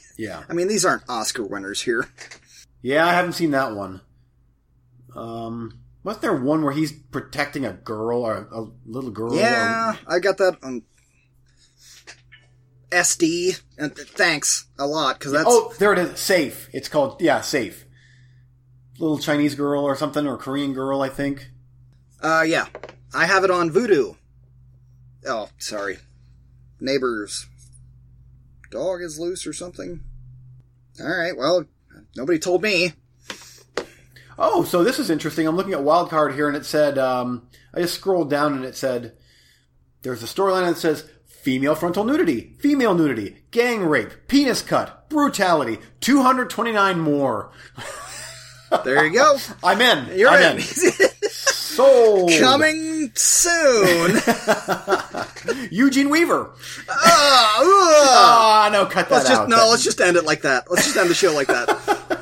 yeah. 0.18 0.42
I 0.48 0.52
mean, 0.52 0.68
these 0.68 0.84
aren't 0.84 1.08
Oscar 1.08 1.44
winners 1.44 1.80
here. 1.82 2.06
Yeah, 2.82 3.06
I 3.06 3.14
haven't 3.14 3.32
seen 3.32 3.52
that 3.52 3.74
one. 3.74 4.00
Um, 5.16 5.80
wasn't 6.08 6.22
there 6.22 6.34
one 6.34 6.62
where 6.62 6.72
he's 6.72 6.90
protecting 6.90 7.66
a 7.66 7.72
girl 7.74 8.22
or 8.22 8.48
a, 8.50 8.62
a 8.62 8.70
little 8.86 9.10
girl? 9.10 9.36
Yeah, 9.36 9.94
I 10.06 10.20
got 10.20 10.38
that 10.38 10.56
on 10.62 10.82
SD. 12.90 13.60
And 13.76 13.94
th- 13.94 14.08
thanks 14.08 14.68
a 14.78 14.86
lot 14.86 15.18
because 15.18 15.32
that's 15.32 15.44
oh, 15.46 15.74
there 15.78 15.92
it 15.92 15.98
is. 15.98 16.18
Safe. 16.18 16.70
It's 16.72 16.88
called 16.88 17.20
yeah, 17.20 17.42
safe. 17.42 17.84
Little 18.98 19.18
Chinese 19.18 19.54
girl 19.54 19.84
or 19.84 19.94
something 19.96 20.26
or 20.26 20.38
Korean 20.38 20.72
girl, 20.72 21.02
I 21.02 21.10
think. 21.10 21.50
uh 22.22 22.42
yeah. 22.46 22.68
I 23.14 23.26
have 23.26 23.44
it 23.44 23.50
on 23.50 23.70
Vudu. 23.70 24.16
Oh, 25.26 25.50
sorry. 25.58 25.98
Neighbors. 26.80 27.46
Dog 28.70 29.02
is 29.02 29.18
loose 29.18 29.46
or 29.46 29.52
something. 29.52 30.00
All 30.98 31.06
right. 31.06 31.36
Well, 31.36 31.66
nobody 32.16 32.38
told 32.38 32.62
me. 32.62 32.94
Oh, 34.38 34.62
so 34.64 34.84
this 34.84 34.98
is 34.98 35.10
interesting. 35.10 35.46
I'm 35.46 35.56
looking 35.56 35.72
at 35.72 35.80
Wildcard 35.80 36.34
here, 36.34 36.46
and 36.48 36.56
it 36.56 36.64
said 36.64 36.96
um, 36.96 37.48
I 37.74 37.80
just 37.80 37.94
scrolled 37.94 38.30
down, 38.30 38.54
and 38.54 38.64
it 38.64 38.76
said 38.76 39.14
there's 40.02 40.22
a 40.22 40.26
storyline 40.26 40.66
that 40.66 40.78
says 40.78 41.08
female 41.26 41.74
frontal 41.74 42.04
nudity, 42.04 42.54
female 42.60 42.94
nudity, 42.94 43.38
gang 43.50 43.84
rape, 43.84 44.28
penis 44.28 44.62
cut, 44.62 45.08
brutality, 45.10 45.78
229 46.00 46.98
more. 47.00 47.50
There 48.84 49.02
you 49.06 49.14
go. 49.14 49.38
I'm 49.64 49.80
in. 49.80 50.18
You're 50.18 50.28
I'm 50.28 50.58
in. 50.58 50.60
Sold. 51.30 52.30
Coming 52.38 53.10
soon. 53.14 54.20
Eugene 55.70 56.10
Weaver. 56.10 56.50
Ah, 56.90 57.56
ugh. 57.60 57.66
Ah, 57.66 58.70
no, 58.70 58.84
cut 58.84 59.08
that 59.08 59.14
let's 59.14 59.28
just 59.30 59.40
out. 59.40 59.48
no. 59.48 59.68
Let's 59.70 59.84
just 59.84 60.02
end 60.02 60.18
it 60.18 60.24
like 60.24 60.42
that. 60.42 60.70
Let's 60.70 60.84
just 60.84 60.98
end 60.98 61.08
the 61.08 61.14
show 61.14 61.32
like 61.32 61.46
that. 61.46 62.20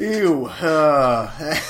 Ew. 0.00 0.46
Uh, 0.46 1.30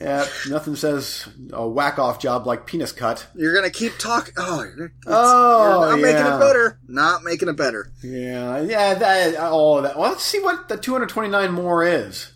yeah, 0.00 0.26
nothing 0.48 0.76
says 0.76 1.26
a 1.52 1.66
whack 1.66 1.98
off 1.98 2.20
job 2.20 2.46
like 2.46 2.66
penis 2.66 2.92
cut. 2.92 3.26
You're 3.34 3.54
gonna 3.54 3.70
keep 3.70 3.98
talking. 3.98 4.34
Oh, 4.36 4.62
it's- 4.62 4.90
Oh, 5.06 5.80
you're 5.80 5.90
not 5.96 6.00
making 6.00 6.26
it 6.26 6.38
better. 6.38 6.78
Not 6.86 7.24
making 7.24 7.48
it 7.48 7.56
better. 7.56 7.90
Yeah, 8.02 8.60
yeah, 8.60 8.94
that, 8.94 9.36
all 9.36 9.82
that. 9.82 9.98
Well, 9.98 10.10
let's 10.10 10.22
see 10.24 10.40
what 10.40 10.68
the 10.68 10.76
229 10.76 11.52
more 11.52 11.82
is. 11.84 12.32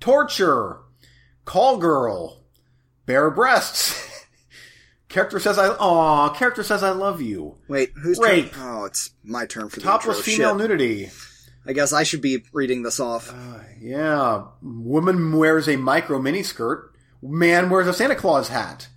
Torture, 0.00 0.78
call 1.44 1.76
girl, 1.78 2.44
bare 3.06 3.30
breasts. 3.30 4.00
character 5.08 5.38
says 5.38 5.58
I. 5.58 5.68
Aw, 5.68 6.28
character 6.30 6.62
says 6.62 6.82
I 6.82 6.90
love 6.90 7.20
you. 7.20 7.56
Wait, 7.68 7.90
who's 8.02 8.18
Rape. 8.18 8.52
turn- 8.52 8.62
Oh, 8.62 8.84
it's 8.86 9.10
my 9.22 9.46
turn 9.46 9.68
for 9.68 9.76
the 9.76 9.82
Topless 9.82 10.18
intro. 10.18 10.32
female 10.32 10.58
Shit. 10.58 10.70
nudity. 10.70 11.10
I 11.66 11.72
guess 11.72 11.92
I 11.92 12.02
should 12.02 12.20
be 12.20 12.44
reading 12.52 12.82
this 12.82 13.00
off. 13.00 13.32
Uh, 13.32 13.60
yeah, 13.80 14.44
woman 14.62 15.36
wears 15.36 15.68
a 15.68 15.76
micro 15.76 16.20
mini 16.20 16.42
skirt. 16.42 16.92
Man 17.22 17.70
wears 17.70 17.86
a 17.86 17.94
Santa 17.94 18.14
Claus 18.14 18.48
hat. 18.48 18.88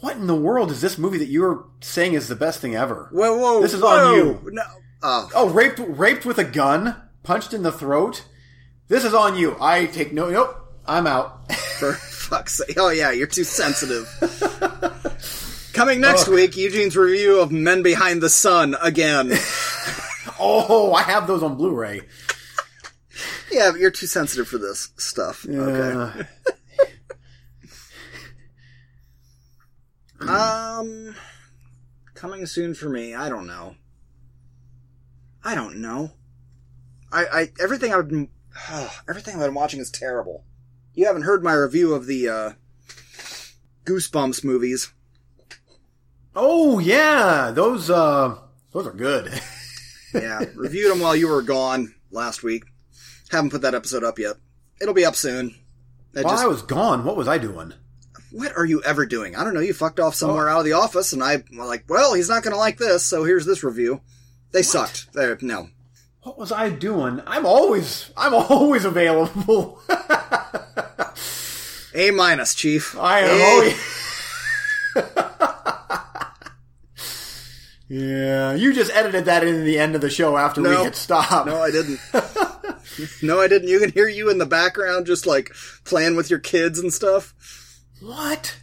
What 0.00 0.16
in 0.16 0.26
the 0.26 0.34
world 0.36 0.70
is 0.70 0.80
this 0.80 0.98
movie 0.98 1.18
that 1.18 1.28
you're 1.28 1.66
saying 1.80 2.14
is 2.14 2.28
the 2.28 2.36
best 2.36 2.60
thing 2.60 2.74
ever? 2.74 3.08
Whoa, 3.12 3.36
whoa! 3.36 3.62
This 3.62 3.74
is 3.74 3.80
whoa. 3.80 3.88
on 3.88 4.14
you. 4.14 4.40
No. 4.52 4.62
Oh, 5.02 5.30
Oh, 5.34 5.48
raped, 5.48 5.80
raped 5.80 6.24
with 6.24 6.38
a 6.38 6.44
gun, 6.44 6.96
punched 7.22 7.54
in 7.54 7.62
the 7.62 7.72
throat. 7.72 8.24
This 8.88 9.04
is 9.04 9.14
on 9.14 9.36
you. 9.36 9.56
I 9.60 9.86
take 9.86 10.12
no. 10.12 10.30
Nope. 10.30 10.56
I'm 10.86 11.06
out. 11.06 11.52
for 11.78 11.92
fuck's 11.92 12.58
sake! 12.58 12.76
Oh 12.78 12.90
yeah, 12.90 13.10
you're 13.12 13.26
too 13.26 13.44
sensitive. 13.44 14.08
Coming 15.72 16.00
next 16.00 16.26
week, 16.28 16.56
Eugene's 16.56 16.96
review 16.96 17.40
of 17.40 17.52
Men 17.52 17.82
Behind 17.82 18.20
the 18.20 18.28
Sun 18.30 18.74
again. 18.82 19.28
oh, 20.38 20.92
I 20.92 21.02
have 21.02 21.26
those 21.26 21.42
on 21.42 21.56
Blu-ray. 21.56 22.02
yeah, 23.50 23.70
but 23.70 23.80
you're 23.80 23.90
too 23.90 24.06
sensitive 24.06 24.48
for 24.48 24.58
this 24.58 24.90
stuff. 24.96 25.46
Okay. 25.48 26.20
Uh, 26.20 26.24
Um, 30.20 31.14
coming 32.14 32.44
soon 32.46 32.74
for 32.74 32.88
me. 32.88 33.14
I 33.14 33.28
don't 33.28 33.46
know. 33.46 33.76
I 35.44 35.54
don't 35.54 35.76
know. 35.76 36.12
I, 37.12 37.24
I 37.26 37.52
everything 37.62 37.94
I've 37.94 38.08
been 38.08 38.28
everything 39.08 39.34
I've 39.36 39.40
been 39.46 39.54
watching 39.54 39.80
is 39.80 39.90
terrible. 39.90 40.44
You 40.92 41.06
haven't 41.06 41.22
heard 41.22 41.44
my 41.44 41.52
review 41.52 41.94
of 41.94 42.06
the 42.06 42.28
uh, 42.28 42.50
Goosebumps 43.84 44.44
movies. 44.44 44.92
oh 46.34 46.78
yeah, 46.80 47.52
those 47.54 47.88
uh, 47.88 48.38
those 48.72 48.86
are 48.86 48.92
good. 48.92 49.40
Yeah, 50.14 50.44
reviewed 50.54 50.90
them 50.90 51.00
while 51.00 51.16
you 51.16 51.28
were 51.28 51.42
gone 51.42 51.94
last 52.10 52.42
week. 52.42 52.64
Haven't 53.30 53.50
put 53.50 53.62
that 53.62 53.74
episode 53.74 54.04
up 54.04 54.18
yet. 54.18 54.36
It'll 54.80 54.94
be 54.94 55.04
up 55.04 55.16
soon. 55.16 55.54
I 56.16 56.22
While 56.22 56.32
just- 56.34 56.44
I 56.44 56.48
was 56.48 56.62
gone, 56.62 57.04
what 57.04 57.16
was 57.16 57.28
I 57.28 57.38
doing? 57.38 57.74
what 58.30 58.56
are 58.56 58.64
you 58.64 58.82
ever 58.82 59.06
doing? 59.06 59.36
I 59.36 59.44
don't 59.44 59.54
know. 59.54 59.60
You 59.60 59.72
fucked 59.72 60.00
off 60.00 60.14
somewhere 60.14 60.48
oh. 60.48 60.52
out 60.52 60.58
of 60.60 60.64
the 60.64 60.72
office, 60.72 61.12
and 61.12 61.22
I 61.22 61.42
like, 61.50 61.84
well, 61.88 62.14
he's 62.14 62.28
not 62.28 62.42
going 62.42 62.52
to 62.52 62.58
like 62.58 62.78
this, 62.78 63.04
so 63.04 63.24
here's 63.24 63.46
this 63.46 63.64
review. 63.64 64.00
They 64.52 64.62
sucked. 64.62 65.12
They're, 65.12 65.38
no. 65.40 65.68
What 66.22 66.38
was 66.38 66.52
I 66.52 66.70
doing? 66.70 67.22
I'm 67.26 67.46
always, 67.46 68.10
I'm 68.16 68.34
always 68.34 68.84
available. 68.84 69.80
A 71.94 72.10
minus, 72.10 72.54
Chief. 72.54 72.98
I 72.98 73.20
am 73.20 73.40
A- 73.40 73.44
always. 73.44 75.24
yeah, 77.88 78.54
you 78.54 78.72
just 78.74 78.92
edited 78.94 79.24
that 79.26 79.44
in 79.46 79.64
the 79.64 79.78
end 79.78 79.94
of 79.94 80.00
the 80.00 80.10
show 80.10 80.36
after 80.36 80.60
No. 80.60 80.70
we 80.70 80.76
hit 80.84 80.94
stop. 80.96 81.46
No, 81.46 81.62
I 81.62 81.70
didn't. 81.70 82.00
no, 83.22 83.40
I 83.40 83.48
didn't. 83.48 83.68
You 83.68 83.80
can 83.80 83.92
hear 83.92 84.08
you 84.08 84.30
in 84.30 84.38
the 84.38 84.46
background 84.46 85.06
just 85.06 85.26
like 85.26 85.54
playing 85.84 86.16
with 86.16 86.28
your 86.30 86.38
kids 86.38 86.78
and 86.78 86.92
stuff. 86.92 87.34
What? 88.00 88.58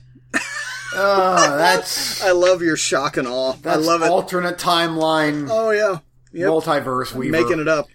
Oh, 0.98 1.58
that's 1.58 2.24
I 2.24 2.32
love 2.32 2.62
your 2.62 2.78
shock 2.78 3.18
and 3.18 3.28
awe. 3.28 3.54
that's 3.54 3.78
I 3.78 3.80
love 3.80 4.02
it. 4.02 4.10
alternate 4.10 4.58
timeline, 4.58 5.48
oh, 5.52 5.72
yeah. 5.72 5.98
Yep. 6.32 6.50
multiverse 6.50 7.14
weaver. 7.14 7.32
Making 7.32 7.60
it 7.60 7.68
up. 7.68 7.88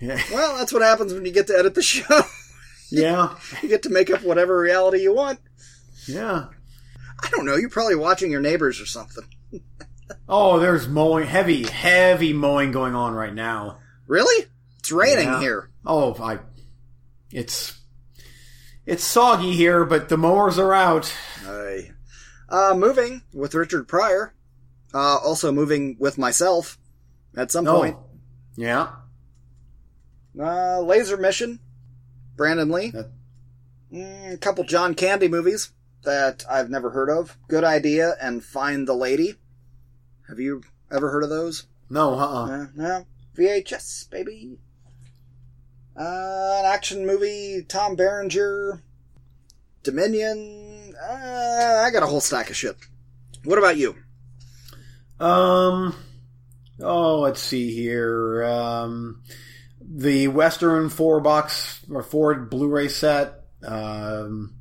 Yeah. 0.00 0.20
Well, 0.32 0.56
that's 0.56 0.72
what 0.72 0.82
happens 0.82 1.12
when 1.14 1.24
you 1.24 1.32
get 1.32 1.46
to 1.48 1.58
edit 1.58 1.74
the 1.74 1.82
show. 1.82 2.20
yeah, 2.90 3.36
you 3.62 3.68
get 3.68 3.82
to 3.84 3.90
make 3.90 4.10
up 4.10 4.22
whatever 4.22 4.58
reality 4.58 5.00
you 5.02 5.14
want. 5.14 5.38
yeah. 6.06 6.46
I 7.22 7.28
don't 7.30 7.46
know. 7.46 7.56
You're 7.56 7.70
probably 7.70 7.94
watching 7.96 8.30
your 8.30 8.40
neighbors 8.42 8.80
or 8.80 8.86
something. 8.86 9.24
Oh, 10.28 10.58
there's 10.58 10.86
mowing, 10.88 11.26
heavy, 11.26 11.64
heavy 11.66 12.32
mowing 12.32 12.72
going 12.72 12.94
on 12.94 13.14
right 13.14 13.32
now. 13.34 13.78
Really? 14.06 14.46
It's 14.78 14.92
raining 14.92 15.26
Yeah. 15.28 15.40
here. 15.40 15.70
Oh, 15.86 16.14
I. 16.22 16.40
It's 17.30 17.78
it's 18.86 19.02
soggy 19.02 19.52
here, 19.52 19.84
but 19.84 20.08
the 20.08 20.16
mowers 20.18 20.58
are 20.58 20.74
out. 20.74 21.12
Aye. 21.46 21.90
Uh, 22.48 22.74
moving 22.76 23.22
with 23.32 23.54
Richard 23.54 23.88
Pryor. 23.88 24.34
Uh, 24.92 25.16
also 25.16 25.50
moving 25.50 25.96
with 25.98 26.18
myself 26.18 26.78
at 27.36 27.50
some 27.50 27.64
point. 27.64 27.96
Oh, 27.98 28.04
yeah. 28.56 28.88
Uh, 30.38 30.80
Laser 30.80 31.16
Mission. 31.16 31.60
Brandon 32.36 32.68
Lee. 32.70 32.92
Mm, 33.92 34.34
a 34.34 34.36
couple 34.36 34.64
John 34.64 34.94
Candy 34.94 35.28
movies 35.28 35.70
that 36.02 36.44
I've 36.50 36.68
never 36.70 36.90
heard 36.90 37.08
of. 37.10 37.38
Good 37.48 37.64
Idea 37.64 38.14
and 38.20 38.44
Find 38.44 38.86
the 38.86 38.94
Lady. 38.94 39.36
Have 40.28 40.38
you 40.40 40.62
ever 40.90 41.10
heard 41.10 41.22
of 41.22 41.30
those? 41.30 41.66
No, 41.90 42.14
uh, 42.14 42.16
uh 42.24 42.44
Uh, 42.46 42.66
no. 42.74 43.06
VHS, 43.36 44.10
baby. 44.10 44.58
Uh, 45.96 46.56
an 46.60 46.64
action 46.66 47.06
movie, 47.06 47.64
Tom 47.68 47.94
Berenger, 47.96 48.82
Dominion. 49.82 50.94
Uh, 51.00 51.82
I 51.84 51.90
got 51.92 52.02
a 52.02 52.06
whole 52.06 52.20
stack 52.20 52.50
of 52.50 52.56
shit. 52.56 52.76
What 53.44 53.58
about 53.58 53.76
you? 53.76 53.94
Um. 55.20 55.94
Oh, 56.80 57.20
let's 57.20 57.40
see 57.40 57.72
here. 57.72 58.44
Um, 58.44 59.22
the 59.80 60.28
Western 60.28 60.88
four 60.88 61.20
box 61.20 61.84
or 61.90 62.02
four 62.02 62.34
Blu-ray 62.34 62.88
set. 62.88 63.44
Um. 63.62 64.54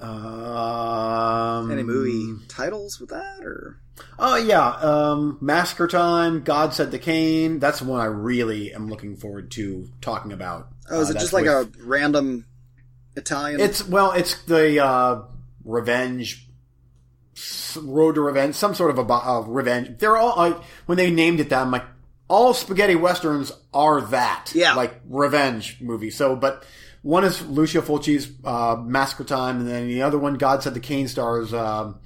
Um, 0.00 1.70
Any 1.70 1.82
movie 1.82 2.44
titles 2.48 3.00
with 3.00 3.10
that, 3.10 3.44
or 3.44 3.80
Oh 4.18 4.36
yeah, 4.36 4.68
um, 4.68 5.38
Massacre 5.40 5.86
Time, 5.88 6.42
God 6.42 6.74
Said 6.74 6.90
the 6.90 6.98
Cain. 6.98 7.58
That's 7.58 7.78
the 7.80 7.84
one 7.86 8.00
I 8.00 8.06
really 8.06 8.72
am 8.74 8.88
looking 8.88 9.16
forward 9.16 9.50
to 9.52 9.88
talking 10.00 10.32
about. 10.32 10.68
oh, 10.90 11.00
is 11.00 11.08
Uh, 11.08 11.10
it 11.10 11.12
that's 11.14 11.24
just 11.24 11.32
like 11.32 11.44
with- 11.44 11.52
a 11.80 11.84
random 11.84 12.44
Italian? 13.16 13.60
It's 13.60 13.86
well, 13.86 14.12
it's 14.12 14.42
the 14.44 14.84
uh, 14.84 15.22
revenge 15.64 16.48
road 17.80 18.16
to 18.16 18.20
revenge, 18.20 18.54
some 18.56 18.74
sort 18.74 18.90
of 18.90 18.98
a 18.98 19.12
uh, 19.12 19.40
revenge. 19.42 19.98
They're 19.98 20.16
all 20.16 20.36
like 20.36 20.56
when 20.86 20.98
they 20.98 21.10
named 21.10 21.40
it 21.40 21.50
that. 21.50 21.62
I'm 21.62 21.70
like, 21.70 21.84
all 22.28 22.52
spaghetti 22.54 22.94
westerns 22.96 23.52
are 23.72 24.00
that, 24.00 24.50
Yeah. 24.54 24.74
like 24.74 25.00
revenge 25.08 25.78
movie. 25.80 26.10
So, 26.10 26.34
but 26.36 26.64
one 27.02 27.24
is 27.24 27.46
Lucio 27.46 27.80
Fulci's 27.80 28.30
uh, 28.44 28.76
Massacre 28.84 29.24
Time, 29.24 29.58
and 29.60 29.68
then 29.68 29.86
the 29.86 30.02
other 30.02 30.18
one, 30.18 30.34
God 30.34 30.62
Said 30.62 30.74
the 30.74 30.80
Cain, 30.80 31.06
stars 31.08 31.54
um, 31.54 32.00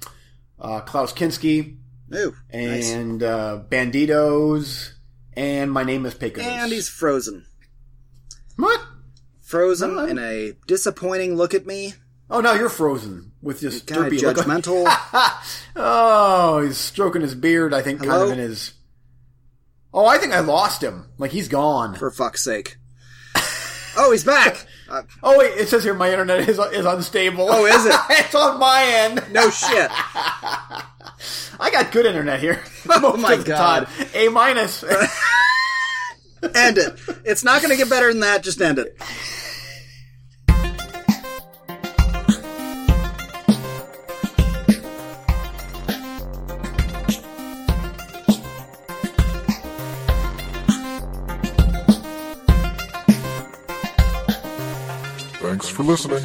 uh, 0.59 0.81
Klaus 0.81 1.11
Kinski 1.13 1.77
Ooh, 2.13 2.35
nice. 2.53 2.91
and 2.91 3.23
uh, 3.23 3.61
Bandidos, 3.69 4.91
and 5.33 5.71
My 5.71 5.83
Name 5.83 6.05
is 6.05 6.13
Pecos. 6.13 6.43
And 6.43 6.71
he's 6.71 6.89
frozen. 6.89 7.45
What? 8.55 8.81
Frozen 9.41 9.97
in 10.09 10.19
a 10.19 10.53
disappointing 10.67 11.35
look 11.35 11.53
at 11.53 11.65
me. 11.65 11.93
Oh 12.29 12.39
no, 12.41 12.53
you're 12.53 12.69
frozen 12.69 13.33
with 13.41 13.59
this 13.59 13.81
Kind 13.81 14.11
derpy 14.11 14.19
judgmental. 14.19 14.85
oh, 15.75 16.61
he's 16.61 16.77
stroking 16.77 17.21
his 17.21 17.35
beard. 17.35 17.73
I 17.73 17.81
think 17.81 17.99
kind 17.99 18.23
of 18.23 18.31
in 18.31 18.39
his. 18.39 18.73
Oh, 19.93 20.05
I 20.05 20.17
think 20.17 20.33
I 20.33 20.39
lost 20.39 20.81
him. 20.81 21.07
Like 21.17 21.31
he's 21.31 21.47
gone. 21.47 21.95
for 21.95 22.09
fuck's 22.11 22.43
sake. 22.43 22.77
Oh, 23.95 24.11
he's 24.11 24.23
back. 24.23 24.65
Uh, 24.93 25.01
Oh 25.23 25.39
wait, 25.39 25.57
it 25.57 25.67
says 25.69 25.83
here 25.83 25.93
my 25.95 26.11
internet 26.11 26.47
is 26.47 26.59
is 26.59 26.85
unstable. 26.85 27.47
Oh, 27.49 27.65
is 27.65 27.85
it? 27.85 27.95
it's 28.11 28.35
on 28.35 28.59
my 28.59 28.83
end. 28.85 29.23
no 29.31 29.49
shit. 29.49 29.89
I 31.59 31.69
got 31.71 31.91
good 31.91 32.05
internet 32.05 32.39
here. 32.39 32.61
Oh 32.89 33.17
my 33.17 33.37
God. 33.37 33.87
time. 33.87 34.07
A 34.13 34.27
minus. 34.27 34.83
End 34.83 36.77
it. 36.77 36.99
It's 37.23 37.43
not 37.43 37.61
going 37.61 37.71
to 37.71 37.77
get 37.77 37.89
better 37.89 38.09
than 38.11 38.19
that. 38.19 38.43
Just 38.43 38.61
end 38.61 38.77
it. 38.77 38.97
For 55.73 55.83
listening. 55.83 56.23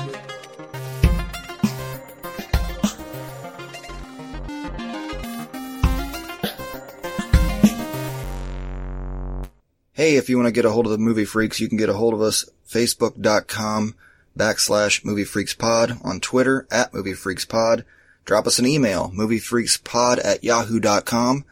Hey, 9.93 10.17
if 10.17 10.29
you 10.29 10.37
want 10.37 10.47
to 10.47 10.53
get 10.53 10.65
a 10.65 10.71
hold 10.71 10.87
of 10.87 10.93
the 10.93 10.99
Movie 10.99 11.25
Freaks, 11.25 11.59
you 11.59 11.69
can 11.69 11.77
get 11.77 11.89
a 11.89 11.95
hold 11.95 12.15
of 12.15 12.23
us 12.23 12.49
facebook.com 12.69 13.97
backslash 14.39 15.05
Movie 15.05 15.25
Freaks 15.25 15.55
Pod, 15.55 15.99
on 16.05 16.21
Twitter 16.21 16.69
at 16.71 16.95
Movie 16.95 17.15
Freaks 17.15 17.45
Pod. 17.45 17.85
Drop 18.25 18.47
us 18.47 18.59
an 18.59 18.67
email, 18.67 19.11
moviefreakspod 19.11 20.21
at 20.23 20.45
yahoo.com. 20.45 21.47